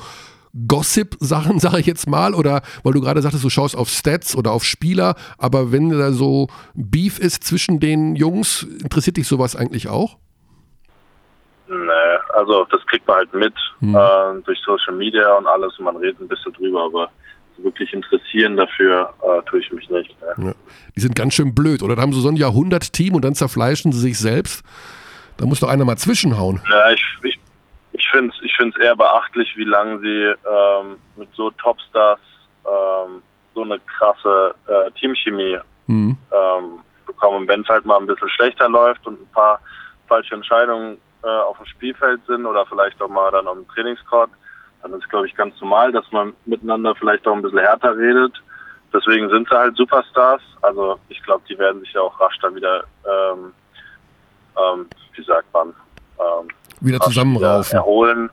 Gossip-Sachen, 0.66 1.58
sage 1.60 1.80
ich 1.80 1.86
jetzt 1.86 2.08
mal, 2.08 2.34
oder 2.34 2.62
weil 2.82 2.92
du 2.92 3.00
gerade 3.00 3.22
sagtest, 3.22 3.44
du 3.44 3.50
schaust 3.50 3.76
auf 3.76 3.88
Stats 3.88 4.36
oder 4.36 4.52
auf 4.52 4.64
Spieler, 4.64 5.14
aber 5.38 5.72
wenn 5.72 5.90
da 5.90 6.12
so 6.12 6.48
Beef 6.74 7.18
ist 7.18 7.44
zwischen 7.44 7.80
den 7.80 8.16
Jungs, 8.16 8.62
interessiert 8.62 9.16
dich 9.16 9.26
sowas 9.28 9.56
eigentlich 9.56 9.88
auch? 9.88 10.18
Nee, 11.68 12.18
also 12.34 12.64
das 12.70 12.80
kriegt 12.86 13.06
man 13.06 13.18
halt 13.18 13.34
mit 13.34 13.54
Hm. 13.80 13.94
äh, 13.94 14.42
durch 14.44 14.58
Social 14.64 14.94
Media 14.94 15.34
und 15.36 15.46
alles 15.46 15.78
und 15.78 15.84
man 15.84 15.96
redet 15.96 16.20
ein 16.20 16.28
bisschen 16.28 16.52
drüber, 16.52 16.84
aber 16.86 17.10
wirklich 17.58 17.92
interessieren 17.92 18.56
dafür 18.56 19.12
äh, 19.22 19.42
tue 19.48 19.60
ich 19.60 19.70
mich 19.72 19.88
nicht. 19.90 20.16
Ne. 20.36 20.46
Ja. 20.46 20.54
Die 20.96 21.00
sind 21.00 21.14
ganz 21.14 21.34
schön 21.34 21.54
blöd, 21.54 21.82
oder? 21.82 21.96
Da 21.96 22.02
haben 22.02 22.12
sie 22.12 22.20
so 22.20 22.28
ein 22.28 22.36
Jahrhundert-Team 22.36 23.14
und 23.14 23.24
dann 23.24 23.34
zerfleischen 23.34 23.92
sie 23.92 24.00
sich 24.00 24.18
selbst. 24.18 24.64
Da 25.36 25.46
muss 25.46 25.60
doch 25.60 25.68
einer 25.68 25.84
mal 25.84 25.96
zwischenhauen. 25.96 26.60
Ja, 26.70 26.90
ich, 26.90 27.04
ich, 27.22 27.38
ich 27.98 28.08
finde 28.10 28.32
es 28.34 28.42
ich 28.44 28.54
find's 28.56 28.76
eher 28.78 28.96
beachtlich, 28.96 29.56
wie 29.56 29.64
lange 29.64 29.98
sie 30.00 30.34
ähm, 30.50 30.96
mit 31.16 31.28
so 31.34 31.50
Topstars 31.50 32.20
ähm, 32.64 33.22
so 33.54 33.62
eine 33.62 33.78
krasse 33.80 34.54
äh, 34.66 34.90
Teamchemie 34.92 35.58
Hm. 35.86 36.16
ähm, 36.32 36.80
bekommen. 37.06 37.48
Wenn 37.48 37.62
es 37.62 37.68
halt 37.68 37.86
mal 37.86 37.98
ein 37.98 38.06
bisschen 38.06 38.28
schlechter 38.28 38.68
läuft 38.68 39.06
und 39.06 39.20
ein 39.20 39.32
paar 39.32 39.58
falsche 40.06 40.34
Entscheidungen 40.34 40.98
äh, 41.24 41.26
auf 41.28 41.56
dem 41.56 41.66
Spielfeld 41.66 42.20
sind 42.26 42.44
oder 42.44 42.66
vielleicht 42.66 43.00
auch 43.00 43.08
mal 43.08 43.30
dann 43.30 43.48
am 43.48 43.66
Trainingscourt, 43.68 44.30
dann 44.82 44.92
ist 44.92 45.08
glaube 45.08 45.26
ich 45.26 45.34
ganz 45.34 45.58
normal, 45.60 45.90
dass 45.92 46.04
man 46.12 46.34
miteinander 46.44 46.94
vielleicht 46.94 47.26
auch 47.26 47.34
ein 47.34 47.42
bisschen 47.42 47.58
härter 47.58 47.96
redet. 47.96 48.34
Deswegen 48.92 49.28
sind 49.30 49.48
sie 49.48 49.56
halt 49.56 49.76
Superstars. 49.76 50.42
Also 50.62 50.98
ich 51.08 51.22
glaube, 51.22 51.42
die 51.48 51.58
werden 51.58 51.80
sich 51.80 51.92
ja 51.92 52.02
auch 52.02 52.20
rasch 52.20 52.38
dann 52.40 52.54
wieder, 52.54 52.84
ähm, 53.04 53.52
ähm, 54.56 54.86
wie 55.14 55.24
sagt 55.24 55.52
man, 55.52 55.74
ähm, 56.18 56.48
Wieder 56.80 57.00
zusammenraufen. 57.00 57.70
wieder 57.72 57.78
erholen. 57.80 58.30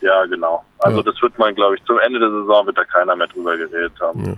Ja, 0.00 0.24
genau. 0.26 0.64
Also 0.78 0.98
Ja. 0.98 1.02
das 1.04 1.20
wird 1.20 1.38
man, 1.38 1.54
glaube 1.54 1.76
ich, 1.76 1.84
zum 1.84 1.98
Ende 1.98 2.18
der 2.18 2.30
Saison 2.30 2.66
wird 2.66 2.78
da 2.78 2.84
keiner 2.84 3.14
mehr 3.16 3.26
drüber 3.26 3.56
geredet 3.56 3.92
haben. 4.00 4.24
Ja. 4.24 4.34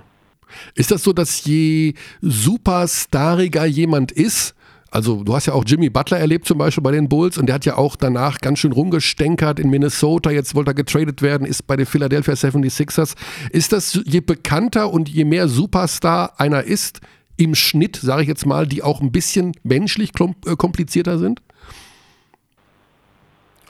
Ist 0.74 0.90
das 0.90 1.02
so, 1.02 1.12
dass 1.12 1.44
je 1.44 1.94
superstariger 2.20 3.64
jemand 3.64 4.12
ist, 4.12 4.54
also 4.90 5.24
du 5.24 5.34
hast 5.34 5.46
ja 5.46 5.54
auch 5.54 5.64
Jimmy 5.66 5.88
Butler 5.88 6.18
erlebt 6.18 6.46
zum 6.46 6.58
Beispiel 6.58 6.82
bei 6.82 6.90
den 6.90 7.08
Bulls 7.08 7.38
und 7.38 7.46
der 7.46 7.54
hat 7.54 7.64
ja 7.64 7.78
auch 7.78 7.96
danach 7.96 8.40
ganz 8.40 8.58
schön 8.58 8.72
rumgestänkert 8.72 9.58
in 9.58 9.70
Minnesota, 9.70 10.30
jetzt 10.30 10.54
wollte 10.54 10.72
er 10.72 10.74
getradet 10.74 11.22
werden, 11.22 11.46
ist 11.46 11.66
bei 11.66 11.76
den 11.76 11.86
Philadelphia 11.86 12.34
76ers. 12.34 13.14
Ist 13.50 13.72
das 13.72 13.98
je 14.04 14.20
bekannter 14.20 14.92
und 14.92 15.08
je 15.08 15.24
mehr 15.24 15.48
Superstar 15.48 16.34
einer 16.38 16.64
ist, 16.64 17.00
im 17.38 17.54
Schnitt, 17.54 17.96
sage 17.96 18.22
ich 18.22 18.28
jetzt 18.28 18.44
mal, 18.44 18.66
die 18.66 18.82
auch 18.82 19.00
ein 19.00 19.10
bisschen 19.10 19.52
menschlich 19.62 20.10
äh, 20.20 20.56
komplizierter 20.56 21.18
sind? 21.18 21.40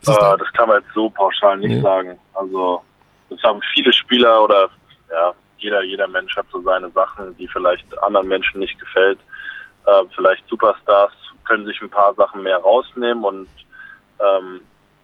Da- 0.05 0.35
Äh, 0.35 0.39
das 0.39 0.53
kann 0.53 0.69
man 0.69 0.81
jetzt 0.83 0.93
so 0.95 1.09
pauschal 1.11 1.59
nicht 1.59 1.71
Nee. 1.77 1.81
sagen. 1.81 2.19
Also 2.35 2.83
das 3.31 3.43
haben 3.43 3.61
viele 3.75 3.93
Spieler 3.93 4.43
oder 4.43 4.69
ja, 5.11 5.33
jeder, 5.59 5.83
jeder 5.83 6.09
Mensch 6.09 6.37
hat 6.37 6.47
so 6.51 6.61
seine 6.63 6.91
Sachen, 6.91 7.37
die 7.37 7.47
vielleicht 7.49 7.87
anderen 8.03 8.29
Menschen 8.29 8.59
nicht 8.61 8.79
gefällt. 8.81 9.19
Äh, 9.87 10.03
vielleicht 10.15 10.47
Superstars 10.49 11.13
können 11.45 11.67
sich 11.67 11.81
ein 11.83 11.91
paar 11.91 12.15
Sachen 12.15 12.43
mehr 12.43 12.59
rausnehmen 12.59 13.25
und 13.25 13.49
ähm, 14.21 14.61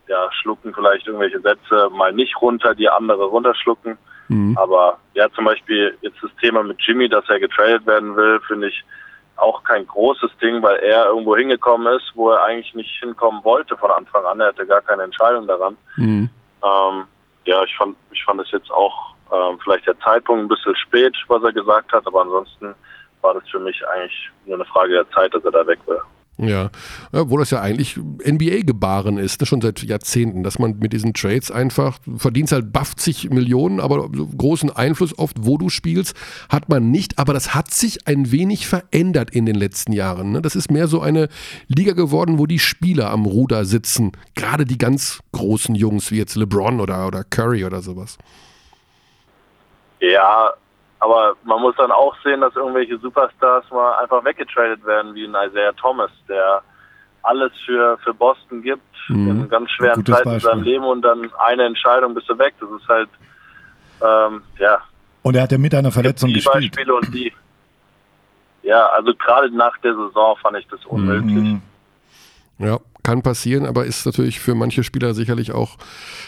ja, 0.09 0.31
schlucken 0.33 0.73
vielleicht 0.75 1.07
irgendwelche 1.07 1.41
Sätze 1.41 1.91
mal 1.91 2.13
nicht 2.13 2.41
runter, 2.41 2.75
die 2.75 2.89
andere 2.89 3.25
runterschlucken. 3.25 3.99
Mhm. 4.29 4.57
Aber 4.59 4.99
ja, 5.15 5.31
zum 5.33 5.45
Beispiel 5.45 5.97
jetzt 6.01 6.19
das 6.23 6.31
Thema 6.41 6.63
mit 6.63 6.81
Jimmy, 6.81 7.09
dass 7.09 7.29
er 7.29 7.41
getradet 7.41 7.87
werden 7.87 8.17
will, 8.17 8.41
finde 8.47 8.69
ich 8.69 8.85
auch 9.39 9.63
kein 9.63 9.87
großes 9.87 10.31
Ding, 10.43 10.63
weil 10.63 10.77
er 10.77 11.07
irgendwo 11.07 11.37
hingekommen 11.37 11.93
ist, 11.95 12.13
wo 12.15 12.31
er 12.31 12.43
eigentlich 12.43 12.75
nicht 12.75 12.91
hinkommen 13.01 13.43
wollte 13.45 13.77
von 13.77 13.91
Anfang 13.91 14.25
an. 14.25 14.41
Er 14.41 14.49
hatte 14.49 14.67
gar 14.67 14.83
keine 14.83 15.05
Entscheidung 15.05 15.47
daran. 15.47 15.77
Mhm. 15.97 16.29
Ähm, 16.65 17.05
ja, 17.45 17.63
ich 17.65 17.77
fand, 17.77 17.97
ich 18.11 18.23
fand 18.25 18.41
es 18.41 18.51
jetzt 18.51 18.71
auch 18.71 19.15
ähm, 19.33 19.59
vielleicht 19.63 19.87
der 19.87 19.99
Zeitpunkt 20.01 20.45
ein 20.45 20.49
bisschen 20.49 20.77
spät, 20.77 21.17
was 21.29 21.43
er 21.43 21.53
gesagt 21.53 21.93
hat, 21.93 22.07
aber 22.07 22.23
ansonsten 22.23 22.75
war 23.21 23.35
das 23.35 23.49
für 23.49 23.59
mich 23.59 23.81
eigentlich 23.89 24.31
nur 24.47 24.57
eine 24.57 24.65
Frage 24.65 24.93
der 24.93 25.11
Zeit, 25.11 25.35
dass 25.35 25.45
er 25.45 25.51
da 25.51 25.67
weg 25.67 25.79
will. 25.87 26.01
Ja, 26.39 26.71
wo 27.13 27.37
das 27.37 27.51
ja 27.51 27.61
eigentlich 27.61 27.97
NBA-Gebaren 27.97 29.19
ist, 29.19 29.41
ne, 29.41 29.47
schon 29.47 29.61
seit 29.61 29.83
Jahrzehnten, 29.83 30.45
dass 30.45 30.59
man 30.61 30.79
mit 30.79 30.93
diesen 30.93 31.13
Trades 31.13 31.51
einfach, 31.51 31.99
verdienst 32.17 32.53
halt 32.53 32.67
50 32.73 33.31
Millionen, 33.31 33.81
aber 33.81 34.09
großen 34.09 34.71
Einfluss 34.71 35.19
oft, 35.19 35.37
wo 35.41 35.59
du 35.59 35.69
spielst, 35.69 36.15
hat 36.49 36.69
man 36.69 36.91
nicht. 36.91 37.19
Aber 37.19 37.35
das 37.35 37.55
hat 37.55 37.73
sich 37.73 38.07
ein 38.07 38.31
wenig 38.31 38.67
verändert 38.67 39.31
in 39.31 39.47
den 39.47 39.57
letzten 39.57 39.93
Jahren. 39.93 40.33
Ne? 40.33 40.43
Das 40.43 40.55
ist 40.57 40.71
mehr 40.71 40.87
so 40.87 41.01
eine 41.01 41.29
Liga 41.67 41.93
geworden, 41.93 42.39
wo 42.39 42.47
die 42.47 42.59
Spieler 42.59 43.11
am 43.11 43.27
Ruder 43.27 43.65
sitzen. 43.65 44.13
Gerade 44.35 44.65
die 44.65 44.79
ganz 44.79 45.21
großen 45.33 45.75
Jungs, 45.75 46.11
wie 46.11 46.19
jetzt 46.19 46.37
LeBron 46.37 46.81
oder, 46.81 47.07
oder 47.07 47.25
Curry 47.25 47.65
oder 47.65 47.83
sowas. 47.83 48.17
Ja, 50.01 50.55
aber 51.01 51.37
man 51.45 51.61
muss 51.61 51.77
dann 51.77 51.91
auch 51.93 52.15
sehen, 52.25 52.41
dass 52.41 52.55
irgendwelche 52.57 52.99
Superstars 52.99 53.65
mal 53.71 53.99
einfach 53.99 54.25
weggetradet 54.25 54.85
werden, 54.85 55.15
wie 55.15 55.25
ein 55.27 55.35
Isaiah 55.49 55.73
Thomas, 55.73 56.11
der 56.29 56.63
alles 57.23 57.53
für, 57.67 57.99
für 57.99 58.15
Boston 58.15 58.63
gibt, 58.63 58.83
Mhm. 59.11 59.31
in 59.31 59.49
ganz 59.49 59.71
schweren 59.71 60.05
Zeiten 60.05 60.33
in 60.35 60.41
seinem. 60.41 60.63
Leben 60.65 60.85
und 60.85 61.01
dann 61.01 61.31
eine 61.39 61.65
Entscheidung 61.65 62.15
bist 62.15 62.29
du 62.29 62.39
weg. 62.39 62.53
Das 62.61 62.69
ist 62.71 62.87
halt, 62.89 63.09
ähm, 64.03 64.43
ja, 64.59 64.83
Und 65.23 65.35
er 65.35 65.45
hat 65.45 65.53
ja 65.53 65.57
mit 65.57 65.75
einer 65.75 65.91
Verletzung 65.91 66.29
die 66.29 66.35
gespielt. 66.35 66.73
Beispiele 66.77 66.95
und 66.95 67.15
die. 67.15 67.33
Ja, 68.63 68.87
also 68.89 69.15
gerade 69.15 69.51
nach 69.57 69.77
der 69.79 69.95
Saison 69.95 70.37
fand 70.43 70.59
ich 70.59 70.67
das 70.69 70.85
unmöglich. 70.85 71.33
Mhm. 71.35 71.63
Ja, 72.59 72.79
kann 73.09 73.23
passieren, 73.23 73.65
aber 73.65 73.87
ist 73.87 74.05
natürlich 74.05 74.39
für 74.39 74.55
manche 74.55 74.85
Spieler 74.85 75.15
sicherlich 75.15 75.53
auch 75.53 75.79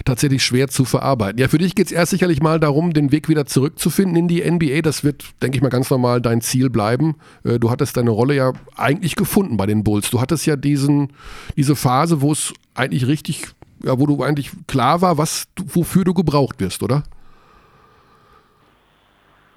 tatsächlich 0.07 0.43
schwer 0.43 0.69
zu 0.69 0.87
verarbeiten. 0.87 1.39
Ja, 1.39 1.49
für 1.49 1.59
dich 1.59 1.75
geht 1.75 1.89
es 1.89 1.93
erst 1.93 2.11
sicherlich 2.11 2.41
mal 2.41 2.59
darum, 2.59 2.95
den 2.95 3.13
Weg 3.13 3.29
wieder 3.29 3.45
zurückzufinden 3.45 4.17
in 4.17 4.29
die 4.29 4.51
NBA. 4.51 4.81
Das 4.81 5.05
wird, 5.05 5.23
denke 5.43 5.59
ich 5.59 5.63
mal, 5.63 5.69
ganz 5.69 5.91
normal 5.91 6.23
dein 6.23 6.41
Ziel 6.41 6.71
bleiben. 6.71 7.17
Äh, 7.45 7.59
Du 7.59 7.71
hattest 7.71 7.99
deine 7.99 8.09
Rolle 8.09 8.35
ja 8.35 8.55
eigentlich 8.77 9.15
gefunden 9.15 9.59
bei 9.59 9.67
den 9.67 9.85
Bulls. 9.85 10.09
Du 10.09 10.23
hattest 10.23 10.47
ja 10.47 10.57
diesen, 10.57 11.13
diese 11.55 11.77
Phase, 11.77 12.23
wo 12.23 12.33
es 12.33 12.55
eigentlich 12.75 13.07
richtig, 13.07 13.49
ja, 13.85 13.99
wo 13.99 14.07
du 14.07 14.23
eigentlich 14.23 14.51
klar 14.67 15.03
war, 15.03 15.19
was, 15.19 15.49
wofür 15.63 16.05
du 16.05 16.15
gebraucht 16.15 16.61
wirst, 16.61 16.83
oder? 16.83 17.03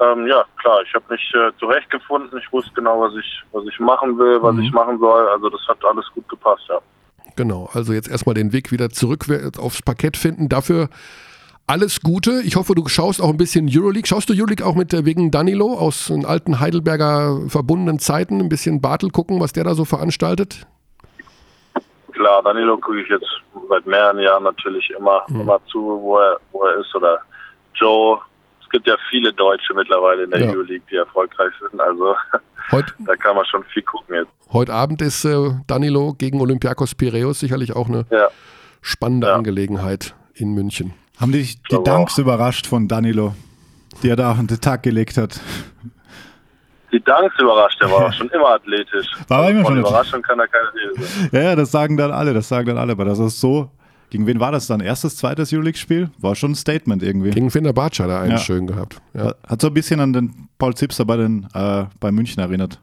Ähm, 0.02 0.28
ja, 0.28 0.44
klar, 0.58 0.82
ich 0.86 0.94
habe 0.94 1.06
mich 1.08 1.34
äh, 1.34 1.58
zurechtgefunden. 1.58 2.38
Ich 2.38 2.52
wusste 2.52 2.74
genau, 2.74 3.00
was 3.00 3.16
ich, 3.16 3.44
was 3.54 3.64
ich 3.66 3.80
machen 3.80 4.18
will, 4.20 4.42
was 4.42 4.58
ich 4.58 4.74
machen 4.74 5.00
soll. 5.00 5.30
Also 5.30 5.50
das 5.50 5.66
hat 5.70 5.78
alles 5.86 6.06
gut 6.14 6.28
gepasst, 6.28 6.66
ja. 6.68 6.82
Genau, 7.36 7.70
also 7.74 7.94
jetzt 7.94 8.10
erstmal 8.10 8.36
den 8.36 8.54
Weg 8.54 8.72
wieder 8.72 8.90
zurück 8.90 9.26
aufs 9.58 9.82
Parkett 9.82 10.18
finden. 10.18 10.50
Dafür 10.50 10.90
alles 11.66 12.02
Gute. 12.02 12.42
Ich 12.44 12.56
hoffe, 12.56 12.76
du 12.76 12.88
schaust 12.88 13.22
auch 13.22 13.30
ein 13.30 13.38
bisschen 13.38 13.70
Euroleague. 13.72 14.06
Schaust 14.06 14.30
du 14.30 14.34
Euroleague 14.34 14.66
auch 14.66 14.76
mit 14.76 14.94
äh, 14.94 15.06
wegen 15.06 15.32
Danilo 15.32 15.74
aus 15.74 16.08
den 16.08 16.26
alten 16.26 16.60
Heidelberger 16.60 17.40
verbundenen 17.48 18.00
Zeiten? 18.00 18.40
Ein 18.42 18.50
bisschen 18.50 18.82
Bartel 18.82 19.10
gucken, 19.10 19.40
was 19.40 19.54
der 19.54 19.64
da 19.64 19.74
so 19.74 19.86
veranstaltet? 19.86 20.68
Klar, 22.12 22.44
Danilo 22.44 22.78
gucke 22.78 23.02
ich 23.02 23.10
jetzt 23.10 23.26
seit 23.70 23.86
mehreren 23.88 24.20
Jahren 24.20 24.44
natürlich 24.44 24.90
immer, 24.98 25.26
immer 25.30 25.60
zu, 25.72 25.80
wo 25.80 26.18
er, 26.18 26.38
wo 26.52 26.64
er 26.66 26.80
ist. 26.80 26.94
Oder 26.96 27.20
Joe. 27.76 28.20
Es 28.62 28.70
gibt 28.70 28.86
ja 28.88 28.96
viele 29.10 29.32
Deutsche 29.34 29.74
mittlerweile 29.74 30.24
in 30.24 30.32
der 30.32 30.42
Ja. 30.42 30.52
Euroleague, 30.52 30.84
die 30.92 30.96
erfolgreich 30.98 31.54
sind. 31.60 31.80
Also 31.80 32.16
Heut, 32.72 32.94
da 33.00 33.16
kann 33.16 33.36
man 33.36 33.46
schon 33.46 33.64
viel 33.66 33.84
gucken 33.84 34.16
jetzt. 34.16 34.30
heute 34.52 34.74
Abend 34.74 35.02
ist 35.02 35.26
äh, 35.26 35.52
Danilo 35.68 36.14
gegen 36.14 36.40
Olympiakos 36.42 36.96
Piräus 36.96 37.40
sicherlich 37.40 37.76
auch 37.76 37.88
eine 37.90 38.06
Ja. 38.10 38.28
spannende 38.82 39.28
Ja. 39.28 39.36
Angelegenheit 39.36 40.16
in 40.34 40.54
München. 40.54 40.94
Haben 41.20 41.32
dich 41.32 41.58
die 41.58 41.70
glaube 41.70 41.84
Danks 41.90 42.18
überrascht 42.18 42.66
von 42.68 42.88
Danilo, 42.88 43.36
die 44.02 44.10
er 44.10 44.16
da 44.16 44.32
an 44.32 44.48
den 44.48 44.60
Tag 44.62 44.82
gelegt 44.84 45.18
hat? 45.18 45.40
Die 46.92 47.04
Danks 47.04 47.34
überrascht, 47.40 47.82
der 47.82 47.90
war 47.92 48.12
schon 48.14 48.30
immer 48.30 48.50
athletisch. 48.50 49.08
War 49.28 49.44
er 49.46 49.50
immer 49.50 49.62
Von 49.64 49.74
schon 49.74 49.80
Überraschung 49.80 50.22
kann 50.22 50.38
da 50.38 50.46
keine 50.48 50.68
Rede 50.74 51.04
sein. 51.04 51.30
Ja, 51.32 51.42
ja, 51.50 51.56
das 51.56 51.72
sagen 51.72 51.98
dann 51.98 52.12
alle, 52.12 52.34
das 52.34 52.48
sagen 52.48 52.68
dann 52.68 52.78
alle. 52.78 52.92
Aber 52.94 53.06
das 53.06 53.18
ist 53.20 53.40
so. 53.42 53.70
Gegen 54.14 54.28
wen 54.28 54.40
war 54.40 54.52
das 54.52 54.68
dann? 54.68 54.80
Erstes, 54.80 55.18
zweites 55.18 55.52
Euroleague-Spiel? 55.52 56.12
War 56.20 56.36
schon 56.36 56.52
ein 56.52 56.56
Statement 56.56 57.02
irgendwie. 57.02 57.32
Gegen 57.32 57.50
Fenerbahce 57.50 58.04
hat 58.04 58.12
er 58.12 58.20
einen 58.20 58.32
Ja. 58.34 58.38
schön 58.38 58.68
gehabt. 58.68 59.02
Ja. 59.16 59.34
Hat 59.48 59.60
so 59.60 59.68
ein 59.70 59.74
bisschen 59.74 60.00
an 60.00 60.14
den 60.14 60.48
Paul 60.60 60.76
Zipser 60.76 61.04
bei, 61.04 61.18
den, 61.18 61.48
äh, 61.56 61.86
bei 62.00 62.12
München 62.12 62.40
erinnert. 62.40 62.80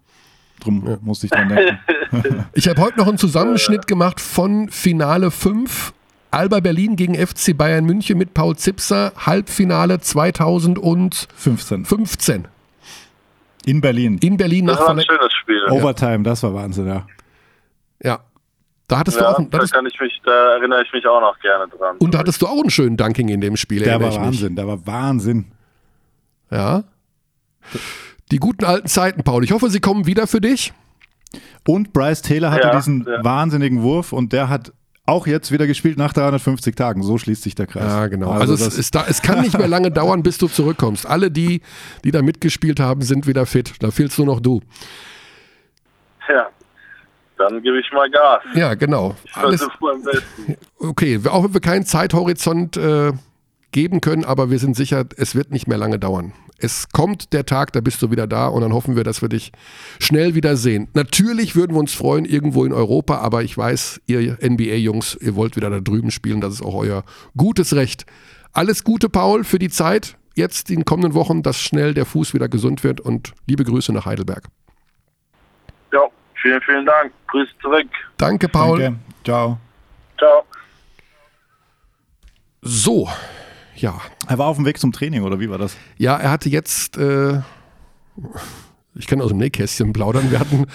Drum 0.59 0.99
musste 1.03 1.27
ich 1.27 1.31
dran 1.31 1.49
denken. 1.49 1.79
Ich 2.55 2.67
habe 2.69 2.81
heute 2.83 2.99
noch 2.99 3.07
einen 3.07 3.17
Zusammenschnitt 3.19 3.87
gemacht 3.87 4.21
von 4.21 4.69
Finale 4.71 5.31
5. 5.31 5.93
Alba 6.33 6.59
Berlin 6.59 6.97
gegen 6.97 7.15
FC 7.15 7.57
Bayern 7.57 7.85
München 7.85 8.19
mit 8.19 8.35
Paul 8.35 8.57
Zipser, 8.57 9.13
Halbfinale 9.17 10.01
2015 10.01 11.85
15. 11.85 12.49
In 13.67 13.81
Berlin. 13.81 14.19
in 14.21 14.37
Berlin 14.37 14.67
Das 14.67 14.81
nach 14.81 14.89
war 14.89 14.97
ein 14.97 15.01
schönes 15.01 15.33
Spiel. 15.41 15.63
Overtime, 15.71 16.25
das 16.25 16.43
war 16.43 16.53
Wahnsinn, 16.55 16.87
ja. 16.89 16.95
Ja. 16.95 17.07
Da 18.91 18.99
hattest 18.99 19.19
du 19.21 19.23
Ja, 19.23 19.31
auch, 19.31 19.39
ein- 19.39 19.49
da 19.51 19.59
kann 19.67 19.87
ich 19.87 20.01
mich, 20.01 20.21
da 20.25 20.57
erinnere 20.57 20.83
ich 20.83 20.93
mich 20.93 21.07
auch 21.07 21.21
noch 21.21 21.39
gerne 21.39 21.69
dran. 21.69 21.97
und 21.99 22.13
da 22.13 22.19
hattest 22.19 22.43
du 22.43 22.47
auch 22.49 22.61
einen 22.61 22.71
schönen 22.71 22.97
Dunking 22.97 23.29
in 23.29 23.41
dem 23.41 23.57
Spiel. 23.57 23.79
Der 23.85 23.93
erinnere 23.93 24.09
war 24.09 24.15
ich 24.15 24.19
mich. 24.19 24.27
Wahnsinn, 24.41 24.57
der 24.57 24.67
war 24.67 24.85
Wahnsinn. 24.87 25.45
Ja. 26.51 26.83
Die 28.33 28.39
guten 28.39 28.65
alten 28.65 28.89
Zeiten, 28.89 29.23
Paul. 29.23 29.45
Ich 29.45 29.53
hoffe, 29.53 29.71
sie 29.71 29.79
kommen 29.81 30.07
wieder 30.07 30.27
für 30.27 30.41
dich. 30.41 30.73
Und 31.69 31.93
Bryce 31.93 32.23
Taylor 32.23 32.51
hatte 32.51 32.67
Ja, 32.67 32.75
diesen 32.77 33.07
ja. 33.09 33.23
wahnsinnigen 33.23 33.83
Wurf 33.83 34.13
und 34.13 34.33
der 34.33 34.49
hat 34.49 34.73
auch 35.07 35.29
jetzt 35.29 35.53
wieder 35.53 35.69
gespielt 35.69 35.97
nach 35.97 36.13
350 36.13 36.75
Tagen. 36.75 37.05
So 37.05 37.17
schließt 37.17 37.43
sich 37.43 37.55
der 37.55 37.69
Kreis. 37.69 37.85
Ja, 37.85 38.07
genau. 38.09 38.31
Also, 38.33 38.55
das, 38.57 38.67
es, 38.67 38.79
es, 38.79 38.91
da, 38.91 39.05
es 39.09 39.23
kann 39.23 39.41
nicht 39.43 39.57
mehr 39.57 39.69
lange 39.69 39.93
dauern, 39.93 40.25
bis 40.25 40.39
du 40.39 40.49
zurückkommst. 40.49 41.07
Alle 41.07 41.31
die, 41.31 41.63
die 42.03 42.11
da 42.11 42.23
mitgespielt 42.23 42.81
haben, 42.81 43.03
sind 43.03 43.29
wieder 43.29 43.47
fit. 43.47 43.73
Da 43.79 43.93
fehlst 43.93 44.19
nur 44.19 44.27
noch 44.27 44.41
du. 44.41 44.61
Ja, 46.29 46.49
dann 47.41 47.63
gebe 47.63 47.81
ich 47.81 47.91
mal 47.93 48.11
Gas. 48.11 48.43
Ja, 48.55 48.75
genau. 48.75 49.17
Ich 49.25 49.37
Alles, 49.37 49.63
am 49.63 50.03
besten. 50.03 50.57
okay, 50.79 51.21
auch 51.29 51.45
wenn 51.45 51.55
wir 51.55 51.61
keinen 51.61 51.87
Zeithorizont 51.87 52.77
äh, 52.77 53.13
geben 53.73 54.01
können, 54.01 54.25
aber 54.25 54.51
wir 54.51 54.59
sind 54.59 54.77
sicher, 54.77 55.05
es 55.17 55.35
wird 55.35 55.51
nicht 55.51 55.67
mehr 55.67 55.79
lange 55.79 55.99
dauern. 55.99 56.33
Es 56.59 56.91
kommt 56.91 57.33
der 57.33 57.47
Tag, 57.47 57.73
da 57.73 57.81
bist 57.81 58.03
du 58.03 58.11
wieder 58.11 58.27
da 58.27 58.49
und 58.49 58.61
dann 58.61 58.75
hoffen 58.75 58.95
wir, 58.95 59.05
dass 59.05 59.23
wir 59.23 59.31
dich 59.31 59.53
schnell 59.99 60.35
wieder 60.35 60.57
sehen. 60.57 60.89
Natürlich 60.93 61.57
würden 61.57 61.75
wir 61.75 61.81
uns 61.81 61.95
freuen, 61.95 62.27
irgendwo 62.27 62.65
in 62.67 62.75
Europa, 62.75 63.17
aber 63.19 63.43
ich 63.43 63.57
weiß, 63.57 64.03
ihr 64.07 64.37
NBA-Jungs, 64.43 65.17
ihr 65.23 65.35
wollt 65.37 65.57
wieder 65.57 65.71
da 65.71 65.81
drüben 65.81 66.11
spielen, 66.11 66.43
das 66.43 66.55
ist 66.55 66.63
auch 66.63 66.75
euer 66.75 67.05
gutes 67.37 67.75
Recht. 67.75 68.05
Alles 68.53 68.85
Gute, 68.85 69.09
Paul, 69.09 69.45
für 69.45 69.59
die 69.59 69.71
Zeit, 69.71 70.17
jetzt 70.35 70.69
in 70.69 70.81
den 70.81 70.85
kommenden 70.85 71.15
Wochen, 71.15 71.43
dass 71.43 71.59
schnell 71.59 71.95
der 71.95 72.05
Fuß 72.05 72.35
wieder 72.35 72.49
gesund 72.49 72.85
wird 72.85 73.01
und 73.01 73.33
liebe 73.47 73.65
Grüße 73.65 73.93
nach 73.93 74.05
Heidelberg. 74.05 74.45
Ja, 75.93 76.03
vielen, 76.41 76.61
vielen 76.63 76.87
Dank. 76.87 77.13
Grüß 77.29 77.49
zurück. 77.61 77.89
Danke, 78.17 78.49
Paul. 78.49 78.79
Danke. 78.81 78.99
Ciao. 79.25 79.59
Ciao. 80.19 80.45
So, 82.63 83.09
ja, 83.81 83.99
Er 84.29 84.37
war 84.39 84.47
auf 84.47 84.57
dem 84.57 84.67
Weg 84.67 84.79
zum 84.79 84.93
Training, 84.93 85.23
oder 85.23 85.41
wie 85.41 85.49
war 85.49 85.57
das? 85.57 85.75
Ja, 85.97 86.17
er 86.17 86.31
hatte 86.31 86.51
jetzt, 86.51 86.99
äh, 86.99 87.41
ich 88.95 89.07
kann 89.07 89.23
aus 89.23 89.29
dem 89.29 89.39
Nähkästchen 89.39 89.95
plaudern, 89.95 90.31
wir 90.31 90.39
hatten 90.39 90.67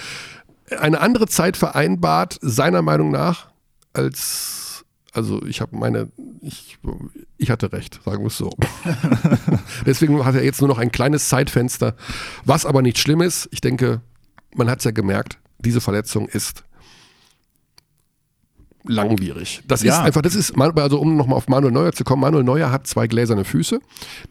eine 0.80 1.00
andere 1.00 1.28
Zeit 1.28 1.56
vereinbart, 1.56 2.38
seiner 2.42 2.82
Meinung 2.82 3.12
nach, 3.12 3.48
als, 3.92 4.84
also 5.12 5.40
ich 5.46 5.60
habe 5.60 5.76
meine, 5.76 6.10
ich, 6.40 6.78
ich 7.38 7.50
hatte 7.50 7.72
recht, 7.72 8.00
sagen 8.04 8.24
wir 8.24 8.26
es 8.26 8.36
so. 8.38 8.50
Deswegen 9.86 10.24
hat 10.24 10.34
er 10.34 10.42
jetzt 10.42 10.60
nur 10.60 10.68
noch 10.68 10.78
ein 10.78 10.90
kleines 10.90 11.28
Zeitfenster, 11.28 11.94
was 12.44 12.66
aber 12.66 12.82
nicht 12.82 12.98
schlimm 12.98 13.20
ist. 13.20 13.48
Ich 13.52 13.60
denke, 13.60 14.00
man 14.56 14.68
hat 14.68 14.80
es 14.80 14.84
ja 14.84 14.90
gemerkt, 14.90 15.38
diese 15.58 15.80
Verletzung 15.80 16.28
ist 16.28 16.64
langwierig. 18.88 19.62
Das 19.66 19.82
Ja. 19.82 19.94
ist 19.94 19.98
einfach, 20.04 20.22
das 20.22 20.34
ist, 20.36 20.54
also 20.56 21.00
um 21.00 21.16
nochmal 21.16 21.36
auf 21.36 21.48
Manuel 21.48 21.72
Neuer 21.72 21.92
zu 21.92 22.04
kommen, 22.04 22.20
Manuel 22.22 22.44
Neuer 22.44 22.70
hat 22.70 22.86
zwei 22.86 23.08
gläserne 23.08 23.44
Füße. 23.44 23.80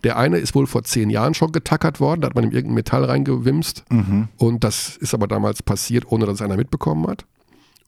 Der 0.04 0.18
eine 0.18 0.38
ist 0.38 0.56
wohl 0.56 0.66
vor 0.66 0.84
zehn 0.84 1.10
Jahren 1.10 1.34
schon 1.34 1.52
getackert 1.52 2.00
worden, 2.00 2.22
da 2.22 2.28
hat 2.28 2.36
man 2.36 2.46
ihm 2.46 2.52
irgendein 2.52 2.76
Metall 2.76 3.04
reingewimst 3.04 3.84
und 4.38 4.64
das 4.64 4.96
ist 4.96 5.14
aber 5.14 5.28
damals 5.28 5.62
passiert, 5.62 6.06
ohne 6.10 6.26
dass 6.26 6.36
es 6.36 6.42
einer 6.42 6.56
mitbekommen 6.58 7.06
hat. 7.08 7.26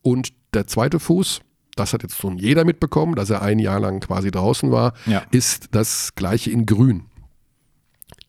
Und 0.02 0.34
der 0.54 0.68
zweite 0.68 1.00
Fuß, 1.00 1.40
das 1.76 1.94
hat 1.94 2.04
jetzt 2.04 2.18
schon 2.18 2.38
jeder 2.38 2.66
mitbekommen, 2.66 3.16
dass 3.16 3.30
er 3.30 3.42
ein 3.42 3.60
Jahr 3.60 3.80
lang 3.80 4.02
quasi 4.02 4.30
draußen 4.32 4.70
war, 4.72 4.94
Ja. 5.06 5.24
ist 5.32 5.70
das 5.72 6.16
gleiche 6.16 6.52
in 6.52 6.66
grün. 6.66 7.06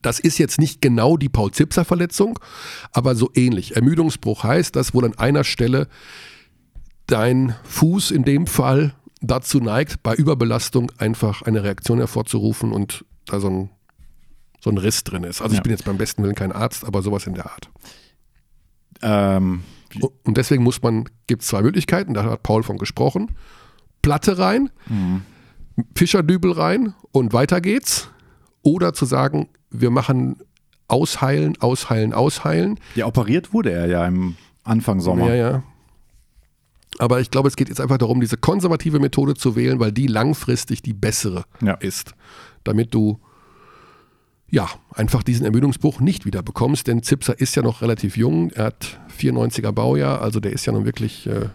Das 0.01 0.19
ist 0.19 0.37
jetzt 0.37 0.59
nicht 0.59 0.81
genau 0.81 1.17
die 1.17 1.29
Paul-Zipser-Verletzung, 1.29 2.39
aber 2.93 3.15
so 3.15 3.29
ähnlich. 3.35 3.75
Ermüdungsbruch 3.75 4.43
heißt, 4.43 4.75
dass 4.75 4.93
wohl 4.93 5.05
an 5.05 5.17
einer 5.17 5.43
Stelle 5.43 5.87
dein 7.07 7.55
Fuß 7.63 8.11
in 8.11 8.23
dem 8.23 8.47
Fall 8.47 8.93
dazu 9.21 9.59
neigt, 9.59 10.01
bei 10.03 10.15
Überbelastung 10.15 10.91
einfach 10.97 11.41
eine 11.41 11.63
Reaktion 11.63 11.97
hervorzurufen 11.97 12.71
und 12.71 13.03
da 13.25 13.39
so 13.41 13.49
ein, 13.49 13.69
so 14.61 14.69
ein 14.69 14.77
Riss 14.77 15.03
drin 15.03 15.23
ist. 15.25 15.41
Also 15.41 15.53
Ja. 15.55 15.59
ich 15.59 15.63
bin 15.63 15.71
jetzt 15.71 15.83
beim 15.85 15.97
besten 15.97 16.23
Willen 16.23 16.35
kein 16.35 16.51
Arzt, 16.53 16.85
aber 16.85 17.01
sowas 17.01 17.27
in 17.27 17.33
der 17.33 17.45
Art. 17.51 17.69
Ähm, 19.01 19.63
Und 20.23 20.37
deswegen 20.37 20.63
muss 20.63 20.81
man, 20.83 21.09
gibt 21.27 21.41
es 21.41 21.47
zwei 21.47 21.61
Möglichkeiten, 21.63 22.13
da 22.13 22.23
hat 22.23 22.43
Paul 22.43 22.61
von 22.63 22.77
gesprochen. 22.77 23.35
Platte 24.03 24.37
rein, 24.37 24.69
Fischerdübel 25.95 26.51
rein 26.51 26.93
und 27.11 27.33
weiter 27.33 27.59
geht's. 27.59 28.09
Oder 28.61 28.93
zu 28.93 29.05
sagen, 29.05 29.49
wir 29.71 29.89
machen 29.91 30.37
ausheilen, 30.87 31.55
ausheilen, 31.61 32.13
ausheilen. 32.13 32.79
ja, 32.95 33.05
operiert 33.05 33.53
wurde 33.53 33.71
er 33.71 33.87
ja 33.87 34.05
im 34.07 34.35
Anfang 34.63 34.99
Sommer. 34.99 35.27
Ja, 35.29 35.35
ja. 35.35 35.63
Aber 36.97 37.19
ich 37.21 37.31
glaube, 37.31 37.47
es 37.47 37.55
geht 37.55 37.69
jetzt 37.69 37.79
einfach 37.79 37.97
darum, 37.97 38.19
diese 38.19 38.37
konservative 38.37 38.99
Methode 38.99 39.35
zu 39.35 39.55
wählen, 39.55 39.79
weil 39.79 39.91
die 39.91 40.07
langfristig 40.07 40.81
die 40.81 40.93
bessere 40.93 41.45
Ja. 41.61 41.75
ist. 41.75 42.13
Damit 42.63 42.93
du 42.93 43.19
ja 44.49 44.67
einfach 44.93 45.21
diesen 45.23 45.45
Ermüdungsbruch 45.45 45.99
nicht 45.99 46.25
wieder 46.25 46.41
bekommst, 46.41 46.87
denn 46.87 47.03
Zipser 47.03 47.39
ist 47.39 47.55
ja 47.55 47.61
noch 47.61 47.81
relativ 47.83 48.17
jung, 48.17 48.49
er 48.51 48.65
hat 48.65 48.99
94er 49.15 49.71
Baujahr, 49.71 50.21
also 50.21 50.39
der 50.39 50.51
ist 50.51 50.65
ja 50.65 50.73
nun 50.73 50.85
wirklich 50.85 51.27
äh, 51.27 51.49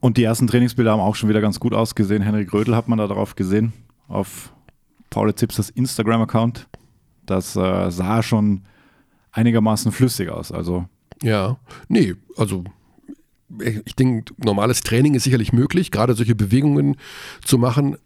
Und 0.00 0.16
die 0.16 0.24
ersten 0.24 0.48
Trainingsbilder 0.48 0.90
haben 0.90 1.00
auch 1.00 1.14
schon 1.14 1.28
wieder 1.28 1.40
ganz 1.40 1.60
gut 1.60 1.72
ausgesehen. 1.72 2.22
Henrik 2.22 2.52
Rödel 2.52 2.74
hat 2.74 2.88
man 2.88 2.98
da 2.98 3.06
drauf 3.06 3.36
gesehen, 3.36 3.72
auf 4.08 4.52
Paul 5.10 5.32
Zipsers 5.34 5.70
Instagram-Account. 5.70 6.66
Das 7.30 7.54
äh, 7.54 7.90
sah 7.90 8.22
schon 8.22 8.62
einigermaßen 9.32 9.92
flüssig 9.92 10.30
aus. 10.30 10.50
Also 10.50 10.86
Ja, 11.22 11.58
nee, 11.88 12.14
also 12.36 12.64
ich 13.84 13.94
denke, 13.94 14.32
normales 14.36 14.80
Training 14.80 15.14
ist 15.14 15.24
sicherlich 15.24 15.52
möglich, 15.52 15.90
gerade 15.90 16.14
solche 16.14 16.34
Bewegungen 16.34 16.96
zu 17.44 17.58
machen. 17.58 17.96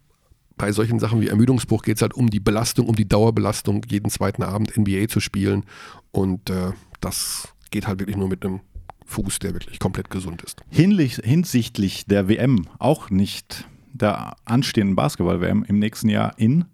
Bei 0.56 0.72
solchen 0.72 0.98
Sachen 0.98 1.20
wie 1.20 1.28
Ermüdungsbruch 1.28 1.82
geht 1.82 1.96
es 1.96 2.02
halt 2.02 2.14
um 2.14 2.30
die 2.30 2.40
Belastung, 2.40 2.86
um 2.86 2.94
die 2.94 3.08
Dauerbelastung, 3.08 3.82
jeden 3.88 4.10
zweiten 4.10 4.42
Abend 4.42 4.76
NBA 4.76 5.08
zu 5.08 5.20
spielen. 5.20 5.64
Und 6.12 6.48
äh, 6.50 6.72
das 7.00 7.48
geht 7.70 7.86
halt 7.86 8.00
wirklich 8.00 8.16
nur 8.16 8.28
mit 8.28 8.44
einem 8.44 8.60
Fuß, 9.06 9.38
der 9.38 9.54
wirklich 9.54 9.78
komplett 9.78 10.10
gesund 10.10 10.42
ist. 10.42 10.62
hinlich, 10.70 11.16
hinsichtlich 11.16 12.06
der 12.06 12.28
WM, 12.28 12.66
auch 12.78 13.10
nicht 13.10 13.66
der 13.92 14.36
anstehenden 14.44 14.96
Basketball-WM 14.96 15.64
im 15.66 15.78
nächsten 15.78 16.08
Jahr 16.08 16.38
in, 16.38 16.64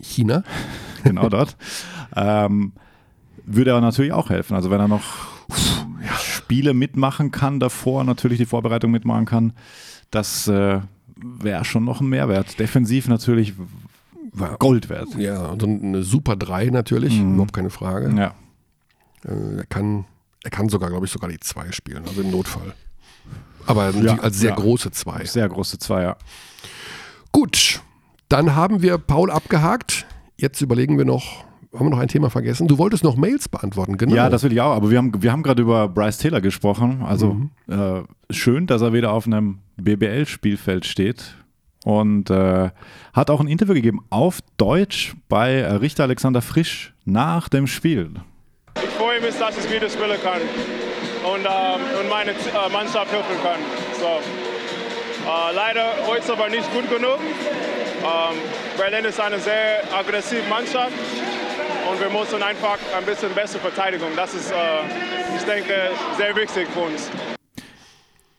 China? 0.00 0.42
genau 1.04 1.28
dort, 1.28 1.56
ähm, 2.16 2.72
würde 3.44 3.70
er 3.70 3.80
natürlich 3.80 4.12
auch 4.12 4.30
helfen. 4.30 4.54
Also 4.54 4.70
wenn 4.70 4.80
er 4.80 4.88
noch 4.88 5.04
Spiele 6.48 6.74
mitmachen 6.74 7.30
kann, 7.30 7.60
davor 7.60 8.04
natürlich 8.04 8.38
die 8.38 8.46
Vorbereitung 8.46 8.90
mitmachen 8.90 9.26
kann, 9.26 9.52
das 10.10 10.48
äh, 10.48 10.80
wäre 11.16 11.64
schon 11.64 11.84
noch 11.84 12.00
ein 12.00 12.08
Mehrwert. 12.08 12.58
Defensiv 12.58 13.08
natürlich 13.08 13.54
Gold 14.58 14.88
wert. 14.88 15.08
Ja, 15.16 15.54
so 15.58 15.66
eine 15.66 16.02
Super 16.02 16.36
3 16.36 16.66
natürlich, 16.66 17.18
überhaupt 17.18 17.52
keine 17.52 17.70
Frage. 17.70 18.14
Ja. 18.16 18.34
Äh, 19.24 19.58
er, 19.58 19.66
kann, 19.66 20.04
er 20.44 20.50
kann 20.50 20.68
sogar, 20.68 20.90
glaube 20.90 21.06
ich, 21.06 21.12
sogar 21.12 21.28
die 21.28 21.40
2 21.40 21.72
spielen, 21.72 22.04
also 22.06 22.20
im 22.22 22.30
Notfall. 22.30 22.74
Aber 23.66 23.90
Ja, 23.90 24.18
als 24.20 24.38
sehr 24.38 24.50
ja. 24.50 24.56
große 24.56 24.90
2. 24.90 25.24
Sehr 25.24 25.48
große 25.48 25.78
Zweier. 25.78 26.16
Gut, 27.32 27.82
dann 28.28 28.54
haben 28.54 28.82
wir 28.82 28.98
Paul 28.98 29.30
abgehakt. 29.30 30.06
Jetzt 30.36 30.60
überlegen 30.60 30.98
wir 30.98 31.04
noch, 31.04 31.44
haben 31.72 31.86
wir 31.86 31.90
noch 31.90 31.98
ein 31.98 32.08
Thema 32.08 32.30
vergessen? 32.30 32.68
Du 32.68 32.78
wolltest 32.78 33.04
noch 33.04 33.16
Mails 33.16 33.48
beantworten, 33.48 33.96
genau. 33.96 34.14
Ja, 34.14 34.30
das 34.30 34.42
will 34.42 34.52
ich 34.52 34.60
auch. 34.60 34.74
Aber 34.74 34.90
wir 34.90 34.98
haben, 34.98 35.22
wir 35.22 35.32
haben 35.32 35.42
gerade 35.42 35.62
über 35.62 35.88
Bryce 35.88 36.18
Taylor 36.18 36.40
gesprochen. 36.40 37.02
Also 37.04 37.36
äh, 37.68 38.02
schön, 38.30 38.66
dass 38.66 38.82
er 38.82 38.92
wieder 38.92 39.12
auf 39.12 39.26
einem 39.26 39.58
BBL-Spielfeld 39.76 40.86
steht. 40.86 41.36
Und 41.84 42.28
äh, 42.28 42.70
hat 43.12 43.30
auch 43.30 43.40
ein 43.40 43.46
Interview 43.46 43.74
gegeben 43.74 44.00
auf 44.10 44.40
Deutsch 44.56 45.14
bei 45.28 45.54
äh, 45.54 45.72
Richter 45.74 46.02
Alexander 46.04 46.42
Frisch 46.42 46.92
nach 47.04 47.48
dem 47.48 47.66
Spiel. 47.66 48.10
Ich 48.82 48.90
freue 48.90 49.20
mich, 49.20 49.34
dass 49.38 49.56
ich 49.56 49.72
wieder 49.72 49.88
spielen 49.88 50.18
kann 50.22 50.40
und, 51.32 51.40
ähm, 51.40 52.00
und 52.00 52.08
meine 52.10 52.32
äh, 52.32 52.72
Mannschaft 52.72 53.10
helfen 53.10 53.36
kann. 53.42 53.58
So. 53.98 54.20
Äh, 55.26 55.54
leider 55.54 55.84
heute 56.06 56.32
aber 56.32 56.48
nicht 56.48 56.70
gut 56.72 56.90
genug. 56.90 57.18
Ähm, 58.02 58.36
Berlin 58.78 59.04
ist 59.04 59.20
eine 59.20 59.38
sehr 59.40 59.82
aggressive 59.92 60.42
Mannschaft 60.48 60.92
und 61.90 62.00
wir 62.00 62.10
müssen 62.10 62.42
einfach 62.42 62.78
ein 62.96 63.04
bisschen 63.04 63.34
besser 63.34 63.58
verteidigen. 63.58 64.04
Das 64.14 64.34
ist, 64.34 64.50
äh, 64.50 64.56
ich 65.36 65.42
denke, 65.42 65.74
sehr 66.16 66.34
wichtig 66.36 66.68
für 66.72 66.80
uns. 66.80 67.10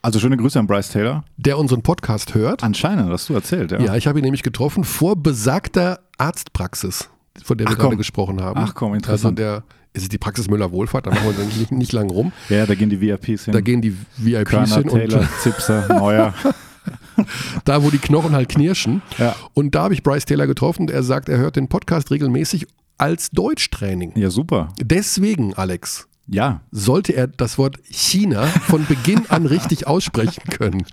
Also 0.02 0.18
schöne 0.18 0.38
Grüße 0.38 0.58
an 0.58 0.66
Bryce 0.66 0.88
Taylor. 0.88 1.24
Der 1.36 1.58
unseren 1.58 1.82
Podcast 1.82 2.34
hört. 2.34 2.64
Anscheinend, 2.64 3.10
hast 3.10 3.28
du 3.28 3.34
erzählt, 3.34 3.70
ja. 3.70 3.80
Ja, 3.80 3.96
ich 3.96 4.06
habe 4.06 4.18
ihn 4.18 4.24
nämlich 4.24 4.42
getroffen 4.42 4.82
vor 4.82 5.14
besagter 5.14 6.00
Arztpraxis, 6.16 7.10
von 7.44 7.58
der 7.58 7.66
wir 7.66 7.72
Ach, 7.72 7.76
gerade 7.76 7.90
komm. 7.90 7.98
gesprochen 7.98 8.42
haben. 8.42 8.60
Ach, 8.62 8.74
komm, 8.74 8.94
interessant. 8.94 9.38
Also 9.38 9.58
der, 9.58 9.62
ist 9.92 10.02
es 10.04 10.08
die 10.08 10.16
Praxis 10.16 10.48
Müller-Wohlfahrt, 10.48 11.06
da 11.06 11.10
machen 11.10 11.36
wir 11.36 11.44
nicht, 11.44 11.70
nicht 11.70 11.92
lang 11.92 12.08
rum. 12.08 12.32
Ja, 12.48 12.64
da 12.64 12.74
gehen 12.74 12.88
die 12.88 13.00
VIPs 13.00 13.44
hin. 13.44 13.52
Da 13.52 13.60
gehen 13.60 13.82
die 13.82 13.94
VIPs 14.16 14.48
Körner, 14.50 14.76
hin 14.76 14.88
und 14.88 14.98
Taylor, 14.98 15.28
Zipser, 15.40 15.86
Neuer. 15.88 16.32
da, 17.64 17.82
wo 17.82 17.90
die 17.90 17.98
Knochen 17.98 18.32
halt 18.32 18.48
knirschen. 18.48 19.02
Ja. 19.18 19.34
Und 19.54 19.74
da 19.74 19.82
habe 19.84 19.94
ich 19.94 20.02
Bryce 20.02 20.24
Taylor 20.24 20.46
getroffen, 20.46 20.86
der 20.86 21.02
sagt, 21.02 21.28
er 21.28 21.38
hört 21.38 21.56
den 21.56 21.68
Podcast 21.68 22.10
regelmäßig 22.10 22.66
als 22.98 23.30
Deutschtraining. 23.30 24.12
Ja, 24.16 24.30
super. 24.30 24.68
Deswegen, 24.80 25.54
Alex, 25.54 26.06
Ja, 26.26 26.60
sollte 26.70 27.12
er 27.14 27.26
das 27.28 27.56
Wort 27.58 27.78
China 27.90 28.46
von 28.46 28.86
Beginn 28.86 29.22
an 29.30 29.46
richtig 29.46 29.86
aussprechen 29.86 30.42
können. 30.50 30.84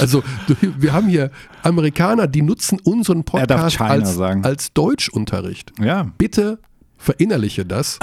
Also 0.00 0.22
wir 0.58 0.92
haben 0.92 1.08
hier 1.08 1.30
Amerikaner, 1.62 2.26
die 2.26 2.42
nutzen 2.42 2.78
unseren 2.82 3.18
Er 3.18 3.46
Podcast 3.46 3.80
als, 3.80 4.18
als 4.18 4.72
Deutschunterricht. 4.74 5.72
ja. 5.80 6.10
Bitte 6.18 6.58
verinnerliche 7.00 7.64
das 7.64 7.98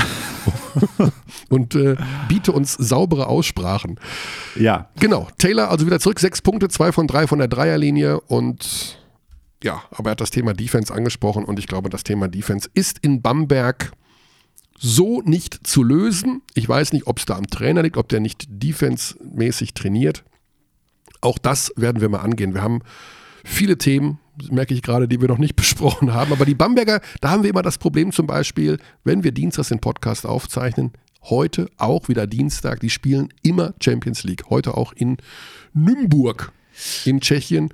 und 1.49 1.75
äh, 1.75 1.95
biete 2.27 2.51
uns 2.51 2.73
saubere 2.73 3.27
Aussprachen. 3.27 3.99
Ja, 4.55 4.89
Genau, 4.99 5.27
Taylor 5.37 5.69
also 5.69 5.85
wieder 5.85 5.99
zurück, 5.99 6.19
sechs 6.19 6.41
Punkte, 6.41 6.67
zwei 6.67 6.91
von 6.91 7.07
drei 7.07 7.27
von 7.27 7.39
der 7.39 7.47
Dreierlinie 7.47 8.19
und 8.21 8.97
ja, 9.63 9.83
aber 9.91 10.09
er 10.09 10.11
hat 10.11 10.21
das 10.21 10.31
Thema 10.31 10.53
Defense 10.53 10.93
angesprochen 10.93 11.45
und 11.45 11.59
ich 11.59 11.67
glaube, 11.67 11.89
das 11.89 12.03
Thema 12.03 12.27
Defense 12.27 12.69
ist 12.73 12.99
in 12.99 13.21
Bamberg 13.21 13.91
so 14.79 15.21
nicht 15.21 15.65
zu 15.65 15.83
lösen. 15.83 16.41
Ich 16.53 16.67
weiß 16.67 16.93
nicht, 16.93 17.07
ob 17.07 17.17
es 17.19 17.25
da 17.25 17.35
am 17.35 17.47
Trainer 17.47 17.81
liegt, 17.81 17.97
ob 17.97 18.09
der 18.09 18.19
nicht 18.19 18.45
defense-mäßig 18.47 19.73
trainiert. 19.73 20.23
Auch 21.21 21.39
das 21.39 21.73
werden 21.75 22.01
wir 22.01 22.09
mal 22.09 22.19
angehen. 22.19 22.53
Wir 22.53 22.61
haben 22.61 22.81
viele 23.43 23.77
Themen, 23.79 24.19
merke 24.49 24.73
ich 24.73 24.81
gerade, 24.81 25.07
die 25.07 25.21
wir 25.21 25.27
noch 25.27 25.37
nicht 25.37 25.55
besprochen 25.57 26.13
haben. 26.13 26.31
Aber 26.31 26.45
die 26.45 26.55
Bamberger, 26.55 27.01
da 27.21 27.29
haben 27.29 27.43
wir 27.43 27.49
immer 27.49 27.61
das 27.61 27.77
Problem 27.77 28.11
zum 28.11 28.27
Beispiel, 28.27 28.77
wenn 29.03 29.23
wir 29.23 29.31
Dienstags 29.31 29.69
den 29.69 29.79
Podcast 29.79 30.25
aufzeichnen, 30.25 30.91
heute 31.23 31.69
auch 31.77 32.07
wieder 32.09 32.27
Dienstag, 32.27 32.79
die 32.79 32.89
spielen 32.89 33.29
immer 33.43 33.73
Champions 33.81 34.23
League. 34.23 34.45
Heute 34.49 34.75
auch 34.75 34.93
in 34.93 35.17
Nymburk 35.73 36.51
in 37.05 37.21
Tschechien. 37.21 37.69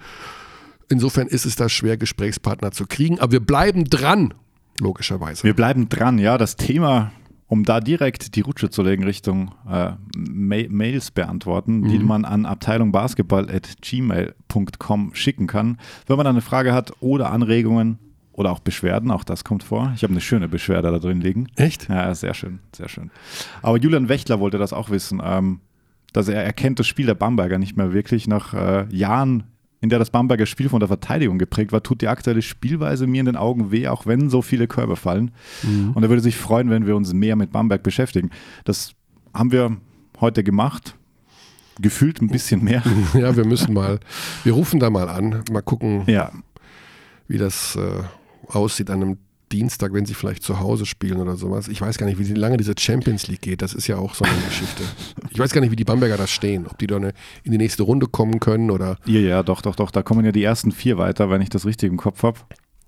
Insofern 0.90 1.28
ist 1.28 1.46
es 1.46 1.56
da 1.56 1.70
schwer, 1.70 1.98
Gesprächspartner 1.98 2.72
zu 2.72 2.86
kriegen. 2.86 3.20
Aber 3.20 3.32
wir 3.34 3.40
bleiben 3.40 3.86
dran, 3.86 4.34
logischerweise. 4.80 5.44
wir 5.44 5.56
bleiben 5.56 5.90
dran. 5.90 6.20
Ja, 6.20 6.38
das 6.38 6.56
Thema, 6.56 7.12
um 7.54 7.64
da 7.66 7.80
direkt 7.80 8.36
die 8.36 8.42
Rutsche 8.42 8.72
zu 8.72 8.82
legen 8.82 9.04
Richtung 9.04 9.52
äh, 9.70 9.92
Ma 10.18 10.64
Mails 10.70 11.12
beantworten, 11.12 11.88
die 11.88 12.00
man 12.00 12.26
an 12.26 12.48
abteilungbasketball.gmail.com 12.48 15.12
schicken 15.14 15.46
kann, 15.46 15.78
wenn 16.08 16.18
man 16.18 16.24
da 16.24 16.32
eine 16.32 16.42
Frage 16.42 16.74
hat 16.74 16.94
oder 17.00 17.30
Anregungen 17.30 18.00
oder 18.32 18.52
auch 18.52 18.58
Beschwerden, 18.58 19.12
auch 19.12 19.24
das 19.24 19.44
kommt 19.44 19.62
vor. 19.62 19.92
Ich 19.96 20.02
habe 20.02 20.14
eine 20.14 20.22
schöne 20.22 20.50
Beschwerde 20.50 20.90
da 20.90 20.98
drin 20.98 21.22
liegen. 21.22 21.46
Echt? 21.56 21.90
Ja, 21.90 22.16
sehr 22.16 22.34
schön, 22.34 22.58
sehr 22.76 22.90
schön. 22.90 23.12
Aber 23.62 23.78
Julian 23.78 24.10
Wächtler 24.10 24.40
wollte 24.40 24.58
das 24.58 24.74
auch 24.74 24.90
wissen, 24.90 25.22
ähm, 25.24 25.60
dass 26.12 26.30
er 26.30 26.44
erkennt 26.44 26.80
das 26.80 26.88
Spiel 26.88 27.06
der 27.06 27.14
Bamberger 27.14 27.60
nicht 27.60 27.78
mehr 27.78 27.94
wirklich 27.94 28.26
nach 28.26 28.56
äh, 28.56 28.88
Jahren, 28.90 29.44
in 29.84 29.90
der 29.90 30.00
das 30.00 30.12
Bamberger 30.12 30.46
Spiel 30.46 30.70
von 30.70 30.80
der 30.80 30.88
Verteidigung 30.88 31.38
geprägt 31.38 31.74
war, 31.74 31.84
tut 31.84 32.00
die 32.02 32.08
aktuelle 32.08 32.42
Spielweise 32.42 33.06
mir 33.06 33.20
in 33.20 33.26
den 33.26 33.36
Augen 33.36 33.70
weh, 33.70 33.90
auch 33.90 34.06
wenn 34.06 34.30
so 34.30 34.42
viele 34.42 34.66
Körbe 34.66 34.96
fallen. 34.96 35.32
Und 35.94 36.02
er 36.02 36.08
würde 36.08 36.22
sich 36.22 36.38
freuen, 36.38 36.70
wenn 36.70 36.88
wir 36.88 36.96
uns 36.96 37.12
mehr 37.12 37.36
mit 37.36 37.52
Bamberg 37.52 37.84
beschäftigen. 37.84 38.30
Das 38.64 38.94
haben 39.34 39.52
wir 39.52 39.76
heute 40.22 40.42
gemacht. 40.42 40.96
Gefühlt 41.82 42.22
ein 42.22 42.30
bisschen 42.30 42.64
mehr. 42.64 42.82
Ja, 43.14 43.36
wir 43.36 43.46
müssen 43.46 43.74
mal, 43.74 44.00
wir 44.46 44.54
rufen 44.54 44.80
da 44.80 44.90
mal 44.90 45.10
an, 45.10 45.44
mal 45.52 45.62
gucken, 45.62 46.04
Ja, 46.08 46.32
wie 47.28 47.38
das 47.38 47.76
äh, 47.76 48.04
aussieht 48.48 48.90
an 48.90 49.02
einem 49.02 49.18
Dienstag, 49.54 49.94
wenn 49.94 50.06
sie 50.06 50.16
vielleicht 50.16 50.42
zu 50.44 50.60
Hause 50.60 50.86
spielen 50.86 51.22
oder 51.22 51.36
sowas. 51.36 51.68
Ich 51.68 51.80
weiß 51.80 51.98
gar 52.00 52.08
nicht, 52.08 52.18
wie 52.18 52.34
lange 52.34 52.58
diese 52.58 52.74
Champions 52.78 53.28
League 53.28 53.42
geht. 53.42 53.62
Das 53.62 53.74
ist 53.74 53.88
ja 53.88 53.98
auch 53.98 54.16
so 54.16 54.26
eine 54.26 54.42
Geschichte. 54.48 54.84
Ich 55.30 55.38
weiß 55.38 55.54
gar 55.54 55.62
nicht, 55.62 55.70
wie 55.70 55.76
die 55.76 55.84
Bamberger 55.84 56.18
da 56.18 56.26
stehen. 56.26 56.66
Ob 56.68 56.78
die 56.80 56.88
da 56.88 56.98
in 56.98 57.52
die 57.52 57.58
nächste 57.58 57.84
Runde 57.84 58.08
kommen 58.08 58.40
können 58.40 58.72
oder. 58.72 58.98
ja, 59.06 59.20
ja, 59.20 59.44
doch, 59.44 59.62
doch, 59.62 59.76
doch. 59.76 59.92
Da 59.92 60.02
kommen 60.02 60.26
ja 60.26 60.32
die 60.32 60.44
ersten 60.44 60.72
vier 60.72 60.98
weiter, 60.98 61.30
wenn 61.30 61.42
ich 61.42 61.50
das 61.50 61.66
richtig 61.66 61.92
im 61.92 61.98
Kopf 61.98 62.24
habe. 62.24 62.40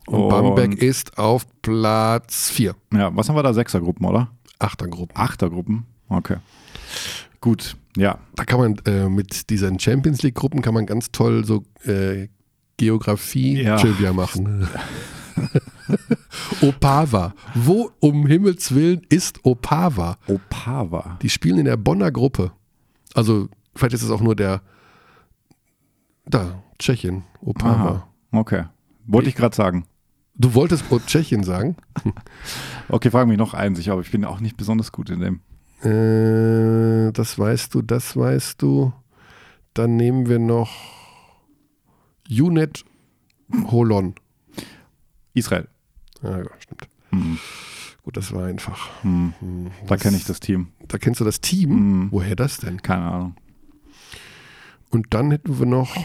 Und 0.08 0.30
Bamberg 0.30 0.76
ist 0.76 1.18
auf 1.18 1.46
Platz 1.62 2.50
4. 2.50 2.76
Ja, 2.94 3.16
was 3.16 3.30
haben 3.30 3.36
wir 3.36 3.44
da? 3.44 3.54
Sechsergruppen, 3.54 4.06
oder? 4.06 4.30
Achtergruppen. 4.60 5.16
Achtergruppen? 5.16 5.86
Okay. 6.10 6.38
Gut, 7.42 7.76
ja. 7.96 8.18
Da 8.36 8.46
kann 8.46 8.60
man 8.60 8.76
äh, 8.86 9.08
mit 9.08 9.50
diesen 9.50 9.80
Champions 9.80 10.24
League-Gruppen 10.24 10.62
kann 10.62 10.74
man 10.74 10.86
ganz 10.86 11.12
toll 11.12 11.46
so 11.46 11.64
äh, 11.86 12.28
Geografie-Trivia 12.78 14.14
machen. 14.14 14.68
Opava. 16.62 17.34
Wo 17.54 17.92
um 18.00 18.26
Himmels 18.28 18.74
Willen 18.74 19.02
ist 19.10 19.44
Opava? 19.44 20.18
Opava. 20.28 21.18
Die 21.22 21.30
spielen 21.30 21.60
in 21.60 21.66
der 21.66 21.78
Bonner 21.78 22.12
Gruppe. 22.12 22.52
Also, 23.14 23.50
vielleicht 23.76 23.94
ist 23.96 24.04
es 24.04 24.12
auch 24.12 24.22
nur 24.22 24.36
der. 24.36 24.62
Da, 26.26 26.64
Tschechien, 26.80 27.24
Opava. 27.42 27.90
Aha. 27.90 28.08
Okay. 28.32 28.66
Wollte 29.06 29.30
ich 29.30 29.36
gerade 29.36 29.56
sagen. 29.56 29.86
Du 30.38 30.54
wolltest 30.54 30.86
Tschechien 31.08 31.44
sagen? 31.44 31.78
Okay, 32.88 33.10
frage 33.10 33.28
mich 33.28 33.40
noch 33.40 33.56
eins. 33.56 33.80
Ich 33.80 33.86
glaube, 33.86 34.04
ich 34.04 34.12
bin 34.12 34.24
auch 34.26 34.40
nicht 34.40 34.58
besonders 34.58 34.92
gut 34.92 35.10
in 35.10 35.20
dem. 35.20 35.40
Äh, 35.82 37.12
das 37.14 37.40
weißt 37.40 37.74
du, 37.74 37.82
das 37.82 38.16
weißt 38.16 38.62
du. 38.62 38.94
Dann 39.74 39.96
nehmen 39.96 40.30
wir 40.30 40.38
noch 40.38 40.72
Junet 42.28 42.86
Holon. 43.72 44.14
Israel. 45.34 45.68
Ja, 46.26 46.44
stimmt. 46.60 46.88
Hm. 47.12 47.38
Gut, 48.04 48.18
das 48.18 48.34
war 48.34 48.46
einfach. 48.46 48.90
Hm. 49.02 49.34
Hm, 49.40 49.72
Da 49.88 49.98
kenne 49.98 50.18
ich 50.18 50.26
das 50.26 50.40
Team. 50.40 50.68
Da 50.88 50.98
kennst 50.98 51.20
du 51.22 51.26
das 51.26 51.42
Team? 51.42 51.70
Hm. 51.72 52.08
Woher 52.12 52.36
das 52.36 52.58
denn? 52.58 52.82
Keine 52.82 53.04
Ahnung. 53.06 53.36
Und 54.90 55.08
dann 55.14 55.32
hätten 55.32 55.58
wir 55.60 55.66
noch. 55.66 55.96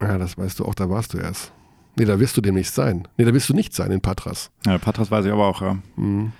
Ja, 0.00 0.16
das 0.18 0.38
weißt 0.38 0.58
du 0.58 0.64
auch, 0.64 0.74
da 0.74 0.88
warst 0.88 1.12
du 1.14 1.18
erst. 1.18 1.52
Nee, 1.96 2.04
da 2.06 2.18
wirst 2.18 2.36
du 2.36 2.40
demnächst 2.40 2.74
sein. 2.74 3.06
Nee, 3.18 3.24
da 3.24 3.34
wirst 3.34 3.48
du 3.50 3.54
nicht 3.54 3.74
sein 3.74 3.90
in 3.90 4.00
Patras. 4.00 4.50
Ja, 4.64 4.78
Patras 4.78 5.10
weiß 5.10 5.26
ich 5.26 5.32
aber 5.32 5.46
auch, 5.46 5.60
ja. 5.60 5.78
Hm. 5.96 6.32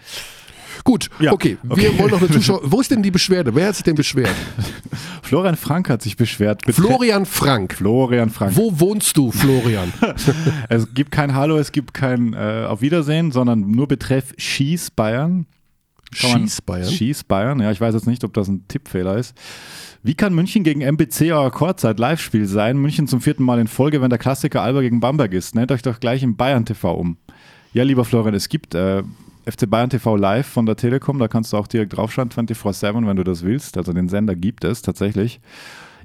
Gut, 0.85 1.09
Ja, 1.21 1.33
okay. 1.33 1.59
Wir 1.63 1.73
okay. 1.91 1.99
wollen 1.99 2.11
noch 2.11 2.21
eine 2.21 2.31
Zuschauer. 2.33 2.61
Wo 2.65 2.81
ist 2.81 2.91
denn 2.91 3.03
die 3.03 3.11
Beschwerde? 3.11 3.55
Wer 3.55 3.69
hat 3.69 3.75
sich 3.77 3.85
denn 3.85 3.95
beschwert? 3.95 4.35
Florian 5.23 5.57
Frank 5.57 5.89
hat 5.91 6.03
sich 6.03 6.17
beschwert. 6.17 6.63
Betre- 6.65 6.73
Florian 6.75 7.27
Frank. 7.27 7.75
Florian 7.75 8.31
Frank. 8.31 8.57
Wo 8.57 8.79
wohnst 8.81 9.17
du, 9.17 9.31
Florian? 9.31 9.93
Es 10.69 10.93
gibt 10.95 11.11
kein 11.11 11.35
Hallo, 11.35 11.59
es 11.59 11.73
gibt 11.73 11.95
kein 11.95 12.33
äh, 12.35 12.65
Auf 12.69 12.81
Wiedersehen, 12.83 13.31
sondern 13.33 13.71
nur 13.71 13.87
betreff 13.89 14.33
Schieß 14.39 14.91
Bayern. 14.93 15.47
Schieß 16.13 16.63
Bayern? 16.63 16.91
Schieß 16.91 17.25
Bayern, 17.25 17.61
ja, 17.61 17.71
ich 17.71 17.81
weiß 17.81 17.95
jetzt 17.95 18.07
nicht, 18.09 18.25
ob 18.25 18.35
das 18.35 18.49
ein 18.49 18.67
Tippfehler 18.67 19.17
ist. 19.17 19.33
Wie 20.03 20.15
kann 20.15 20.35
München 20.35 20.65
gegen 20.65 20.81
MBC 20.81 21.31
euer 21.33 21.51
Kurzzeit-Live-Spiel 21.53 22.47
sein? 22.47 22.79
München 22.79 23.07
zum 23.07 23.21
vierten 23.21 23.45
Mal 23.45 23.61
in 23.61 23.69
Folge, 23.69 24.01
wenn 24.01 24.11
der 24.11 24.19
Klassiker 24.19 24.63
Alba 24.63 24.81
gegen 24.81 24.99
Bamberg 24.99 25.33
ist. 25.35 25.55
Nennt 25.55 25.71
euch 25.71 25.83
doch 25.83 26.01
gleich 26.01 26.23
im 26.23 26.37
Bayern 26.37 26.65
TV 26.65 26.95
um. 26.95 27.17
Ja, 27.75 27.85
lieber 27.85 28.05
Florian, 28.05 28.35
es 28.35 28.49
gibt 28.49 28.75
äh, 28.75 29.03
FC 29.45 29.69
Bayern 29.69 29.91
TV 29.91 30.17
Live 30.17 30.47
von 30.47 30.67
der 30.67 30.77
Telekom, 30.77 31.19
da 31.19 31.29
kannst 31.29 31.53
du 31.53 31.57
auch 31.57 31.67
direkt 31.67 31.97
draufschauen, 31.97 32.31
24-7, 32.31 33.07
wenn 33.07 33.17
du 33.17 33.25
das 33.25 33.43
willst. 33.43 33.77
Also 33.77 33.93
den 33.93 34.09
Sender 34.09 34.35
gibt 34.35 34.65
es 34.65 34.83
tatsächlich. 34.83 35.41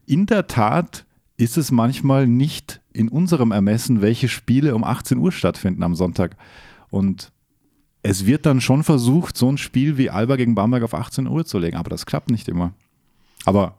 In 0.05 0.25
der 0.25 0.47
Tat 0.47 1.05
ist 1.38 1.57
es 1.57 1.71
manchmal 1.71 2.27
nicht 2.27 2.81
in 2.93 3.09
unserem 3.09 3.51
Ermessen, 3.51 4.01
welche 4.01 4.29
Spiele 4.29 4.75
um 4.75 4.83
18 4.83 5.17
Uhr 5.17 5.31
stattfinden 5.31 5.83
am 5.83 5.95
Sonntag. 5.95 6.38
Und 6.89 7.31
es 8.03 8.25
wird 8.25 8.45
dann 8.45 8.61
schon 8.61 8.83
versucht, 8.83 9.36
so 9.36 9.51
ein 9.51 9.57
Spiel 9.57 9.97
wie 9.97 10.09
Alba 10.09 10.36
gegen 10.36 10.55
Bamberg 10.55 10.83
auf 10.83 10.93
18 10.93 11.27
Uhr 11.27 11.45
zu 11.45 11.57
legen, 11.57 11.77
aber 11.77 11.89
das 11.89 12.05
klappt 12.05 12.29
nicht 12.29 12.47
immer. 12.47 12.73
Aber 13.45 13.77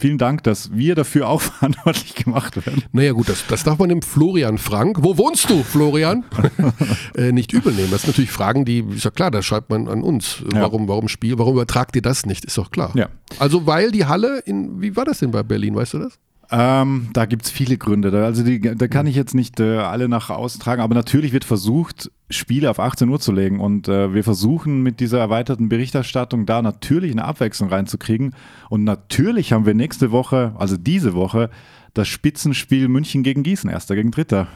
vielen 0.00 0.18
Dank, 0.18 0.42
dass 0.42 0.72
wir 0.72 0.94
dafür 0.94 1.28
auch 1.28 1.40
verantwortlich 1.40 2.14
gemacht 2.14 2.56
werden. 2.66 2.82
Naja, 2.92 3.12
gut, 3.12 3.28
das, 3.28 3.46
das 3.46 3.64
darf 3.64 3.78
man 3.78 3.88
dem 3.88 4.02
Florian 4.02 4.58
Frank. 4.58 4.98
Wo 5.00 5.16
wohnst 5.16 5.48
du, 5.48 5.62
Florian? 5.62 6.24
äh, 7.16 7.32
nicht 7.32 7.52
übel 7.52 7.72
nehmen. 7.72 7.90
Das 7.90 8.02
sind 8.02 8.10
natürlich 8.10 8.32
Fragen, 8.32 8.64
die, 8.64 8.80
ist 8.80 9.04
ja 9.04 9.10
klar, 9.10 9.30
da 9.30 9.42
schreibt 9.42 9.70
man 9.70 9.88
an 9.88 10.02
uns. 10.02 10.42
Ja. 10.52 10.62
Warum, 10.62 10.88
warum 10.88 11.08
Spiel, 11.08 11.38
warum 11.38 11.54
übertragt 11.54 11.94
ihr 11.96 12.02
das 12.02 12.26
nicht? 12.26 12.44
Ist 12.44 12.58
doch 12.58 12.70
klar. 12.70 12.92
Ja. 12.94 13.08
Also, 13.38 13.66
weil 13.66 13.92
die 13.92 14.06
Halle 14.06 14.40
in, 14.40 14.80
wie 14.80 14.96
war 14.96 15.04
das 15.04 15.18
denn 15.18 15.30
bei 15.30 15.42
Berlin, 15.42 15.74
weißt 15.74 15.94
du 15.94 15.98
das? 15.98 16.18
Ähm, 16.52 17.10
da 17.12 17.26
gibt 17.26 17.44
es 17.44 17.50
viele 17.50 17.78
Gründe. 17.78 18.10
Da, 18.10 18.24
also 18.24 18.42
die, 18.42 18.60
da 18.60 18.88
kann 18.88 19.06
ich 19.06 19.14
jetzt 19.14 19.34
nicht 19.34 19.60
äh, 19.60 19.78
alle 19.78 20.08
nach 20.08 20.30
austragen, 20.30 20.82
aber 20.82 20.94
natürlich 20.94 21.32
wird 21.32 21.44
versucht, 21.44 22.10
Spiele 22.28 22.70
auf 22.70 22.80
18 22.80 23.08
Uhr 23.08 23.20
zu 23.20 23.32
legen. 23.32 23.60
Und 23.60 23.88
äh, 23.88 24.12
wir 24.14 24.24
versuchen 24.24 24.82
mit 24.82 24.98
dieser 24.98 25.20
erweiterten 25.20 25.68
Berichterstattung 25.68 26.46
da 26.46 26.60
natürlich 26.62 27.12
eine 27.12 27.24
Abwechslung 27.24 27.68
reinzukriegen. 27.68 28.34
Und 28.68 28.84
natürlich 28.84 29.52
haben 29.52 29.64
wir 29.64 29.74
nächste 29.74 30.10
Woche, 30.10 30.54
also 30.58 30.76
diese 30.76 31.14
Woche, 31.14 31.50
das 31.94 32.08
Spitzenspiel 32.08 32.88
München 32.88 33.22
gegen 33.22 33.42
Gießen, 33.42 33.70
erster 33.70 33.94
gegen 33.94 34.10
dritter. 34.10 34.48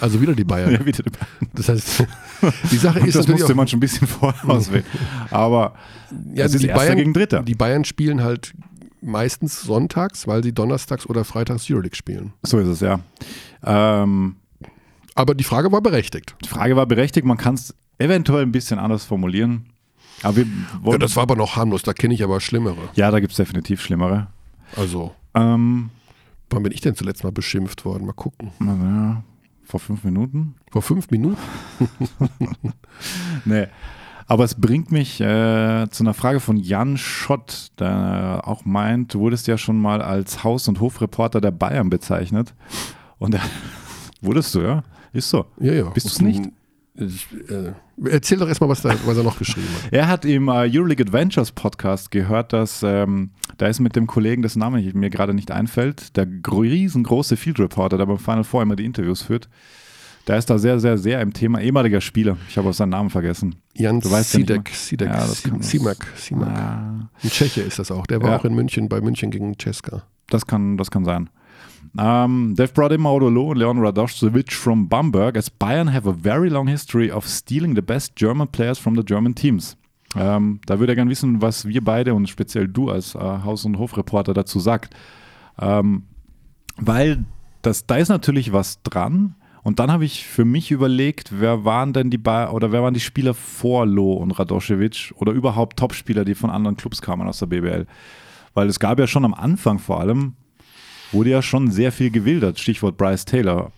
Also 0.00 0.20
wieder 0.20 0.34
die 0.34 0.44
Bayern. 0.44 0.70
Ja, 0.78 0.78
bitte. 0.78 1.04
Das 1.54 1.68
heißt, 1.68 2.04
die 2.70 2.76
Sache 2.76 3.00
ist 3.00 3.16
das 3.16 3.26
musste 3.26 3.54
man 3.54 3.66
schon 3.66 3.78
ein 3.78 3.80
bisschen 3.80 4.06
vorher 4.06 4.48
auswählen. 4.48 4.84
Aber 5.30 5.74
ja, 6.34 6.44
ist 6.44 6.62
die 6.62 6.68
Bayern, 6.68 6.96
gegen 6.96 7.12
dritter. 7.12 7.42
Die 7.42 7.54
Bayern 7.54 7.84
spielen 7.84 8.22
halt 8.22 8.52
meistens 9.00 9.62
sonntags, 9.62 10.26
weil 10.26 10.42
sie 10.42 10.52
donnerstags 10.52 11.06
oder 11.06 11.24
freitags 11.24 11.70
Euroleague 11.70 11.96
spielen. 11.96 12.32
So 12.42 12.58
ist 12.58 12.68
es, 12.68 12.80
ja. 12.80 13.00
Ähm, 13.64 14.36
Aber 15.14 15.34
die 15.34 15.44
Frage 15.44 15.70
war 15.72 15.80
berechtigt. 15.80 16.34
die 16.44 16.48
Frage 16.48 16.76
war 16.76 16.86
berechtigt, 16.86 17.26
man 17.26 17.36
kann 17.36 17.54
es 17.54 17.74
eventuell 17.98 18.42
ein 18.42 18.52
bisschen 18.52 18.78
anders 18.78 19.04
formulieren. 19.04 19.66
Aber 20.22 20.36
wir 20.36 20.44
Ja, 20.44 20.50
wollen, 20.82 21.00
das 21.00 21.14
war 21.16 21.22
aber 21.24 21.36
noch 21.36 21.56
harmlos, 21.56 21.82
da 21.82 21.92
kenne 21.92 22.14
ich 22.14 22.22
aber 22.24 22.40
schlimmere. 22.40 22.88
ja, 22.94 23.10
da 23.10 23.20
gibt 23.20 23.32
es 23.32 23.36
definitiv 23.36 23.80
schlimmere. 23.80 24.26
Also, 24.76 25.14
Ähm, 25.34 25.90
wann 26.50 26.62
bin 26.62 26.72
ich 26.72 26.80
denn 26.80 26.94
zuletzt 26.94 27.22
mal 27.24 27.32
beschimpft 27.32 27.84
worden? 27.84 28.06
Mal 28.06 28.12
gucken. 28.14 28.50
na, 28.58 29.22
vor 29.64 29.80
fünf 29.80 30.02
Minuten? 30.04 30.54
Vor 30.70 30.82
fünf 30.82 31.10
Minuten? 31.10 31.36
Nee. 33.44 33.66
Aber 34.30 34.44
es 34.44 34.54
bringt 34.54 34.92
mich 34.92 35.20
äh, 35.20 35.86
zu 35.90 36.04
einer 36.04 36.12
Frage 36.14 36.38
von 36.40 36.58
Jan 36.58 36.98
Schott, 36.98 37.68
der 37.78 38.42
auch 38.44 38.64
meint, 38.66 39.14
du 39.14 39.20
wurdest 39.20 39.46
ja 39.46 39.56
schon 39.56 39.80
mal 39.80 40.02
als 40.02 40.44
Haus- 40.44 40.68
und 40.68 40.80
Hofreporter 40.80 41.40
der 41.40 41.50
Bayern 41.50 41.88
bezeichnet. 41.88 42.54
Und 43.18 43.34
er, 43.34 43.40
wurdest 44.20 44.54
du, 44.54 44.60
ja? 44.60 44.84
Ist 45.14 45.30
so. 45.30 45.46
Ja, 45.58 45.72
ja. 45.72 45.84
Bist 45.90 46.06
du's 46.06 46.20
nicht? 46.20 46.42
äh, 46.98 47.72
erzähl 48.10 48.38
doch 48.38 48.48
erstmal, 48.48 48.68
was, 48.68 48.82
da, 48.82 48.94
was 49.06 49.16
er 49.16 49.22
noch 49.22 49.38
geschrieben 49.38 49.68
hat. 49.82 49.92
Er 49.92 50.08
hat 50.08 50.24
im 50.26 50.48
äh, 50.48 50.68
Euroleague 50.70 51.06
Adventures 51.06 51.52
Podcast 51.52 52.10
gehört, 52.10 52.52
dass 52.52 52.82
ähm, 52.82 53.30
da 53.56 53.66
ist 53.68 53.80
mit 53.80 53.96
dem 53.96 54.06
Kollegen, 54.06 54.42
dessen 54.42 54.58
Name 54.58 54.80
ich- 54.82 54.94
mir 54.94 55.08
gerade 55.08 55.32
nicht 55.32 55.50
einfällt, 55.50 56.16
der 56.16 56.26
gro- 56.26 56.60
riesengroße 56.60 57.36
Field 57.38 57.58
Reporter, 57.60 57.96
der 57.96 58.06
beim 58.06 58.18
Final 58.18 58.44
Four 58.44 58.62
immer 58.62 58.76
die 58.76 58.84
Interviews 58.84 59.22
führt. 59.22 59.48
Der 60.28 60.36
ist 60.36 60.50
da 60.50 60.58
sehr, 60.58 60.78
sehr, 60.78 60.98
sehr 60.98 61.20
im 61.22 61.32
Thema. 61.32 61.60
Ehemaliger 61.60 62.00
Spieler. 62.02 62.36
Ich 62.50 62.58
habe 62.58 62.68
auch 62.68 62.74
seinen 62.74 62.90
Namen 62.90 63.08
vergessen. 63.10 63.54
Jan 63.74 64.00
Sidek. 64.02 64.68
Sidek, 64.68 65.08
Ja, 65.08 65.26
Simak, 65.60 66.06
Simak. 66.16 66.48
Ah, 66.58 67.08
Ein 67.22 67.30
Tscheche 67.30 67.62
ist 67.62 67.78
das 67.78 67.90
auch. 67.90 68.06
Der 68.06 68.20
war 68.22 68.30
Ja. 68.32 68.36
auch 68.38 68.44
in 68.44 68.54
München, 68.54 68.88
bei 68.90 69.00
München 69.00 69.30
gegen 69.30 69.54
Cesca. 69.58 70.02
das 70.28 70.46
kann, 70.46 70.76
das 70.76 70.90
kann 70.90 71.04
sein. 71.06 71.30
Um, 71.96 72.54
they've 72.54 72.74
brought 72.74 72.92
in 72.92 73.00
Maudolo 73.00 73.48
and 73.50 73.58
Leon 73.58 73.78
Radoshevich 73.78 74.54
from 74.54 74.88
Bamberg 74.90 75.38
as 75.38 75.48
Bayern 75.48 75.90
have 75.90 76.06
a 76.06 76.12
very 76.12 76.50
long 76.50 76.68
history 76.68 77.10
of 77.10 77.26
stealing 77.26 77.74
the 77.74 77.80
best 77.80 78.14
German 78.14 78.46
players 78.48 78.78
from 78.78 78.94
the 78.94 79.02
German 79.02 79.34
teams. 79.34 79.78
Ähm, 80.14 80.60
da 80.66 80.78
würde 80.78 80.92
er 80.92 80.96
gerne 80.96 81.10
wissen, 81.10 81.40
was 81.40 81.66
wir 81.66 81.82
beide 81.82 82.12
und 82.12 82.28
speziell 82.28 82.68
du 82.68 82.90
als 82.90 83.14
äh, 83.14 83.18
Haus- 83.18 83.64
und 83.64 83.78
Hofreporter 83.78 84.34
dazu 84.34 84.60
sagt. 84.60 84.94
Ähm, 85.58 86.02
weil 86.76 87.24
das, 87.62 87.86
da 87.86 87.96
ist 87.96 88.10
natürlich 88.10 88.52
was 88.52 88.82
dran. 88.82 89.34
Und 89.68 89.80
dann 89.80 89.92
habe 89.92 90.06
ich 90.06 90.26
für 90.26 90.46
mich 90.46 90.70
überlegt, 90.70 91.28
wer 91.40 91.62
waren 91.66 91.92
denn 91.92 92.08
die 92.08 92.16
ba 92.16 92.52
oder 92.52 92.72
wer 92.72 92.82
waren 92.82 92.94
die 92.94 93.00
Spieler 93.00 93.34
vor 93.34 93.84
Loh 93.84 94.14
und 94.14 94.30
Radoschewitsch 94.30 95.12
oder 95.16 95.32
überhaupt 95.32 95.78
Topspieler, 95.78 96.24
die 96.24 96.34
von 96.34 96.48
anderen 96.48 96.78
Clubs 96.78 97.02
kamen 97.02 97.28
aus 97.28 97.40
der 97.40 97.48
BBL. 97.48 97.86
Weil 98.54 98.68
es 98.68 98.80
gab 98.80 98.98
ja 98.98 99.06
schon 99.06 99.26
am 99.26 99.34
Anfang 99.34 99.78
vor 99.78 100.00
allem, 100.00 100.36
wurde 101.12 101.28
ja 101.28 101.42
schon 101.42 101.70
sehr 101.70 101.92
viel 101.92 102.10
gewildert. 102.10 102.58
Stichwort 102.58 102.96
Bryce 102.96 103.26
Taylor. 103.26 103.70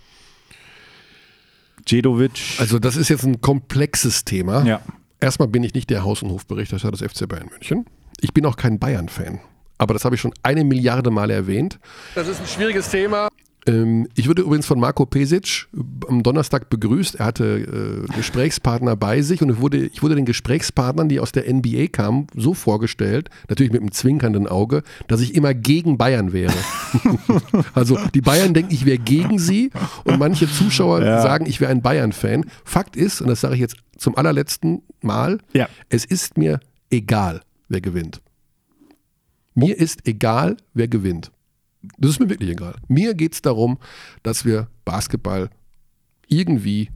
Djedovic. 1.88 2.40
Also 2.60 2.78
das 2.78 2.94
ist 2.94 3.08
jetzt 3.08 3.24
ein 3.24 3.40
komplexes 3.40 4.24
Thema. 4.24 4.64
ja. 4.64 4.80
Erstmal 5.18 5.48
bin 5.48 5.64
ich 5.64 5.74
nicht 5.74 5.90
der 5.90 6.04
Haus- 6.04 6.22
und 6.22 6.30
Hofberichterstatter 6.30 6.96
des 6.96 7.12
FC 7.12 7.28
Bayern 7.28 7.48
München. 7.48 7.84
Ich 8.20 8.32
bin 8.32 8.46
auch 8.46 8.56
kein 8.56 8.78
Bayern-Fan. 8.78 9.40
Aber 9.76 9.92
das 9.94 10.04
habe 10.04 10.14
ich 10.14 10.20
schon 10.20 10.32
eine 10.44 10.62
Milliarde 10.62 11.10
Mal 11.10 11.30
erwähnt. 11.30 11.80
Das 12.14 12.28
ist 12.28 12.40
ein 12.40 12.46
schwieriges 12.46 12.88
Thema. 12.90 13.28
Ähm, 13.66 14.08
ich 14.14 14.26
wurde 14.28 14.42
übrigens 14.42 14.66
von 14.66 14.80
Marco 14.80 15.04
Pesic 15.06 15.66
am 16.08 16.22
Donnerstag 16.22 16.70
begrüßt. 16.70 17.16
Er 17.16 17.26
hatte 17.26 18.06
äh, 18.08 18.12
Gesprächspartner 18.16 18.96
bei 18.96 19.20
sich 19.22 19.42
und 19.42 19.50
ich 19.50 19.60
wurde, 19.60 19.86
ich 19.86 20.02
wurde 20.02 20.14
den 20.14 20.24
Gesprächspartnern, 20.24 21.08
die 21.08 21.20
aus 21.20 21.32
der 21.32 21.52
NBA 21.52 21.88
kamen, 21.92 22.26
so 22.34 22.54
vorgestellt, 22.54 23.28
natürlich 23.48 23.72
mit 23.72 23.82
einem 23.82 23.92
zwinkernden 23.92 24.46
Auge, 24.46 24.82
dass 25.08 25.20
ich 25.20 25.34
immer 25.34 25.52
gegen 25.54 25.98
Bayern 25.98 26.32
wäre. 26.32 26.54
also 27.74 27.98
die 28.14 28.22
Bayern 28.22 28.54
denken, 28.54 28.72
ich 28.72 28.86
wäre 28.86 28.98
gegen 28.98 29.38
sie 29.38 29.70
und 30.04 30.18
manche 30.18 30.48
Zuschauer 30.50 31.02
Ja. 31.02 31.20
sagen, 31.22 31.46
ich 31.46 31.60
wäre 31.60 31.70
ein 31.70 31.82
Bayern-Fan. 31.82 32.46
Fakt 32.64 32.96
ist, 32.96 33.20
und 33.20 33.28
das 33.28 33.40
sage 33.42 33.54
ich 33.54 33.60
jetzt 33.60 33.76
zum 33.98 34.16
allerletzten 34.16 34.82
Mal, 35.02 35.38
Ja. 35.52 35.68
es 35.90 36.04
ist 36.04 36.38
mir 36.38 36.60
egal, 36.90 37.42
wer 37.68 37.80
gewinnt. 37.80 38.20
Mir 39.54 39.76
ist 39.78 40.06
egal, 40.06 40.56
wer 40.72 40.88
gewinnt. 40.88 41.30
Das 41.98 42.10
ist 42.10 42.20
mir 42.20 42.28
wirklich 42.28 42.50
egal. 42.50 42.76
Mir 42.88 43.14
geht 43.14 43.34
es 43.34 43.42
darum, 43.42 43.78
dass 44.22 44.44
wir 44.44 44.68
Basketball 44.84 45.50
irgendwie 46.28 46.90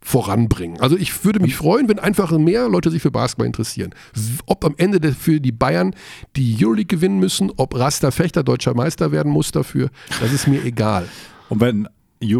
voranbringen. 0.00 0.80
Also 0.80 0.96
ich 0.96 1.24
würde 1.24 1.40
mich 1.40 1.54
freuen, 1.54 1.88
wenn 1.88 1.98
einfach 1.98 2.36
mehr 2.36 2.68
Leute 2.68 2.90
sich 2.90 3.02
für 3.02 3.10
Basketball 3.10 3.46
interessieren. 3.46 3.94
Ob 4.46 4.64
am 4.64 4.74
Ende 4.76 5.12
für 5.12 5.40
die 5.40 5.52
Bayern 5.52 5.94
die 6.36 6.56
Euroleague 6.60 6.96
gewinnen 6.96 7.20
müssen, 7.20 7.52
ob 7.56 7.76
Rasta 7.76 8.10
Fechter 8.10 8.42
deutscher 8.42 8.74
Meister 8.74 9.12
werden 9.12 9.30
muss 9.30 9.52
dafür, 9.52 9.90
das 10.20 10.32
ist 10.32 10.48
mir 10.48 10.64
egal. 10.64 11.08
Und 11.48 11.60
wenn 11.60 11.88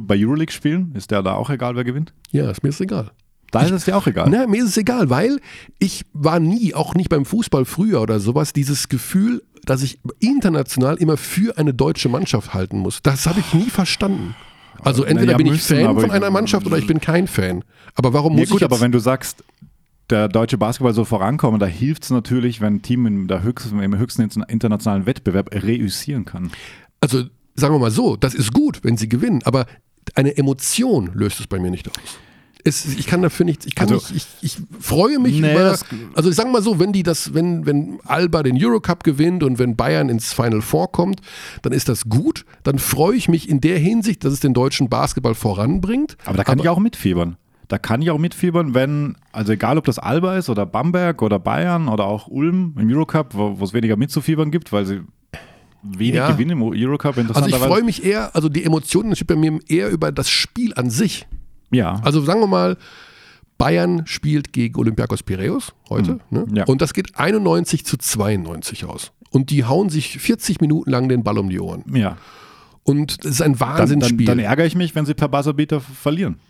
bei 0.02 0.16
Euroleague 0.18 0.52
spielen, 0.52 0.92
ist 0.94 1.10
der 1.10 1.22
da 1.22 1.34
auch 1.34 1.50
egal, 1.50 1.76
wer 1.76 1.84
gewinnt? 1.84 2.12
Ja, 2.30 2.50
ist 2.50 2.62
mir 2.62 2.70
ist 2.70 2.80
egal. 2.80 3.10
Da 3.52 3.62
ist 3.62 3.70
es 3.70 3.84
dir 3.84 3.96
auch 3.96 4.06
egal. 4.06 4.28
Na, 4.30 4.46
mir 4.46 4.62
ist 4.62 4.70
es 4.70 4.76
egal, 4.76 5.10
weil 5.10 5.38
ich 5.78 6.04
war 6.12 6.40
nie, 6.40 6.74
auch 6.74 6.94
nicht 6.94 7.08
beim 7.08 7.24
Fußball 7.24 7.64
früher 7.64 8.00
oder 8.00 8.18
sowas, 8.18 8.52
dieses 8.52 8.88
Gefühl, 8.88 9.42
dass 9.64 9.82
ich 9.82 10.00
international 10.18 10.96
immer 10.96 11.16
für 11.16 11.58
eine 11.58 11.74
deutsche 11.74 12.08
Mannschaft 12.08 12.54
halten 12.54 12.78
muss. 12.78 13.00
Das 13.02 13.26
habe 13.26 13.40
ich 13.40 13.54
nie 13.54 13.70
verstanden. 13.70 14.34
Also 14.82 15.04
entweder 15.04 15.32
ja, 15.32 15.36
bin 15.36 15.46
ich 15.46 15.52
müssen, 15.52 15.76
Fan 15.76 16.00
von 16.00 16.10
einer 16.10 16.30
Mannschaft 16.30 16.66
oder 16.66 16.78
ich 16.78 16.86
bin 16.86 17.00
kein 17.00 17.28
Fan. 17.28 17.62
Aber 17.94 18.12
warum 18.12 18.32
Ja, 18.32 18.40
muss 18.40 18.48
gut, 18.48 18.56
ich 18.56 18.60
jetzt, 18.62 18.72
aber 18.72 18.80
wenn 18.80 18.90
du 18.90 18.98
sagst, 18.98 19.44
der 20.10 20.28
deutsche 20.28 20.58
Basketball 20.58 20.94
soll 20.94 21.04
vorankommen, 21.04 21.60
da 21.60 21.66
hilft 21.66 22.04
es 22.04 22.10
natürlich, 22.10 22.60
wenn 22.60 22.76
ein 22.76 22.82
Team 22.82 23.06
in 23.06 23.28
der 23.28 23.42
höchsten, 23.42 23.80
im 23.80 23.96
höchsten 23.96 24.22
internationalen 24.22 25.06
Wettbewerb 25.06 25.54
reüssieren 25.54 26.24
kann. 26.24 26.50
also 27.00 27.24
sagen 27.54 27.74
wir 27.74 27.78
mal 27.78 27.90
so, 27.90 28.16
das 28.16 28.34
ist 28.34 28.52
gut, 28.52 28.80
wenn 28.82 28.96
sie 28.96 29.08
gewinnen, 29.08 29.42
aber 29.44 29.66
eine 30.14 30.36
Emotion 30.36 31.10
löst 31.14 31.38
es 31.38 31.46
bei 31.46 31.58
mir 31.58 31.70
nicht 31.70 31.88
aus. 31.88 32.18
Es, 32.64 32.86
ich 32.86 33.06
kann 33.06 33.22
dafür 33.22 33.44
nichts, 33.44 33.66
ich 33.66 33.74
kann 33.74 33.90
Also- 33.90 34.12
nicht, 34.12 34.26
ich, 34.40 34.56
ich 34.58 34.62
freue 34.80 35.18
mich 35.18 35.40
Nee, 35.40 35.52
über, 35.52 35.76
also 36.14 36.30
ich 36.30 36.36
sage 36.36 36.48
mal 36.50 36.62
so, 36.62 36.78
wenn 36.78 36.92
die 36.92 37.02
das, 37.02 37.34
wenn, 37.34 37.66
wenn 37.66 37.98
Alba 38.04 38.42
den 38.44 38.56
Eurocup 38.62 39.02
gewinnt 39.02 39.42
und 39.42 39.58
wenn 39.58 39.74
Bayern 39.74 40.08
ins 40.08 40.32
Final 40.32 40.62
Four 40.62 40.92
kommt, 40.92 41.20
dann 41.62 41.72
ist 41.72 41.88
das 41.88 42.08
gut, 42.08 42.44
dann 42.62 42.78
freue 42.78 43.16
ich 43.16 43.28
mich 43.28 43.48
in 43.48 43.60
der 43.60 43.78
Hinsicht, 43.78 44.24
dass 44.24 44.32
es 44.32 44.40
den 44.40 44.54
deutschen 44.54 44.88
Basketball 44.88 45.34
voranbringt. 45.34 46.16
Aber 46.24 46.36
da 46.36 46.44
kann 46.44 46.58
ich 46.60 46.68
auch 46.68 46.78
mitfiebern. 46.78 47.36
Da 47.66 47.78
kann 47.78 48.00
ich 48.02 48.10
auch 48.10 48.18
mitfiebern, 48.18 48.74
wenn, 48.74 49.16
also 49.32 49.52
egal 49.52 49.78
ob 49.78 49.84
das 49.86 49.98
Alba 49.98 50.36
ist 50.36 50.48
oder 50.50 50.64
Bamberg 50.66 51.22
oder 51.22 51.38
Bayern 51.40 51.88
oder 51.88 52.04
auch 52.04 52.28
Ulm 52.28 52.76
im 52.78 52.88
Eurocup, 52.92 53.34
wo 53.34 53.64
es 53.64 53.72
weniger 53.72 53.96
mitzufiebern 53.96 54.50
gibt, 54.50 54.72
weil 54.72 54.84
sie 54.86 55.00
wenig 55.82 56.14
Ja. 56.14 56.30
gewinnen 56.30 56.50
im 56.50 56.62
Eurocup. 56.62 57.16
Also 57.18 57.46
ich 57.46 57.56
freue 57.56 57.82
mich 57.82 58.04
eher, 58.04 58.36
also 58.36 58.48
die 58.48 58.62
Emotionen 58.64 59.08
entstehen 59.10 59.26
bei 59.26 59.36
mir 59.36 59.58
eher 59.68 59.90
über 59.90 60.12
das 60.12 60.30
Spiel 60.30 60.74
an 60.74 60.90
sich. 60.90 61.26
Ja, 61.72 62.00
Also 62.04 62.20
sagen 62.22 62.40
wir 62.40 62.46
mal, 62.46 62.76
Bayern 63.58 64.02
spielt 64.06 64.52
gegen 64.52 64.78
Olympiakos 64.78 65.22
Piräus 65.22 65.72
heute. 65.88 66.18
Ne? 66.30 66.46
Ja. 66.54 66.64
Und 66.64 66.82
das 66.82 66.94
geht 66.94 67.16
91 67.18 67.84
zu 67.84 67.96
92 67.96 68.84
aus. 68.86 69.12
Und 69.30 69.50
die 69.50 69.64
hauen 69.64 69.88
sich 69.88 70.18
40 70.18 70.60
Minuten 70.60 70.90
lang 70.90 71.08
den 71.08 71.22
Ball 71.22 71.38
um 71.38 71.48
die 71.48 71.60
Ohren. 71.60 71.84
ja. 71.94 72.16
Und 72.84 73.24
das 73.24 73.34
ist 73.34 73.42
ein 73.42 73.52
Dann, 73.52 73.58
dann, 73.68 73.78
Wahnsinnsspiel. 73.78 74.26
dann 74.26 74.40
ärgere 74.40 74.66
ich 74.66 74.74
mich, 74.74 74.92
wenn 74.96 75.06
sie 75.06 75.14
per 75.14 75.28
Buzzerbeater 75.28 75.80
verlieren. 75.80 76.40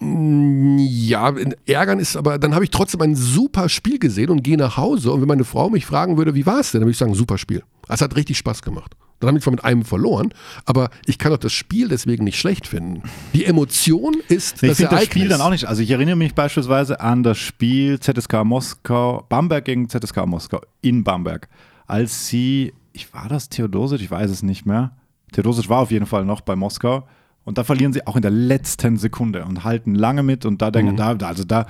Ja, 0.00 1.34
ärgern 1.66 1.98
ist 1.98 2.16
aber, 2.16 2.38
dann 2.38 2.54
habe 2.54 2.64
ich 2.64 2.70
trotzdem 2.70 3.00
ein 3.02 3.14
super 3.14 3.68
Spiel 3.68 3.98
gesehen 3.98 4.30
und 4.30 4.42
gehe 4.42 4.56
nach 4.56 4.76
Hause. 4.76 5.12
Und 5.12 5.20
wenn 5.20 5.28
meine 5.28 5.44
Frau 5.44 5.70
mich 5.70 5.86
fragen 5.86 6.16
würde, 6.16 6.34
wie 6.34 6.46
war 6.46 6.60
es 6.60 6.72
denn, 6.72 6.80
dann 6.80 6.86
würde 6.86 6.92
ich 6.92 6.98
sagen, 6.98 7.14
super 7.14 7.38
Spiel. 7.38 7.62
Es 7.88 8.00
hat 8.00 8.16
richtig 8.16 8.36
Spaß 8.38 8.62
gemacht. 8.62 8.94
Dann 9.20 9.28
habe 9.28 9.38
ich 9.38 9.44
zwar 9.44 9.52
mit 9.52 9.64
einem 9.64 9.84
verloren, 9.84 10.34
aber 10.66 10.90
ich 11.06 11.16
kann 11.18 11.32
doch 11.32 11.38
das 11.38 11.52
Spiel 11.52 11.88
deswegen 11.88 12.24
nicht 12.24 12.38
schlecht 12.38 12.66
finden. 12.66 13.02
Die 13.32 13.46
Emotion 13.46 14.14
ist 14.28 14.62
Ich 14.62 14.76
das 14.76 14.90
das. 14.90 15.04
Spiel 15.04 15.28
dann 15.28 15.40
auch 15.40 15.50
nicht. 15.50 15.64
Also 15.66 15.80
ich 15.82 15.90
erinnere 15.90 16.16
mich 16.16 16.34
beispielsweise 16.34 17.00
an 17.00 17.22
das 17.22 17.38
Spiel 17.38 17.98
ZSK 17.98 18.44
Moskau, 18.44 19.24
Bamberg 19.28 19.64
gegen 19.64 19.88
ZSK 19.88 20.26
Moskau 20.26 20.60
in 20.82 21.02
Bamberg. 21.02 21.48
Als 21.86 22.26
sie, 22.28 22.74
ich 22.92 23.14
war 23.14 23.28
das 23.28 23.48
Theodosic, 23.48 24.02
ich 24.02 24.10
weiß 24.10 24.30
es 24.30 24.42
nicht 24.42 24.66
mehr. 24.66 24.94
Theodosic 25.32 25.70
war 25.70 25.78
auf 25.80 25.90
jeden 25.90 26.06
Fall 26.06 26.26
noch 26.26 26.42
bei 26.42 26.54
Moskau. 26.54 27.06
Und 27.46 27.58
da 27.58 27.64
verlieren 27.64 27.92
sie 27.94 28.06
auch 28.06 28.16
in 28.16 28.22
der 28.22 28.30
letzten 28.32 28.98
Sekunde 28.98 29.44
und 29.44 29.64
halten 29.64 29.94
lange 29.94 30.22
mit. 30.22 30.44
Und 30.44 30.60
da 30.60 30.70
denke 30.70 30.92
Mhm. 30.92 30.96
da, 30.96 31.28
also 31.28 31.44
da, 31.44 31.66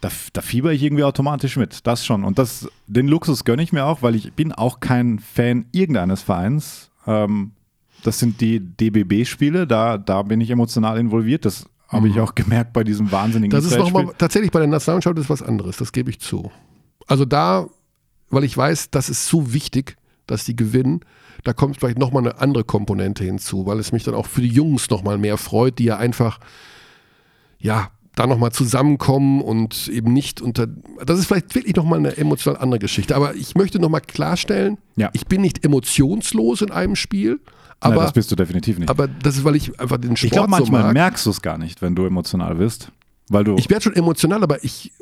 da, 0.00 0.08
da 0.32 0.40
fieber 0.40 0.72
ich 0.72 0.82
irgendwie 0.82 1.04
automatisch 1.04 1.56
mit. 1.56 1.86
Das 1.86 2.04
schon. 2.04 2.24
Und 2.24 2.38
das, 2.38 2.66
den 2.86 3.06
Luxus 3.08 3.44
gönne 3.44 3.62
ich 3.62 3.72
mir 3.72 3.84
auch, 3.84 4.00
weil 4.02 4.14
ich 4.16 4.32
bin 4.32 4.52
auch 4.52 4.80
kein 4.80 5.18
Fan 5.20 5.66
irgendeines 5.70 6.22
Vereins. 6.22 6.90
Ähm, 7.06 7.52
das 8.02 8.18
sind 8.18 8.40
die 8.40 8.58
DBB-Spiele, 8.58 9.66
da, 9.66 9.98
da 9.98 10.22
bin 10.22 10.40
ich 10.40 10.50
emotional 10.50 10.98
involviert. 10.98 11.44
Das 11.44 11.66
habe 11.88 12.08
ich 12.08 12.18
auch 12.18 12.34
gemerkt 12.34 12.72
bei 12.72 12.82
diesem 12.82 13.12
wahnsinnigen 13.12 13.56
Mhm. 13.56 13.62
Das 13.62 13.70
ist 13.70 13.78
nochmal, 13.78 14.08
tatsächlich 14.16 14.50
bei 14.50 14.60
der 14.60 14.68
Nationalmannschaft 14.68 15.18
ist 15.18 15.28
was 15.28 15.42
anderes, 15.42 15.76
das 15.76 15.92
gebe 15.92 16.08
ich 16.08 16.20
zu. 16.20 16.50
Also 17.06 17.26
da, 17.26 17.66
weil 18.30 18.44
ich 18.44 18.56
weiß, 18.56 18.90
das 18.90 19.10
ist 19.10 19.26
so 19.26 19.52
wichtig, 19.52 19.96
dass 20.26 20.46
die 20.46 20.56
gewinnen, 20.56 21.00
da 21.44 21.52
kommt 21.52 21.76
vielleicht 21.78 21.98
nochmal 21.98 22.22
eine 22.22 22.40
andere 22.40 22.64
Komponente 22.64 23.24
hinzu, 23.24 23.66
weil 23.66 23.78
es 23.78 23.92
mich 23.92 24.04
dann 24.04 24.14
auch 24.14 24.26
für 24.26 24.42
die 24.42 24.48
Jungs 24.48 24.88
nochmal 24.90 25.18
mehr 25.18 25.36
freut, 25.38 25.78
die 25.78 25.84
ja 25.84 25.96
einfach, 25.96 26.38
ja, 27.58 27.90
da 28.14 28.26
nochmal 28.26 28.52
zusammenkommen 28.52 29.40
und 29.40 29.88
eben 29.88 30.12
nicht 30.12 30.42
unter, 30.42 30.66
das 30.66 31.18
ist 31.18 31.26
vielleicht 31.26 31.54
wirklich 31.54 31.76
nochmal 31.76 31.98
eine 31.98 32.16
emotional 32.18 32.60
andere 32.60 32.78
Geschichte, 32.78 33.16
aber 33.16 33.34
ich 33.34 33.54
möchte 33.54 33.78
nochmal 33.78 34.02
klarstellen, 34.02 34.76
Ja. 34.96 35.08
ich 35.14 35.26
bin 35.26 35.40
nicht 35.40 35.64
emotionslos 35.64 36.60
in 36.60 36.70
einem 36.70 36.94
Spiel, 36.94 37.40
Nein, 37.82 37.92
aber, 37.94 38.02
das 38.02 38.12
bist 38.12 38.30
du 38.30 38.36
definitiv 38.36 38.78
nicht. 38.78 38.90
aber 38.90 39.08
das 39.08 39.38
ist, 39.38 39.44
weil 39.44 39.56
ich 39.56 39.80
einfach 39.80 39.96
den 39.96 40.14
Sport 40.16 40.24
ich 40.26 40.30
glaube, 40.32 40.50
manchmal 40.50 40.82
so 40.88 40.92
merkst 40.92 41.24
du 41.26 41.30
es 41.30 41.40
gar 41.40 41.56
nicht, 41.58 41.80
wenn 41.82 41.94
du 41.94 42.04
emotional 42.04 42.54
bist. 42.54 42.92
Weil 43.28 43.44
du. 43.44 43.56
Ich 43.56 43.70
werde 43.70 43.82
schon 43.82 43.94
emotional, 43.96 44.42
aber 44.42 44.62
ich, 44.62 44.92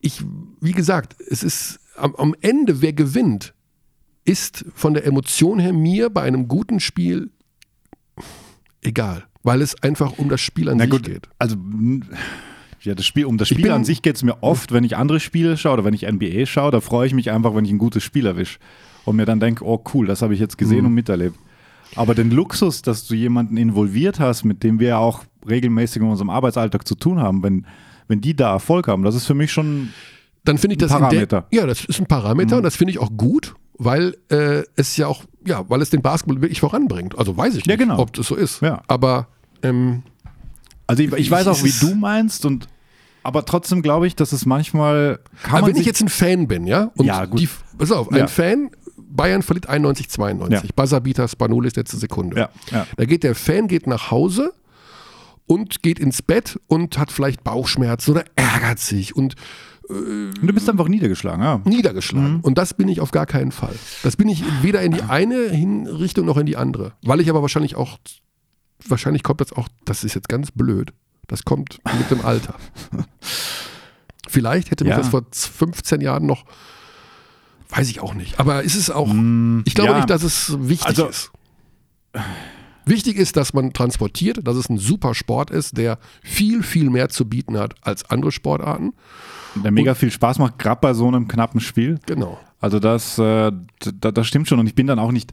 ich, 0.00 0.22
wie 0.60 0.72
gesagt, 0.72 1.16
es 1.28 1.42
ist 1.42 1.80
am, 1.96 2.14
am 2.14 2.34
Ende, 2.40 2.80
wer 2.82 2.92
gewinnt, 2.92 3.52
ist 4.26 4.64
von 4.74 4.92
der 4.94 5.06
Emotion 5.06 5.58
her 5.58 5.72
mir 5.72 6.10
bei 6.10 6.22
einem 6.22 6.46
guten 6.48 6.80
Spiel 6.80 7.30
egal, 8.82 9.24
weil 9.42 9.62
es 9.62 9.80
einfach 9.82 10.18
um 10.18 10.28
das 10.28 10.40
Spiel 10.40 10.68
an 10.68 10.76
na 10.76 10.84
sich 10.84 10.90
gut, 10.90 11.04
geht. 11.04 11.28
also 11.38 11.56
ja, 12.82 12.94
das 12.94 13.04
Spiel, 13.06 13.24
um 13.24 13.36
das 13.38 13.48
Spiel 13.48 13.62
bin- 13.64 13.72
an 13.72 13.84
sich 13.84 14.02
geht 14.02 14.16
es 14.16 14.22
mir 14.22 14.42
oft, 14.42 14.72
wenn 14.72 14.84
ich 14.84 14.96
andere 14.96 15.18
Spiele 15.20 15.56
schaue 15.56 15.74
oder 15.74 15.84
wenn 15.84 15.94
ich 15.94 16.04
NBA 16.06 16.46
schaue, 16.46 16.70
da 16.70 16.80
freue 16.80 17.06
ich 17.06 17.14
mich 17.14 17.30
einfach, 17.30 17.54
wenn 17.54 17.64
ich 17.64 17.70
ein 17.72 17.78
gutes 17.78 18.02
Spiel 18.04 18.26
erwische 18.26 18.58
und 19.04 19.16
mir 19.16 19.24
dann 19.26 19.40
denke, 19.40 19.64
oh 19.64 19.82
cool, 19.94 20.06
das 20.06 20.22
habe 20.22 20.34
ich 20.34 20.40
jetzt 20.40 20.58
gesehen 20.58 20.80
Mhm. 20.80 20.86
und 20.86 20.94
miterlebt. 20.94 21.36
Aber 21.94 22.14
den 22.14 22.30
Luxus, 22.30 22.82
dass 22.82 23.06
du 23.06 23.14
jemanden 23.14 23.56
involviert 23.56 24.20
hast, 24.20 24.44
mit 24.44 24.62
dem 24.62 24.78
wir 24.80 24.88
ja 24.88 24.98
auch 24.98 25.24
regelmäßig 25.48 26.02
in 26.02 26.08
unserem 26.08 26.30
Arbeitsalltag 26.30 26.86
zu 26.86 26.94
tun 26.96 27.18
haben, 27.20 27.42
wenn, 27.42 27.66
wenn 28.08 28.20
die 28.20 28.34
da 28.34 28.52
Erfolg 28.52 28.88
haben, 28.88 29.02
das 29.02 29.14
ist 29.14 29.26
für 29.26 29.34
mich 29.34 29.52
schon 29.52 29.90
dann 30.44 30.58
finde 30.58 30.74
ich 30.74 30.78
das 30.78 30.92
Ein 30.92 30.98
in 30.98 31.00
der- 31.10 31.26
Parameter. 31.26 31.46
ja, 31.50 31.66
das 31.66 31.84
ist 31.86 31.98
ein 31.98 32.06
Parameter 32.06 32.56
und 32.58 32.62
das 32.62 32.76
finde 32.76 32.92
ich 32.92 33.00
auch 33.00 33.10
gut, 33.16 33.54
weil 33.78 34.16
äh, 34.30 34.62
es 34.76 34.96
ja 34.96 35.06
auch, 35.06 35.24
ja, 35.44 35.68
weil 35.68 35.82
es 35.82 35.90
den 35.90 36.02
Basketball 36.02 36.40
wirklich 36.40 36.60
voranbringt. 36.60 37.18
Also 37.18 37.36
weiß 37.36 37.56
ich 37.56 37.66
Ja, 37.66 37.72
nicht, 37.74 37.80
genau. 37.80 37.98
ob 37.98 38.12
das 38.12 38.26
so 38.26 38.34
ist. 38.34 38.62
Ja. 38.62 38.82
Aber 38.88 39.28
ähm, 39.62 40.02
Also 40.86 41.02
ich, 41.02 41.12
ich 41.12 41.30
weiß 41.30 41.46
auch, 41.48 41.62
wie 41.62 41.72
du 41.72 41.94
meinst 41.94 42.44
und 42.46 42.68
aber 43.22 43.44
trotzdem 43.44 43.82
glaube 43.82 44.06
ich, 44.06 44.14
dass 44.14 44.32
es 44.32 44.46
manchmal 44.46 45.18
kann 45.42 45.56
aber 45.56 45.60
man 45.62 45.74
wenn 45.74 45.80
ich 45.80 45.86
jetzt 45.86 46.00
ein 46.00 46.08
Fan 46.08 46.46
bin, 46.46 46.64
ja, 46.66 46.92
und 46.96 47.06
Ja, 47.06 47.24
gut. 47.24 47.40
die, 47.40 47.48
pass 47.76 47.90
auf, 47.90 48.08
ein 48.12 48.18
Ja. 48.18 48.26
Fan, 48.28 48.70
Bayern 48.96 49.42
verliert 49.42 49.68
91, 49.68 50.08
92, 50.10 50.62
Ja. 50.62 50.70
Buzzerbeater, 50.76 51.26
Spanulis 51.26 51.74
letzte 51.74 51.96
Sekunde. 51.96 52.36
Ja, 52.38 52.48
ja. 52.70 52.86
Da 52.96 53.04
geht 53.04 53.24
der 53.24 53.34
Fan 53.34 53.66
geht 53.66 53.86
nach 53.88 54.10
Hause 54.12 54.52
und 55.46 55.82
geht 55.82 55.98
ins 55.98 56.22
Bett 56.22 56.60
und 56.68 56.98
hat 56.98 57.10
vielleicht 57.10 57.42
Bauchschmerzen 57.44 58.12
oder 58.12 58.24
ärgert 58.36 58.78
sich 58.78 59.14
und 59.16 59.34
du 59.88 60.52
bist 60.52 60.68
einfach 60.68 60.88
niedergeschlagen, 60.88 61.42
ja. 61.42 61.60
niedergeschlagen. 61.64 62.34
Mhm. 62.34 62.40
Und 62.40 62.58
das 62.58 62.74
bin 62.74 62.88
ich 62.88 63.00
auf 63.00 63.10
gar 63.12 63.26
keinen 63.26 63.52
Fall. 63.52 63.74
Das 64.02 64.16
bin 64.16 64.28
ich 64.28 64.42
weder 64.62 64.82
in 64.82 64.92
die 64.92 65.02
eine 65.02 65.36
Richtung 66.00 66.26
noch 66.26 66.36
in 66.36 66.46
die 66.46 66.56
andere. 66.56 66.92
Weil 67.02 67.20
ich 67.20 67.30
aber 67.30 67.42
wahrscheinlich 67.42 67.76
auch, 67.76 67.98
wahrscheinlich 68.86 69.22
kommt 69.22 69.40
das 69.40 69.52
auch, 69.52 69.68
das 69.84 70.02
ist 70.04 70.14
jetzt 70.14 70.28
ganz 70.28 70.50
blöd, 70.50 70.92
das 71.28 71.44
kommt 71.44 71.78
mit 71.98 72.10
dem 72.10 72.24
Alter. 72.24 72.54
Vielleicht 74.28 74.70
hätte 74.70 74.84
mich 74.84 74.90
Ja. 74.92 74.96
das 74.98 75.08
vor 75.08 75.22
15 75.30 76.00
Jahren 76.00 76.26
noch, 76.26 76.44
weiß 77.70 77.88
ich 77.88 78.00
auch 78.00 78.14
nicht. 78.14 78.40
Aber 78.40 78.62
ist 78.64 78.74
es 78.74 78.90
auch, 78.90 79.06
ich 79.06 79.74
glaube 79.74 79.90
Mm, 79.90 79.92
ja. 79.92 79.96
nicht, 79.96 80.10
dass 80.10 80.22
es 80.24 80.56
wichtig 80.58 80.86
Also- 80.88 81.06
ist. 81.08 81.30
Wichtig 82.88 83.16
ist, 83.16 83.36
dass 83.36 83.52
man 83.52 83.72
transportiert, 83.72 84.46
dass 84.46 84.56
es 84.56 84.70
ein 84.70 84.78
super 84.78 85.12
Sport 85.12 85.50
ist, 85.50 85.76
der 85.76 85.98
viel, 86.22 86.62
viel 86.62 86.88
mehr 86.88 87.08
zu 87.08 87.28
bieten 87.28 87.58
hat 87.58 87.74
als 87.82 88.08
andere 88.10 88.30
Sportarten. 88.30 88.94
Der 89.56 89.72
mega 89.72 89.94
viel 89.94 90.12
Spaß 90.12 90.38
macht, 90.38 90.60
gerade 90.60 90.80
bei 90.80 90.94
so 90.94 91.08
einem 91.08 91.26
knappen 91.26 91.60
Spiel. 91.60 91.98
Genau. 92.06 92.38
Also 92.60 92.78
das, 92.78 93.18
äh, 93.18 93.50
da, 94.00 94.12
das 94.12 94.26
stimmt 94.28 94.46
schon 94.48 94.60
und 94.60 94.68
ich 94.68 94.76
bin 94.76 94.86
dann 94.86 95.00
auch 95.00 95.10
nicht 95.10 95.32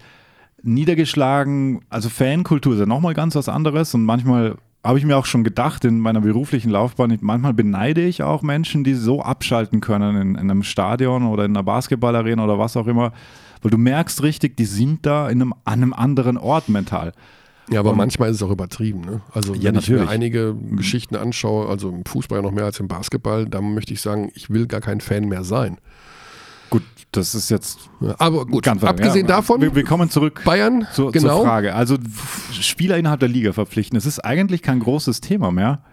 niedergeschlagen. 0.64 1.82
Also 1.89 2.10
Fankultur 2.10 2.74
ist 2.74 2.80
ja 2.80 2.86
nochmal 2.88 3.14
ganz 3.14 3.36
was 3.36 3.47
anderes 3.47 3.93
und 3.93 4.04
manchmal 4.04 4.56
habe 4.84 4.97
ich 4.97 5.06
mir 5.06 5.16
auch 5.16 5.26
schon 5.26 5.43
gedacht 5.43 5.86
in 5.86 5.99
meiner 5.99 6.22
beruflichen 6.22 6.70
Laufbahn, 6.70 7.18
manchmal 7.22 7.54
beneide 7.54 8.01
ich 8.01 8.24
auch 8.24 8.41
Menschen, 8.41 8.84
die 8.84 8.95
so 8.95 9.22
abschalten 9.22 9.80
können 9.80 10.16
in, 10.16 10.36
in 10.36 10.51
einem 10.51 10.64
Stadion 10.64 11.26
oder 11.26 11.45
in 11.45 11.51
einer 11.51 11.64
Basketballarena 11.64 12.43
oder 12.43 12.60
was 12.60 12.76
auch 12.76 12.88
immer, 12.88 13.14
weil 13.62 13.72
du 13.72 13.78
merkst 13.78 14.24
richtig, 14.24 14.58
die 14.58 14.66
sind 14.66 15.06
da 15.06 15.30
in 15.30 15.41
einem, 15.41 15.54
an 15.64 15.84
einem 15.84 15.93
anderen 15.93 16.38
Ort 16.38 16.68
mental. 16.68 17.14
Ja, 17.70 17.80
aber 17.80 17.91
Und- 17.91 17.97
manchmal 17.97 18.30
ist 18.30 18.38
es 18.38 18.43
auch 18.43 18.51
übertrieben. 18.51 19.01
Ne? 19.01 19.22
Also 19.32 19.53
Ja, 19.53 19.66
wenn 19.72 19.80
ich 19.80 19.88
mir 19.89 19.95
natürlich. 19.97 20.09
einige 20.09 20.55
Geschichten 20.76 21.16
anschaue, 21.16 21.70
also 21.70 21.89
im 21.89 22.05
Fußball 22.05 22.41
noch 22.41 22.51
mehr 22.51 22.66
als 22.66 22.80
im 22.80 22.88
Basketball, 22.88 23.45
dann 23.47 23.74
möchte 23.74 23.93
ich 23.93 24.01
sagen, 24.01 24.32
ich 24.36 24.49
will 24.49 24.68
gar 24.68 24.82
kein 24.82 24.99
Fan 25.01 25.26
mehr 25.30 25.43
sein. 25.43 25.78
Gut, 26.70 26.84
das 27.11 27.36
ist 27.36 27.49
jetzt 27.49 27.89
Aber 28.18 28.45
gut, 28.47 28.64
ganz 28.64 28.84
abgesehen 28.84 29.28
ja, 29.28 29.36
davon, 29.36 29.61
Wir, 29.61 29.76
wir 29.76 29.84
kommen 29.84 30.09
zurück 30.09 30.41
Bayern, 30.43 30.88
zur, 30.91 31.11
genau, 31.11 31.38
zur 31.38 31.45
Frage. 31.45 31.76
Also 31.76 31.97
Spieler 32.51 32.97
innerhalb 32.97 33.20
der 33.20 33.30
Liga 33.30 33.53
verpflichten, 33.53 33.95
das 33.95 34.05
ist 34.05 34.20
eigentlich 34.20 34.61
kein 34.64 34.80
großes 34.80 35.22
Thema 35.22 35.51
mehr. 35.51 35.84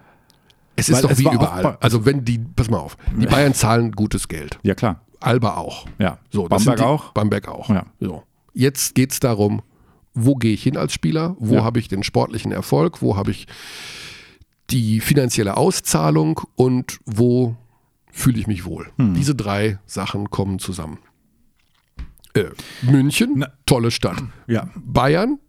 es 0.75 0.89
ist 0.89 1.03
doch 1.03 1.11
es 1.11 1.19
wie 1.19 1.23
überall. 1.25 1.77
also 1.81 2.05
wenn 2.05 2.25
die, 2.25 2.39
pass 2.39 2.69
mal 2.71 2.79
auf, 2.79 2.97
die 3.15 3.27
Bayern 3.27 3.53
zahlen 3.53 3.91
gutes 3.91 4.27
Geld. 4.27 4.57
Ja, 4.63 4.73
klar. 4.73 5.01
Alba 5.19 5.55
auch. 5.55 5.85
Ja. 5.99 6.17
So, 6.31 6.47
Bamberg 6.47 6.77
die, 6.77 6.83
auch. 6.83 7.11
Bamberg 7.13 7.47
auch. 7.47 7.69
Ja. 7.69 7.85
So. 7.99 8.23
Jetzt 8.53 8.95
geht 8.95 9.11
es 9.11 9.19
darum, 9.19 9.61
wo 10.13 10.35
gehe 10.35 10.53
ich 10.53 10.63
hin 10.63 10.77
als 10.77 10.93
Spieler? 10.93 11.35
Wo 11.39 11.55
Ja. 11.55 11.63
habe 11.63 11.79
ich 11.79 11.87
den 11.87 12.03
sportlichen 12.03 12.51
Erfolg? 12.51 13.01
Wo 13.01 13.15
habe 13.15 13.31
ich 13.31 13.47
die 14.69 14.99
finanzielle 14.99 15.57
Auszahlung? 15.57 16.41
Und 16.55 16.99
wo 17.05 17.55
fühle 18.11 18.39
ich 18.39 18.47
mich 18.47 18.65
wohl? 18.65 18.87
Hm. 18.97 19.13
Diese 19.13 19.35
drei 19.35 19.79
Sachen 19.85 20.29
kommen 20.29 20.59
zusammen. 20.59 20.99
Äh, 22.33 22.45
München, 22.81 23.33
Na- 23.37 23.49
tolle 23.65 23.91
Stadt. 23.91 24.21
Ja. 24.47 24.69
Bayern, 24.75 25.39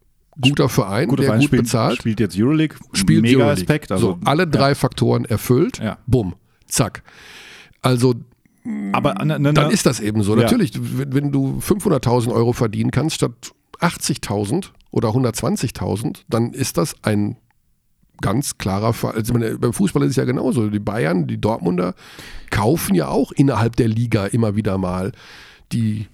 guter 0.41 0.69
Verein, 0.69 1.09
Guter 1.09 1.23
der 1.23 1.27
Verein 1.27 1.41
gut 1.41 1.47
spielt, 1.49 1.63
bezahlt. 1.63 1.99
spielt 1.99 2.21
jetzt 2.21 2.37
Euroleague. 2.39 2.77
spielt 2.93 3.23
Mega 3.23 3.39
Euroleague. 3.39 3.57
Respekt. 3.61 3.93
Also, 3.93 4.13
so, 4.13 4.19
alle 4.25 4.47
drei 4.49 4.75
Faktoren 4.75 5.25
erfüllt. 5.25 5.79
Ja. 5.79 5.99
Bumm, 6.07 6.35
zack. 6.67 7.03
Also 7.83 8.15
Aber 8.93 9.15
ne, 9.25 9.39
ne, 9.41 9.53
dann 9.53 9.71
ist 9.71 9.87
das 9.87 9.99
eben 10.01 10.23
so. 10.23 10.37
Ja. 10.37 10.43
Natürlich, 10.43 10.73
wenn, 10.77 11.13
wenn 11.15 11.33
du 11.33 11.59
500.000 11.61 12.33
Euro 12.33 12.53
verdienen 12.53 12.91
kannst 12.93 13.17
statt 13.17 13.53
80.000 13.83 14.69
oder 14.91 15.11
120.000, 15.11 16.23
dann 16.29 16.53
ist 16.53 16.77
das 16.77 16.95
ein 17.03 17.37
ganz 18.21 18.57
klarer 18.57 18.93
Fall. 18.93 19.15
Also 19.15 19.33
meine, 19.33 19.59
beim 19.59 19.73
Fußball 19.73 20.03
ist 20.05 20.11
es 20.11 20.17
ja 20.17 20.25
genauso. 20.25 20.69
Die 20.69 20.79
Bayern, 20.79 21.27
die 21.27 21.41
Dortmunder 21.41 21.95
kaufen 22.51 22.95
ja 22.95 23.09
auch 23.09 23.33
innerhalb 23.33 23.77
der 23.77 23.89
Liga 23.89 24.27
immer 24.27 24.57
wieder 24.57 24.79
mal 24.79 25.13
die 25.73 26.07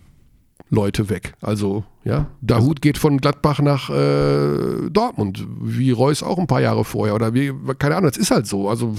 Leute 0.71 1.09
weg. 1.09 1.35
Also, 1.41 1.85
ja, 2.05 2.27
Dahut 2.41 2.83
geht 2.83 2.99
von 2.99 3.19
Gladbach 3.19 3.61
nach 3.61 3.91
äh, 3.91 4.91
Dortmund, 4.91 5.47
wie 5.61 5.91
Reus 5.91 6.23
auch 6.23 6.39
ein 6.39 6.47
paar 6.47 6.61
Jahre 6.61 6.85
vorher. 6.85 7.15
Oder 7.15 7.33
wie, 7.35 7.53
keine 7.79 7.97
Ahnung, 7.97 8.11
das 8.11 8.19
ist 8.19 8.31
halt 8.31 8.47
so. 8.47 8.69
Also, 8.69 8.95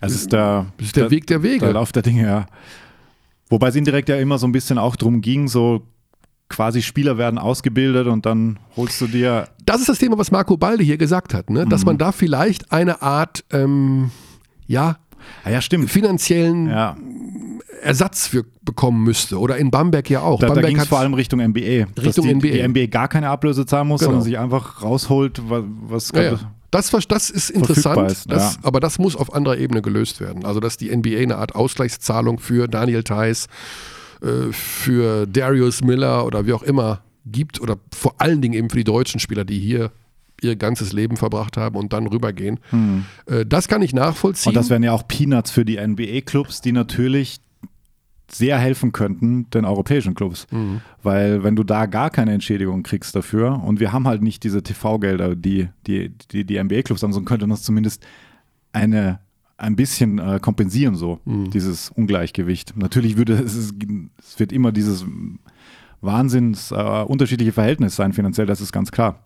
es 0.00 0.14
ist 0.14 0.32
der, 0.32 0.66
ist 0.78 0.96
der 0.96 1.10
Weg 1.10 1.26
der 1.26 1.42
Wege. 1.42 1.60
der 1.60 1.74
Lauf 1.74 1.92
der 1.92 2.02
Dinge, 2.02 2.26
ja. 2.26 2.46
Wobei 3.48 3.68
es 3.68 3.76
indirekt 3.76 4.08
ja 4.08 4.16
immer 4.16 4.38
so 4.38 4.46
ein 4.46 4.52
bisschen 4.52 4.78
auch 4.78 4.96
drum 4.96 5.20
ging, 5.20 5.48
so 5.48 5.82
quasi 6.52 6.82
Spieler 6.82 7.18
werden 7.18 7.38
ausgebildet 7.38 8.06
und 8.06 8.24
dann 8.26 8.58
holst 8.76 9.00
du 9.00 9.06
dir. 9.08 9.48
das 9.66 9.80
ist 9.80 9.88
das 9.88 9.98
Thema, 9.98 10.16
was 10.18 10.30
Marco 10.30 10.56
Balde 10.56 10.84
hier 10.84 10.96
gesagt 10.98 11.34
hat, 11.34 11.50
ne? 11.50 11.64
Mhm. 11.64 11.68
dass 11.70 11.84
man 11.84 11.98
da 11.98 12.12
vielleicht 12.12 12.70
eine 12.70 13.02
Art, 13.02 13.44
ähm, 13.50 14.10
ja, 14.66 14.98
Ah 15.44 15.50
ja, 15.50 15.60
stimmt. 15.60 15.88
finanziellen 15.90 16.68
Ja, 16.68 16.96
Ersatz 17.82 18.26
für 18.26 18.44
bekommen 18.64 19.02
müsste. 19.04 19.38
Oder 19.40 19.56
in 19.56 19.70
Bamberg 19.70 20.08
ja 20.10 20.20
auch. 20.20 20.38
da, 20.40 20.46
da 20.48 20.54
Bamberg 20.54 20.68
ging 20.68 20.76
es 20.76 20.82
hat- 20.82 20.88
vor 20.88 20.98
allem 21.00 21.14
Richtung 21.14 21.40
NBA. 21.40 21.86
dass 21.94 22.04
Richtung 22.04 22.26
die, 22.26 22.34
NBA. 22.34 22.48
Die 22.48 22.62
NBA 22.68 22.86
gar 22.86 23.08
keine 23.08 23.28
Ablöse 23.28 23.66
zahlen 23.66 23.88
muss, 23.88 24.00
Genau. 24.00 24.12
sondern 24.12 24.24
sich 24.24 24.38
einfach 24.38 24.82
rausholt, 24.82 25.40
was, 25.48 26.10
Ja, 26.14 26.22
ja. 26.22 26.38
Das, 26.70 26.90
das 27.08 27.28
ist 27.28 27.50
interessant, 27.50 28.10
ist, 28.10 28.30
das, 28.30 28.58
aber 28.62 28.80
das 28.80 28.98
muss 28.98 29.14
auf 29.14 29.34
anderer 29.34 29.58
Ebene 29.58 29.82
gelöst 29.82 30.20
werden. 30.20 30.44
Also, 30.46 30.58
dass 30.58 30.76
die 30.78 30.90
NBA 30.94 31.18
eine 31.18 31.36
Art 31.36 31.54
Ausgleichszahlung 31.54 32.38
für 32.38 32.66
Daniel 32.66 33.02
Theiss, 33.04 33.46
äh, 34.22 34.52
für 34.52 35.26
Darius 35.26 35.82
Miller 35.82 36.24
oder 36.24 36.46
wie 36.46 36.52
auch 36.52 36.62
immer 36.62 37.02
gibt 37.26 37.60
oder 37.60 37.76
vor 37.94 38.14
allen 38.18 38.40
Dingen 38.40 38.54
eben 38.54 38.70
für 38.70 38.76
die 38.76 38.84
deutschen 38.84 39.20
Spieler, 39.20 39.44
die 39.44 39.58
hier 39.58 39.92
ihr 40.40 40.56
ganzes 40.56 40.92
Leben 40.92 41.16
verbracht 41.16 41.56
haben 41.56 41.76
und 41.76 41.92
dann 41.92 42.06
rübergehen. 42.06 42.58
Äh, 43.26 43.46
das 43.46 43.68
kann 43.68 43.82
ich 43.82 43.94
nachvollziehen. 43.94 44.50
Hm. 44.52 44.56
Und 44.56 44.56
das 44.56 44.70
wären 44.70 44.82
ja 44.82 44.92
auch 44.92 45.06
Peanuts 45.06 45.50
für 45.50 45.64
die 45.64 45.78
NBA-Clubs, 45.78 46.60
die 46.60 46.72
natürlich 46.72 47.40
sehr 48.30 48.58
helfen 48.58 48.92
könnten 48.92 49.48
den 49.50 49.64
europäischen 49.64 50.14
Clubs. 50.14 50.46
Mhm. 50.50 50.80
Weil 51.02 51.44
wenn 51.44 51.54
du 51.54 51.64
da 51.64 51.86
gar 51.86 52.10
keine 52.10 52.32
Entschädigung 52.32 52.82
kriegst 52.82 53.14
dafür 53.14 53.62
und 53.62 53.78
wir 53.78 53.92
haben 53.92 54.08
halt 54.08 54.22
nicht 54.22 54.42
diese 54.42 54.62
TV-Gelder, 54.62 55.36
die 55.36 55.68
die, 55.86 56.16
die, 56.30 56.44
die 56.44 56.62
NBA-Clubs 56.62 57.02
haben, 57.02 57.12
so 57.12 57.20
könnte 57.22 57.46
das 57.46 57.62
zumindest 57.62 58.06
eine 58.72 59.20
ein 59.62 59.76
bisschen 59.76 60.18
äh, 60.18 60.38
kompensieren, 60.40 60.94
so 60.96 61.20
Mhm. 61.24 61.50
dieses 61.50 61.90
Ungleichgewicht. 61.90 62.76
Natürlich 62.76 63.16
würde 63.16 63.34
es, 63.34 63.54
es 63.54 64.38
wird 64.38 64.52
immer 64.52 64.72
dieses 64.72 65.04
wahnsinns 66.00 66.70
äh, 66.72 66.74
unterschiedliche 67.06 67.52
Verhältnis 67.52 67.96
sein 67.96 68.12
finanziell, 68.12 68.46
das 68.46 68.60
ist 68.60 68.72
ganz 68.72 68.90
klar. 68.90 69.20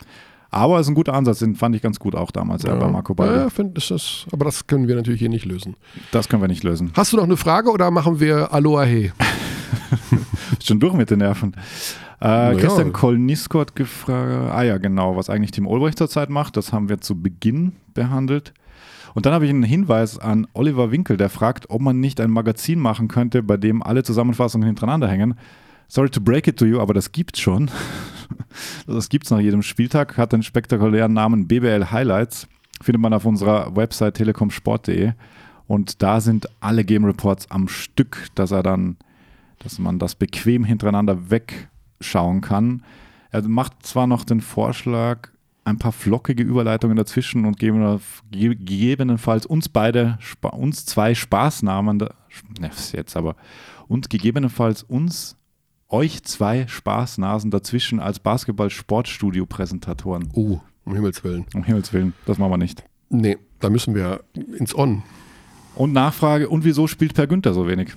Aber 0.50 0.76
es 0.78 0.86
ist 0.86 0.90
ein 0.90 0.94
guter 0.94 1.14
Ansatz, 1.14 1.40
den 1.40 1.56
fand 1.56 1.74
ich 1.74 1.82
ganz 1.82 1.98
gut 1.98 2.14
auch 2.14 2.30
damals 2.30 2.64
äh, 2.64 2.68
bei 2.74 2.88
Marco 2.88 3.14
Balde. 3.14 3.36
Ja, 3.36 3.50
find, 3.50 3.76
ist 3.76 3.90
das, 3.90 4.26
aber 4.30 4.44
das 4.44 4.66
können 4.66 4.86
wir 4.86 4.94
natürlich 4.94 5.18
hier 5.20 5.28
nicht 5.28 5.44
lösen. 5.44 5.74
Das 6.12 6.28
können 6.28 6.42
wir 6.42 6.48
nicht 6.48 6.62
lösen. 6.62 6.92
Hast 6.94 7.12
du 7.12 7.16
noch 7.16 7.24
eine 7.24 7.36
Frage 7.36 7.70
oder 7.70 7.90
machen 7.90 8.20
wir 8.20 8.52
Aloha 8.52 8.84
He? 8.84 9.10
Schon 10.62 10.78
durch 10.80 10.94
mit 10.94 11.10
den 11.10 11.18
Nerven. 11.18 11.54
Äh, 12.20 12.26
Naja. 12.28 12.58
Christian 12.58 12.92
Kolnisko 12.92 13.60
hat 13.60 13.74
gefragt, 13.76 14.52
ah 14.52 14.62
ja, 14.62 14.78
genau, 14.78 15.16
was 15.16 15.28
eigentlich 15.28 15.50
Tim 15.50 15.66
Olbrecht 15.66 15.98
zurzeit 15.98 16.30
macht. 16.30 16.56
Das 16.56 16.72
haben 16.72 16.88
wir 16.88 17.00
zu 17.00 17.20
Beginn 17.20 17.72
behandelt. 17.94 18.54
Und 19.16 19.24
dann 19.24 19.32
habe 19.32 19.46
ich 19.46 19.50
einen 19.50 19.62
Hinweis 19.62 20.18
an 20.18 20.46
Oliver 20.52 20.90
Winkel, 20.90 21.16
der 21.16 21.30
fragt, 21.30 21.70
ob 21.70 21.80
man 21.80 22.00
nicht 22.00 22.20
ein 22.20 22.30
Magazin 22.30 22.78
machen 22.78 23.08
könnte, 23.08 23.42
bei 23.42 23.56
dem 23.56 23.82
alle 23.82 24.02
Zusammenfassungen 24.02 24.66
hintereinander 24.66 25.08
hängen. 25.08 25.36
Sorry 25.88 26.10
to 26.10 26.20
break 26.20 26.46
it 26.48 26.58
to 26.58 26.66
you, 26.66 26.80
aber 26.80 26.92
das 26.92 27.12
gibt's 27.12 27.40
schon. 27.40 27.70
Das 28.86 29.08
gibt's 29.08 29.30
nach 29.30 29.38
jedem 29.40 29.62
Spieltag, 29.62 30.18
hat 30.18 30.32
den 30.32 30.42
spektakulären 30.42 31.14
Namen 31.14 31.48
BBL 31.48 31.86
Highlights. 31.92 32.46
Findet 32.82 33.00
man 33.00 33.14
auf 33.14 33.24
unserer 33.24 33.74
Website 33.74 34.14
telekomsport.de. 34.14 35.12
Und 35.66 36.02
da 36.02 36.20
sind 36.20 36.48
alle 36.60 36.84
Game 36.84 37.04
Reports 37.04 37.50
am 37.50 37.68
Stück, 37.68 38.28
dass 38.34 38.50
er 38.50 38.62
dann 38.62 38.96
dass 39.60 39.78
man 39.78 39.98
das 39.98 40.14
bequem 40.14 40.64
hintereinander 40.64 41.30
wegschauen 41.30 42.42
kann. 42.42 42.82
Er 43.30 43.42
macht 43.48 43.86
zwar 43.86 44.06
noch 44.06 44.24
den 44.24 44.42
Vorschlag, 44.42 45.30
ein 45.66 45.78
paar 45.78 45.92
flockige 45.92 46.42
Überleitungen 46.42 46.96
dazwischen 46.96 47.44
und 47.44 47.58
geben- 47.58 48.00
ge- 48.30 48.54
gegebenenfalls 48.54 49.44
uns 49.46 49.68
beide, 49.68 50.18
uns 50.52 50.86
zwei 50.86 51.14
Spaßnamen, 51.14 51.98
ne, 51.98 52.70
jetzt 52.92 53.16
aber, 53.16 53.36
und 53.88 54.08
gegebenenfalls 54.08 54.82
uns, 54.84 55.36
euch 55.88 56.22
zwei 56.22 56.66
Spaßnasen 56.66 57.50
dazwischen 57.50 58.00
als 58.00 58.18
Basketball-Sportstudio-Präsentatoren. 58.20 60.28
Oh, 60.34 60.60
um 60.84 60.94
Himmels 60.94 61.22
Willen. 61.24 61.46
Um 61.54 61.64
Himmels 61.64 61.92
Willen, 61.92 62.14
das 62.26 62.38
machen 62.38 62.52
wir 62.52 62.58
nicht. 62.58 62.84
Nee, 63.08 63.38
da 63.60 63.70
müssen 63.70 63.94
wir 63.94 64.22
ins 64.58 64.74
On. 64.74 65.02
Und 65.74 65.92
Nachfrage, 65.92 66.48
und 66.48 66.64
wieso 66.64 66.86
spielt 66.86 67.14
Per 67.14 67.26
Günther 67.26 67.54
so 67.54 67.66
wenig? 67.68 67.92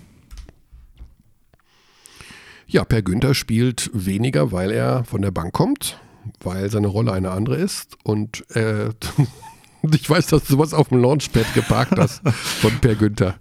Ja, 2.68 2.84
Per 2.84 3.02
Günther 3.02 3.34
spielt 3.34 3.90
weniger, 3.94 4.52
weil 4.52 4.72
er 4.72 5.04
von 5.04 5.22
der 5.22 5.32
Bank 5.32 5.54
kommt, 5.54 6.00
weil 6.42 6.70
seine 6.70 6.88
Rolle 6.88 7.12
eine 7.14 7.32
andere 7.32 7.56
ist 7.56 7.98
und 8.04 8.44
äh, 8.56 8.90
ich 9.94 10.10
weiß, 10.10 10.28
dass 10.28 10.44
du 10.44 10.54
sowas 10.54 10.74
auf 10.74 10.90
dem 10.90 11.02
Launchpad 11.02 11.54
geparkt 11.54 11.98
hast 11.98 12.28
von 12.28 12.80
Per 12.80 12.96
Günther. 12.96 13.36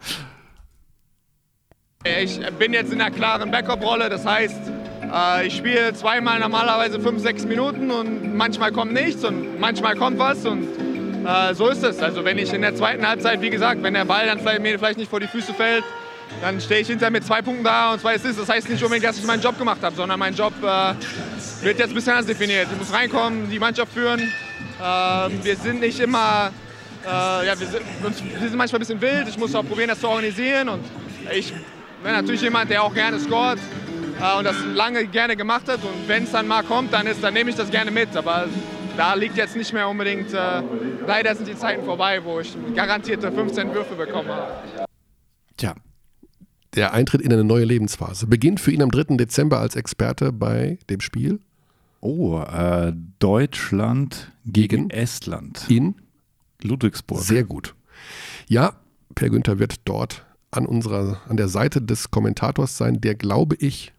Ich 2.22 2.40
bin 2.58 2.72
jetzt 2.72 2.92
in 2.92 3.00
einer 3.00 3.10
klaren 3.10 3.50
Backup-Rolle, 3.50 4.08
das 4.08 4.24
heißt, 4.24 4.60
äh, 5.12 5.46
ich 5.46 5.56
spiele 5.56 5.92
zweimal 5.94 6.38
normalerweise 6.38 7.00
fünf, 7.00 7.20
sechs 7.20 7.44
Minuten 7.44 7.90
und 7.90 8.36
manchmal 8.36 8.72
kommt 8.72 8.92
nichts 8.92 9.24
und 9.24 9.58
manchmal 9.58 9.96
kommt 9.96 10.18
was 10.18 10.46
und 10.46 10.66
äh, 11.26 11.54
so 11.54 11.68
ist 11.68 11.82
es. 11.82 12.00
Also 12.00 12.24
wenn 12.24 12.38
ich 12.38 12.52
in 12.52 12.62
der 12.62 12.74
zweiten 12.74 13.06
Halbzeit, 13.06 13.40
wie 13.40 13.50
gesagt, 13.50 13.82
wenn 13.82 13.94
der 13.94 14.04
Ball 14.04 14.26
dann 14.26 14.38
vielleicht, 14.38 14.62
mir 14.62 14.78
vielleicht 14.78 14.98
nicht 14.98 15.10
vor 15.10 15.20
die 15.20 15.26
Füße 15.26 15.52
fällt, 15.54 15.84
dann 16.40 16.60
stehe 16.60 16.80
ich 16.80 16.88
hinter 16.88 17.10
mit 17.10 17.24
zwei 17.24 17.42
Punkten 17.42 17.64
da 17.64 17.92
und 17.92 18.00
zwei 18.00 18.14
Assists. 18.14 18.38
Das 18.38 18.48
heißt 18.48 18.68
nicht 18.68 18.82
unbedingt, 18.82 19.06
dass 19.06 19.18
ich 19.18 19.24
meinen 19.24 19.42
Job 19.42 19.58
gemacht 19.58 19.82
habe, 19.82 19.96
sondern 19.96 20.18
mein 20.18 20.34
Job 20.34 20.52
äh, 20.62 20.94
wird 21.62 21.78
jetzt 21.78 21.90
ein 21.90 21.94
bisschen 21.94 22.12
anders 22.12 22.26
definiert. 22.26 22.68
Ich 22.72 22.78
muss 22.78 22.92
reinkommen, 22.92 23.50
die 23.50 23.58
Mannschaft 23.58 23.92
führen. 23.92 24.20
Ähm, 24.20 25.32
wir 25.42 25.56
sind 25.56 25.80
nicht 25.80 25.98
immer, 26.00 26.50
äh, 27.04 27.08
ja, 27.46 27.58
wir 27.58 27.66
sind, 27.66 27.82
wir 28.02 28.48
sind 28.48 28.56
manchmal 28.56 28.78
ein 28.78 28.86
bisschen 28.86 29.00
wild. 29.00 29.28
Ich 29.28 29.38
muss 29.38 29.54
auch 29.54 29.64
probieren, 29.64 29.88
das 29.88 30.00
zu 30.00 30.08
organisieren 30.08 30.68
und 30.68 30.84
ich 31.34 31.52
bin 32.02 32.12
natürlich 32.12 32.42
jemand, 32.42 32.70
der 32.70 32.82
auch 32.82 32.94
gerne 32.94 33.18
scoret 33.18 33.58
äh, 34.20 34.38
und 34.38 34.44
das 34.44 34.56
lange 34.74 35.06
gerne 35.06 35.36
gemacht 35.36 35.68
hat. 35.68 35.82
Und 35.82 36.08
wenn 36.08 36.24
es 36.24 36.32
dann 36.32 36.46
mal 36.46 36.62
kommt, 36.62 36.92
dann, 36.92 37.06
ist, 37.06 37.22
dann 37.22 37.34
nehme 37.34 37.50
ich 37.50 37.56
das 37.56 37.70
gerne 37.70 37.90
mit. 37.90 38.16
Aber 38.16 38.46
da 38.96 39.14
liegt 39.14 39.36
jetzt 39.36 39.56
nicht 39.56 39.72
mehr 39.72 39.88
unbedingt, 39.88 40.32
äh, 40.32 40.62
leider 41.06 41.34
sind 41.34 41.48
die 41.48 41.56
Zeiten 41.56 41.84
vorbei, 41.84 42.22
wo 42.24 42.40
ich 42.40 42.56
garantierte 42.74 43.32
15 43.32 43.74
Würfe 43.74 43.94
bekommen 43.94 44.28
habe. 44.28 44.86
Tja, 45.56 45.74
Der 46.76 46.92
Eintritt 46.92 47.20
in 47.20 47.32
eine 47.32 47.42
neue 47.42 47.64
Lebensphase 47.64 48.28
beginnt 48.28 48.60
für 48.60 48.70
ihn 48.70 48.82
am 48.82 48.90
3. 48.92 49.16
Dezember 49.16 49.58
als 49.58 49.74
Experte 49.74 50.32
bei 50.32 50.78
dem 50.88 51.00
Spiel 51.00 51.40
oh, 52.00 52.40
äh, 52.40 52.92
Deutschland 53.18 54.32
gegen, 54.44 54.88
Gegen? 54.88 54.90
Estland. 54.90 55.64
in 55.68 55.94
Ludwigsburg. 56.62 57.22
Sehr 57.22 57.44
gut. 57.44 57.74
Ja, 58.48 58.74
Per 59.14 59.30
Günther 59.30 59.58
wird 59.58 59.76
dort 59.84 60.24
an 60.50 60.64
unserer, 60.66 61.20
an 61.28 61.36
der 61.36 61.48
Seite 61.48 61.82
des 61.82 62.10
Kommentators 62.10 62.76
sein, 62.76 63.00
der 63.00 63.14
glaube 63.14 63.56
ich 63.58 63.92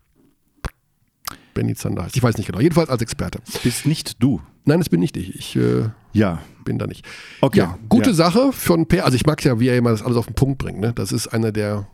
Benny 1.53 1.75
Zander 1.75 2.03
heißt. 2.03 2.15
Ich 2.15 2.23
weiß 2.23 2.37
nicht 2.37 2.47
genau. 2.47 2.59
Jedenfalls 2.59 2.89
als 2.89 3.01
Experte. 3.01 3.39
Bist 3.63 3.85
nicht 3.85 4.21
du. 4.23 4.41
Nein, 4.65 4.79
das 4.79 4.89
bin 4.89 4.99
nicht 4.99 5.17
ich. 5.17 5.35
Ich 5.35 5.55
äh, 5.55 5.89
Ja, 6.13 6.41
bin 6.63 6.77
da 6.79 6.87
nicht. 6.87 7.05
okay. 7.41 7.59
Ja, 7.59 7.77
gute 7.89 8.11
Ja. 8.11 8.15
Sache 8.15 8.53
von 8.53 8.87
Per. 8.87 9.03
Also 9.03 9.15
ich 9.15 9.25
mag 9.25 9.43
ja, 9.43 9.59
wie 9.59 9.67
er 9.67 9.77
immer 9.77 9.89
das 9.91 10.01
alles 10.03 10.17
auf 10.17 10.25
den 10.27 10.35
Punkt 10.35 10.57
bringt. 10.59 10.79
Ne? 10.79 10.93
Das 10.93 11.11
ist 11.11 11.27
einer 11.27 11.51
der 11.51 11.87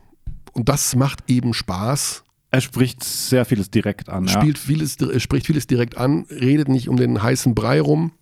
und 0.52 0.68
das 0.68 0.94
macht 0.94 1.24
eben 1.28 1.52
Spaß. 1.52 2.22
Er 2.56 2.60
spricht 2.62 3.04
sehr 3.04 3.44
vieles 3.44 3.70
direkt 3.70 4.08
an. 4.08 4.24
ja. 4.26 4.32
Spielt 4.32 4.58
vieles, 4.58 4.98
äh, 5.00 5.20
spricht 5.20 5.46
vieles 5.46 5.66
direkt 5.66 5.96
an, 5.98 6.24
redet 6.30 6.68
nicht 6.68 6.88
um 6.88 6.96
den 6.96 7.22
heißen 7.22 7.54
Brei 7.54 7.80
rum 7.80 8.12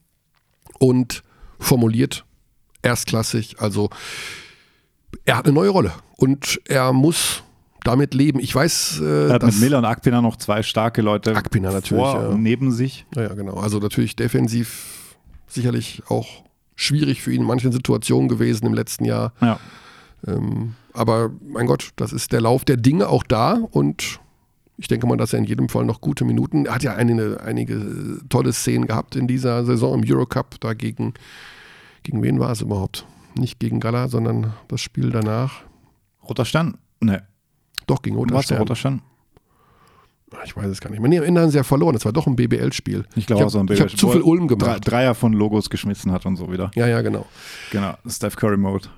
und 0.78 1.22
formuliert 1.60 2.24
erstklassig. 2.82 3.60
Also 3.60 3.90
er 5.24 5.36
hat 5.36 5.46
eine 5.46 5.54
neue 5.54 5.70
Rolle 5.70 5.92
und 6.16 6.60
er 6.66 6.92
muss 6.92 7.42
damit 7.84 8.14
leben. 8.14 8.40
Ich 8.40 8.54
weiß, 8.54 9.00
äh, 9.02 9.28
Er 9.28 9.34
hat 9.34 9.42
mit 9.44 9.60
Miller 9.60 9.78
und 9.78 9.84
Akpina 9.84 10.20
noch 10.20 10.36
zwei 10.36 10.62
starke 10.62 11.00
Leute 11.02 11.36
Akpina 11.36 11.70
natürlich, 11.70 12.02
vor 12.02 12.20
ja. 12.20 12.28
und 12.28 12.42
neben 12.42 12.72
sich. 12.72 13.06
Ja, 13.14 13.22
ja, 13.22 13.34
genau. 13.34 13.54
Also 13.54 13.78
natürlich 13.78 14.16
defensiv 14.16 15.16
sicherlich 15.46 16.02
auch 16.08 16.42
schwierig 16.74 17.22
für 17.22 17.32
ihn 17.32 17.42
in 17.42 17.46
manchen 17.46 17.70
Situationen 17.70 18.28
gewesen 18.28 18.66
im 18.66 18.74
letzten 18.74 19.04
Jahr. 19.04 19.32
Ja. 19.40 19.60
Ähm, 20.26 20.74
aber 20.92 21.30
mein 21.46 21.66
Gott, 21.66 21.90
das 21.96 22.12
ist 22.12 22.32
der 22.32 22.40
Lauf 22.40 22.64
der 22.64 22.76
Dinge 22.76 23.08
auch 23.08 23.22
da 23.22 23.60
und 23.70 24.18
ich 24.76 24.88
denke 24.88 25.06
mal, 25.06 25.16
dass 25.16 25.32
er 25.32 25.38
in 25.38 25.44
jedem 25.44 25.68
Fall 25.68 25.84
noch 25.84 26.00
gute 26.00 26.24
Minuten. 26.24 26.66
Er 26.66 26.74
hat 26.74 26.82
ja 26.82 26.94
einige, 26.94 27.40
einige 27.40 28.18
tolle 28.28 28.52
Szenen 28.52 28.86
gehabt 28.86 29.14
in 29.16 29.28
dieser 29.28 29.64
Saison 29.64 30.02
im 30.02 30.10
Eurocup. 30.10 30.60
Da 30.60 30.74
gegen, 30.74 31.14
gegen 32.02 32.22
wen 32.22 32.40
war 32.40 32.50
es 32.50 32.60
überhaupt? 32.60 33.06
Nicht 33.38 33.60
gegen 33.60 33.80
Gala, 33.80 34.08
sondern 34.08 34.52
das 34.68 34.80
Spiel 34.80 35.10
danach. 35.10 35.62
Roter 36.28 36.44
Stern? 36.44 36.78
Ne. 37.00 37.22
Doch, 37.86 38.02
gegen 38.02 38.16
Roter 38.16 38.34
Was 38.34 38.46
Stern. 38.46 38.58
Roter 38.58 38.76
Stern? 38.76 39.02
Ich 40.44 40.56
weiß 40.56 40.66
es 40.66 40.80
gar 40.80 40.90
nicht 40.90 41.00
mehr. 41.00 41.08
Nee, 41.08 41.18
am 41.18 41.24
Ende 41.24 41.40
haben 41.40 41.50
sie 41.50 41.56
ja 41.56 41.62
verloren. 41.62 41.94
Es 41.94 42.04
war 42.04 42.12
doch 42.12 42.26
ein 42.26 42.34
BBL-Spiel. 42.34 43.04
Ich 43.14 43.26
glaube 43.26 43.42
ich 43.42 43.46
auch 43.46 43.50
so 43.50 43.58
ein 43.58 43.68
habe 43.68 43.78
hab 43.78 43.86
Bild, 43.86 43.98
zu 43.98 44.10
viel 44.10 44.22
Ulm 44.22 44.48
gemacht. 44.48 44.80
Dreier 44.84 45.14
von 45.14 45.32
Logos 45.32 45.70
geschmissen 45.70 46.10
hat 46.10 46.26
und 46.26 46.36
so 46.36 46.50
wieder. 46.50 46.72
Ja, 46.74 46.88
ja, 46.88 47.02
genau. 47.02 47.26
Genau. 47.70 47.94
Steph 48.06 48.34
Curry 48.34 48.56
Mode. 48.56 48.88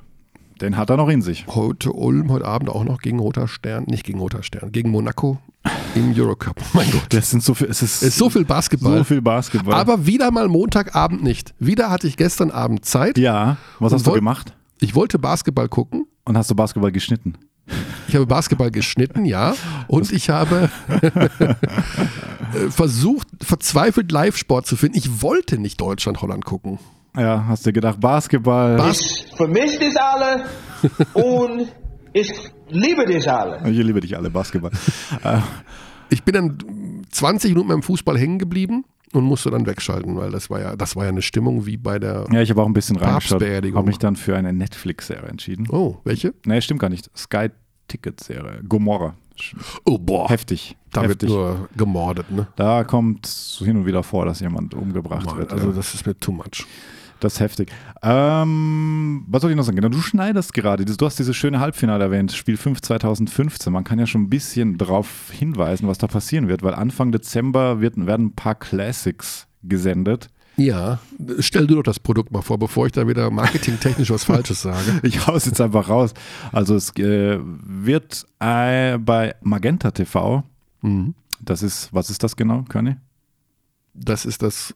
Den 0.61 0.78
hat 0.78 0.88
er 0.88 0.96
noch 0.96 1.09
in 1.09 1.20
sich. 1.20 1.46
Heute 1.48 1.92
Ulm, 1.92 2.30
heute 2.30 2.46
Abend 2.46 2.70
auch 2.70 2.84
noch 2.84 2.98
gegen 3.00 3.18
Roter 3.18 3.46
Stern. 3.46 3.84
Nicht 3.88 4.04
gegen 4.04 4.18
Roter 4.18 4.42
Stern, 4.42 4.72
gegen 4.72 4.90
Monaco 4.90 5.38
im 5.94 6.14
Eurocup. 6.16 6.57
Mein 6.72 6.90
Gott. 6.90 7.07
Das 7.11 7.30
sind 7.30 7.42
so 7.42 7.52
viel, 7.52 7.66
es 7.68 7.82
ist, 7.82 7.96
Es 7.96 8.09
ist 8.09 8.18
so 8.18 8.30
viel 8.30 8.44
Basketball. 8.44 8.98
so 8.98 9.04
viel 9.04 9.20
Basketball. 9.20 9.74
Aber 9.74 10.07
wieder 10.07 10.30
mal 10.30 10.48
Montagabend 10.48 11.22
nicht. 11.22 11.54
Wieder 11.59 11.90
hatte 11.90 12.07
ich 12.07 12.16
gestern 12.16 12.50
Abend 12.50 12.86
Zeit. 12.86 13.18
ja, 13.18 13.59
was 13.80 13.92
hast 13.92 14.07
du 14.07 14.12
gemacht? 14.12 14.54
Ich 14.80 14.94
wollte 14.94 15.18
Basketball 15.18 15.68
gucken. 15.68 16.07
Und 16.24 16.36
hast 16.38 16.50
du 16.50 16.54
Basketball 16.54 16.90
geschnitten? 16.90 17.34
Ich 18.09 18.14
habe 18.14 18.26
Basketball 18.26 18.70
geschnitten, 18.70 19.24
ja. 19.24 19.54
Und 19.88 20.11
ich 20.12 20.30
habe 20.30 20.70
äh, 21.02 22.70
versucht, 22.70 23.28
verzweifelt 23.42 24.11
Live-Sport 24.11 24.66
zu 24.66 24.76
finden. 24.76 24.96
Ich 24.96 25.22
wollte 25.22 25.59
nicht 25.59 25.80
Deutschland-Holland 25.80 26.44
gucken. 26.44 26.78
Ja, 27.16 27.44
hast 27.48 27.66
du 27.66 27.72
gedacht, 27.72 28.00
Basketball. 28.00 28.76
Bas- 28.76 29.00
Ich 29.00 29.36
vermisse 29.36 29.78
dich 29.78 29.94
alle 30.00 30.44
und 31.14 31.72
ich 32.12 32.32
liebe 32.68 33.04
dich 33.06 33.30
alle. 33.30 33.58
ich 33.70 33.78
liebe 33.78 34.00
dich 34.00 34.16
alle, 34.16 34.30
Basketball. 34.30 34.70
äh, 35.24 35.38
Ich 36.10 36.22
bin 36.22 36.34
dann 36.34 37.04
20 37.10 37.50
Minuten 37.50 37.68
beim 37.68 37.82
Fußball 37.82 38.18
hängen 38.18 38.38
geblieben 38.38 38.84
und 39.12 39.24
musste 39.24 39.50
dann 39.50 39.66
wegschalten, 39.66 40.16
weil 40.16 40.30
das 40.30 40.50
war 40.50 40.60
ja, 40.60 40.76
das 40.76 40.94
war 40.96 41.04
ja 41.04 41.08
eine 41.10 41.22
Stimmung 41.22 41.64
wie 41.66 41.76
bei 41.76 41.98
der. 41.98 42.26
ja, 42.30 42.42
ich 42.42 42.50
habe 42.50 42.62
auch 42.62 42.66
ein 42.66 42.72
bisschen 42.74 42.96
reingeschaut. 42.96 43.42
Habe 43.42 43.82
mich 43.86 43.98
dann 43.98 44.16
für 44.16 44.36
eine 44.36 44.52
Netflix-Serie 44.52 45.28
entschieden. 45.28 45.68
Oh, 45.70 45.96
welche? 46.04 46.34
Nee, 46.44 46.60
stimmt 46.60 46.80
gar 46.80 46.90
nicht. 46.90 47.10
Sky 47.16 47.48
Ticket-Serie. 47.88 48.60
Gomorra. 48.68 49.14
Oh, 49.84 49.98
boah. 49.98 50.28
Heftig. 50.28 50.76
Da 50.92 51.02
wird 51.02 51.22
heftig. 51.22 51.28
nur 51.28 51.68
gemordet, 51.76 52.30
ne? 52.30 52.46
Da 52.56 52.84
kommt 52.84 53.26
so 53.26 53.64
hin 53.64 53.76
und 53.76 53.86
wieder 53.86 54.02
vor, 54.02 54.24
dass 54.24 54.40
jemand 54.40 54.74
umgebracht 54.74 55.36
wird. 55.36 55.52
Also, 55.52 55.68
ja. 55.68 55.74
das 55.76 55.94
ist 55.94 56.06
mir 56.06 56.18
too 56.18 56.32
much. 56.32 56.66
Das 57.20 57.34
ist 57.34 57.40
heftig. 57.40 57.70
Ähm, 58.02 59.24
was 59.28 59.40
soll 59.42 59.50
ich 59.50 59.56
noch 59.56 59.62
sagen? 59.64 59.76
Genau, 59.76 59.88
du 59.88 60.00
schneidest 60.02 60.52
gerade. 60.52 60.84
Du 60.84 61.06
hast 61.06 61.18
dieses 61.18 61.34
schöne 61.34 61.60
Halbfinale 61.60 62.04
erwähnt, 62.04 62.32
Spiel 62.32 62.56
5 62.56 62.82
2015. 62.82 63.72
Man 63.72 63.84
kann 63.84 63.98
ja 63.98 64.06
schon 64.06 64.22
ein 64.24 64.30
bisschen 64.30 64.76
darauf 64.78 65.30
hinweisen, 65.30 65.88
was 65.88 65.98
da 65.98 66.06
passieren 66.06 66.48
wird, 66.48 66.62
weil 66.62 66.74
Anfang 66.74 67.12
Dezember 67.12 67.80
wird, 67.80 67.96
werden 68.06 68.26
ein 68.26 68.34
paar 68.34 68.54
Classics 68.54 69.46
gesendet. 69.62 70.28
Ja, 70.58 71.00
stell 71.40 71.66
du 71.66 71.74
doch 71.76 71.82
das 71.82 72.00
Produkt 72.00 72.32
mal 72.32 72.40
vor, 72.40 72.58
bevor 72.58 72.86
ich 72.86 72.92
da 72.92 73.06
wieder 73.06 73.30
marketingtechnisch 73.30 74.10
was 74.10 74.24
Falsches 74.24 74.62
sage. 74.62 75.00
Ich 75.02 75.26
hau's 75.26 75.44
jetzt 75.44 75.60
einfach 75.60 75.88
raus. 75.90 76.14
Also 76.50 76.74
es 76.74 76.96
äh, 76.96 77.38
wird 77.40 78.24
äh, 78.40 78.96
bei 78.98 79.34
Magenta 79.42 79.90
TV, 79.90 80.44
Mhm. 80.82 81.14
das 81.40 81.62
ist, 81.62 81.88
was 81.92 82.08
ist 82.10 82.22
das 82.22 82.36
genau, 82.36 82.62
Körny? 82.68 82.96
Das 83.94 84.24
ist 84.24 84.42
das 84.42 84.74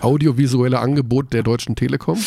audiovisuelle 0.00 0.78
Angebot 0.78 1.32
der 1.32 1.42
Deutschen 1.42 1.76
Telekom. 1.76 2.18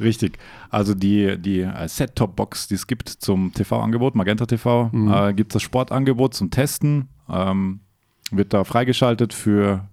Richtig. 0.00 0.38
Also 0.70 0.94
die, 0.94 1.38
die 1.38 1.60
äh, 1.60 1.88
Set-Top-Box, 1.88 2.68
die 2.68 2.74
es 2.74 2.86
gibt 2.86 3.08
zum 3.08 3.52
TV-Angebot, 3.52 4.14
Magenta 4.14 4.46
TV, 4.46 4.90
Mhm. 4.92 5.12
äh, 5.12 5.34
gibt 5.34 5.52
es 5.52 5.54
das 5.54 5.62
Sportangebot 5.62 6.34
zum 6.34 6.50
Testen. 6.50 7.08
Ähm, 7.28 7.80
wird 8.30 8.52
da 8.54 8.64
freigeschaltet 8.64 9.34
für, 9.34 9.88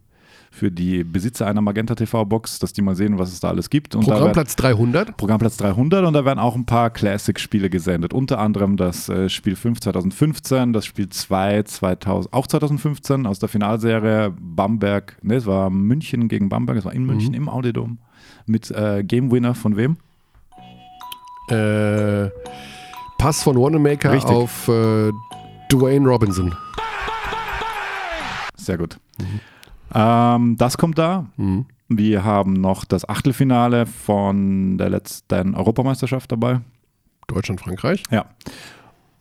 für 0.52 0.72
die 0.72 1.04
Besitzer 1.04 1.48
einer 1.48 1.62
Magenta 1.62 1.96
TV-Box, 1.96 2.60
dass 2.60 2.74
die 2.74 2.82
mal 2.82 2.96
sehen, 2.96 3.18
was 3.18 3.32
es 3.32 3.40
da 3.40 3.50
alles 3.50 3.70
gibt. 3.70 3.96
Und 3.96 4.04
Programmplatz 4.04 4.56
300. 4.56 5.16
Programmplatz 5.18 5.58
300 5.58 6.06
und 6.06 6.14
da 6.14 6.26
werden 6.26 6.40
auch 6.40 6.56
ein 6.56 6.66
paar 6.66 6.90
Classic-Spiele 6.90 7.70
gesendet. 7.70 8.14
Unter 8.14 8.40
anderem 8.40 8.78
das 8.78 9.10
äh, 9.10 9.30
Spiel 9.30 9.56
5 9.56 9.80
2015, 9.80 10.74
das 10.74 10.86
Spiel 10.86 11.10
2 11.10 11.64
2000, 11.64 12.34
auch 12.34 12.48
2015 12.48 13.26
aus 13.26 13.40
der 13.40 13.50
Finalserie 13.50 14.34
Bamberg, 14.40 15.18
ne, 15.22 15.36
es 15.36 15.46
war 15.46 15.70
München 15.70 16.28
gegen 16.28 16.50
Bamberg, 16.50 16.78
es 16.78 16.86
war 16.86 16.94
in 16.94 17.06
München 17.06 17.34
im 17.34 17.48
Audidom 17.50 18.00
mit 18.46 18.72
äh, 18.72 19.04
Game 19.04 19.32
Winner 19.32 19.56
von 19.56 19.78
wem? 19.78 19.98
Äh, 21.50 22.30
Pass 23.18 23.44
von 23.44 23.58
Wanamaker 23.58 24.12
Richtig. 24.12 24.32
auf 24.32 24.68
äh, 24.68 25.12
Dwayne 25.72 26.08
Robinson. 26.08 26.56
Sehr 28.56 28.78
gut. 28.78 28.98
Ähm, 29.94 30.56
das 30.58 30.78
kommt 30.78 30.98
da. 30.98 31.26
Mhm. 31.38 31.66
Wir 31.88 32.24
haben 32.24 32.54
noch 32.54 32.86
das 32.86 33.08
Achtelfinale 33.10 33.86
von 33.88 34.78
der 34.78 34.90
letzten 34.90 35.56
Europameisterschaft 35.56 36.32
dabei. 36.32 36.62
Deutschland, 37.28 37.62
Frankreich. 37.62 38.04
Ja. 38.12 38.26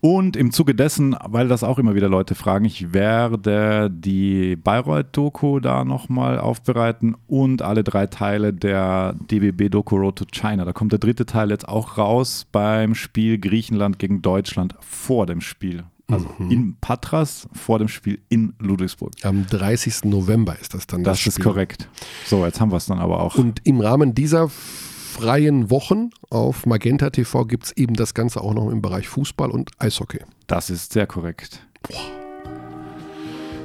Und 0.00 0.36
im 0.36 0.52
Zuge 0.52 0.76
dessen, 0.76 1.16
weil 1.24 1.48
das 1.48 1.64
auch 1.64 1.78
immer 1.78 1.94
wieder 1.96 2.08
Leute 2.08 2.36
fragen, 2.36 2.64
ich 2.64 2.92
werde 2.92 3.90
die 3.90 4.54
Bayreuth-Doku 4.54 5.58
da 5.58 5.84
nochmal 5.84 6.38
aufbereiten 6.38 7.16
und 7.26 7.62
alle 7.62 7.82
drei 7.82 8.06
Teile 8.06 8.52
der 8.52 9.16
DBB-Doku 9.28 9.96
Road 9.96 10.16
to 10.16 10.24
China. 10.30 10.64
Da 10.64 10.72
kommt 10.72 10.92
der 10.92 11.00
dritte 11.00 11.26
Teil 11.26 11.50
jetzt 11.50 11.68
auch 11.68 11.98
raus 11.98 12.46
beim 12.52 12.94
Spiel 12.94 13.38
Griechenland 13.38 13.98
gegen 13.98 14.22
Deutschland 14.22 14.76
vor 14.78 15.26
dem 15.26 15.40
Spiel. 15.40 15.82
Also 16.10 16.26
in 16.38 16.76
Patras 16.80 17.46
vor 17.52 17.78
dem 17.78 17.88
Spiel 17.88 18.18
in 18.30 18.54
Ludwigsburg. 18.58 19.12
Am 19.24 19.46
30. 19.46 20.04
November 20.04 20.56
ist 20.58 20.72
das 20.72 20.86
dann 20.86 21.04
das, 21.04 21.18
Das 21.18 21.26
ist 21.36 21.40
korrekt. 21.42 21.86
So, 22.26 22.46
jetzt 22.46 22.60
haben 22.62 22.72
wir 22.72 22.78
es 22.78 22.86
dann 22.86 22.98
aber 22.98 23.20
auch. 23.20 23.34
Und 23.34 23.60
im 23.64 23.80
Rahmen 23.80 24.14
dieser 24.14 24.48
freien 24.48 25.70
Wochen 25.70 26.08
auf 26.30 26.64
Magenta 26.64 27.10
TV 27.10 27.44
gibt 27.44 27.66
es 27.66 27.72
eben 27.76 27.94
das 27.94 28.14
Ganze 28.14 28.40
auch 28.40 28.54
noch 28.54 28.70
im 28.70 28.80
Bereich 28.80 29.06
Fußball 29.08 29.50
und 29.50 29.70
Eishockey. 29.78 30.20
das 30.46 30.70
ist 30.70 30.94
sehr 30.94 31.06
korrekt. 31.06 31.60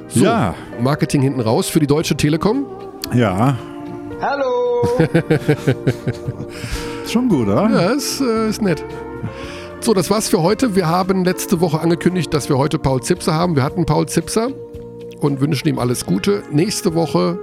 So, 0.08 0.24
Ja. 0.24 0.54
Marketing 0.80 1.22
hinten 1.22 1.40
raus 1.40 1.68
für 1.68 1.80
die 1.80 1.86
Deutsche 1.86 2.16
Telekom. 2.16 2.66
Ja, 3.14 3.56
Hallo! 4.20 4.82
ist 7.04 7.12
schon 7.12 7.28
gut, 7.28 7.48
oder? 7.48 7.70
Ja, 7.70 7.90
ist, 7.90 8.20
äh, 8.20 8.48
ist 8.48 8.62
nett. 8.62 8.84
So, 9.84 9.92
das 9.92 10.08
war's 10.10 10.28
für 10.30 10.40
heute. 10.42 10.74
Wir 10.74 10.88
haben 10.88 11.24
letzte 11.24 11.60
Woche 11.60 11.78
angekündigt, 11.80 12.32
dass 12.32 12.48
wir 12.48 12.56
heute 12.56 12.78
Paul 12.78 13.02
Zipser 13.02 13.34
haben. 13.34 13.54
Wir 13.54 13.62
hatten 13.62 13.84
Paul 13.84 14.06
Zipser 14.08 14.48
und 15.20 15.40
wünschen 15.42 15.68
ihm 15.68 15.78
alles 15.78 16.06
Gute. 16.06 16.42
Nächste 16.50 16.94
Woche 16.94 17.38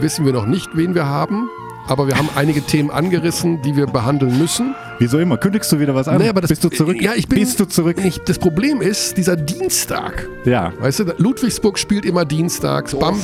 wissen 0.00 0.24
wir 0.26 0.32
noch 0.32 0.46
nicht, 0.46 0.68
wen 0.74 0.94
wir 0.96 1.06
haben. 1.06 1.48
Aber 1.86 2.08
wir 2.08 2.16
haben 2.16 2.28
einige 2.34 2.60
Themen 2.62 2.90
angerissen, 2.90 3.62
die 3.62 3.76
wir 3.76 3.86
behandeln 3.86 4.36
müssen. 4.38 4.74
Wieso 4.98 5.18
immer? 5.18 5.36
Kündigst 5.36 5.70
du 5.70 5.78
wieder 5.78 5.94
was 5.94 6.08
an? 6.08 6.18
Nee, 6.18 6.28
aber 6.28 6.40
das- 6.40 6.48
Bist 6.48 6.64
du 6.64 6.70
zurück? 6.70 7.00
Ja, 7.00 7.12
ich 7.14 7.28
bin- 7.28 7.38
Bist 7.38 7.60
du 7.60 7.66
zurück? 7.66 7.98
Ich, 8.02 8.18
das 8.20 8.38
Problem 8.38 8.80
ist, 8.80 9.16
dieser 9.16 9.36
Dienstag. 9.36 10.26
Ja. 10.46 10.72
Weißt 10.80 11.00
du, 11.00 11.14
Ludwigsburg 11.18 11.78
spielt 11.78 12.04
immer 12.04 12.24
dienstags. 12.24 12.94
Bam 12.96 13.20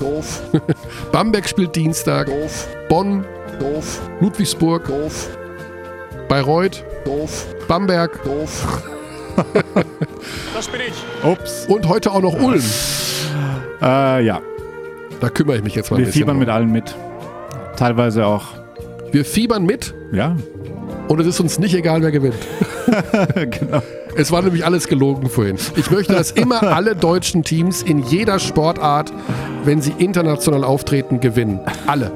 Doof, 0.00 0.42
Bamberg 1.12 1.48
spielt 1.48 1.74
Dienstag. 1.76 2.26
doof, 2.26 2.66
Bonn, 2.88 3.24
doof, 3.60 4.00
Ludwigsburg, 4.20 4.86
doof, 4.86 5.28
Bayreuth, 6.28 6.84
doof, 7.04 7.46
Bamberg 7.66 8.22
doof. 8.24 8.82
Das 10.54 10.66
bin 10.68 10.80
ich. 10.80 11.24
Ups. 11.24 11.66
und 11.68 11.88
heute 11.88 12.10
auch 12.10 12.20
noch 12.20 12.34
Ulm. 12.40 12.62
Äh, 13.80 14.24
ja, 14.24 14.40
Da 15.20 15.30
kümmere 15.30 15.56
ich 15.56 15.62
mich 15.62 15.74
jetzt 15.74 15.90
mal 15.90 15.96
ein 15.96 16.00
wir 16.00 16.06
bisschen. 16.06 16.20
fiebern 16.22 16.34
drum. 16.34 16.40
mit 16.40 16.48
allen 16.48 16.72
mit. 16.72 16.94
Teilweise 17.76 18.26
auch, 18.26 18.46
Wir 19.12 19.24
fiebern 19.24 19.64
mit 19.64 19.94
ja, 20.12 20.36
und 21.06 21.20
es 21.20 21.26
ist 21.26 21.40
uns 21.40 21.58
nicht 21.58 21.74
egal, 21.74 22.02
wer 22.02 22.10
gewinnt. 22.10 22.34
genau. 23.34 23.82
Es 24.16 24.32
war 24.32 24.42
nämlich 24.42 24.64
alles 24.64 24.88
gelogen 24.88 25.30
vorhin. 25.30 25.56
Ich 25.76 25.90
möchte, 25.90 26.12
dass 26.12 26.32
immer 26.32 26.62
alle 26.74 26.96
deutschen 26.96 27.44
Teams 27.44 27.82
in 27.82 28.02
jeder 28.02 28.38
Sportart, 28.40 29.12
wenn 29.64 29.80
sie 29.80 29.94
international 29.98 30.64
auftreten, 30.64 31.20
gewinnen. 31.20 31.60
Alle. 31.86 32.10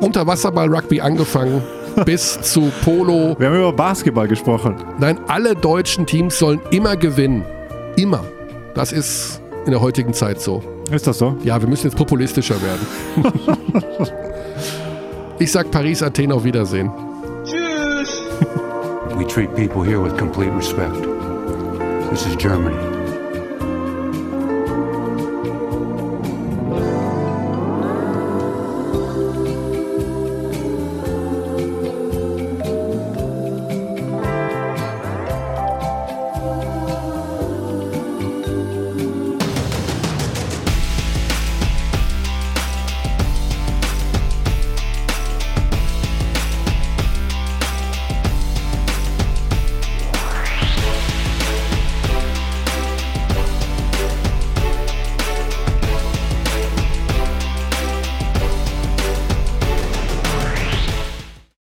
Unterwasserball-Rugby 0.00 1.00
angefangen 1.00 1.62
bis 2.04 2.40
zu 2.40 2.72
Polo. 2.84 3.36
Wir 3.38 3.48
haben 3.48 3.56
über 3.56 3.72
Basketball 3.72 4.28
gesprochen. 4.28 4.76
Nein, 4.98 5.18
alle 5.28 5.54
deutschen 5.54 6.06
Teams 6.06 6.38
sollen 6.38 6.60
immer 6.70 6.96
gewinnen. 6.96 7.44
Immer. 7.96 8.24
Das 8.74 8.92
ist 8.92 9.40
in 9.64 9.70
der 9.70 9.80
heutigen 9.80 10.12
Zeit 10.12 10.40
so. 10.40 10.62
Ist 10.90 11.06
das 11.06 11.18
so? 11.18 11.36
Ja, 11.44 11.60
wir 11.60 11.68
müssen 11.68 11.86
jetzt 11.86 11.96
populistischer 11.96 12.56
werden. 12.60 12.86
ich 15.38 15.50
sag 15.50 15.70
Paris, 15.70 16.02
Athen 16.02 16.32
auf 16.32 16.44
Wiedersehen. 16.44 16.90
Tschüss! 17.44 18.22
We 19.16 19.26
treat 19.26 19.54
people 19.54 19.84
here 19.84 20.02
with 20.02 20.16
complete 20.16 20.54
respect. 20.56 20.94
This 22.10 22.26
is 22.26 22.36
Germany. 22.36 22.93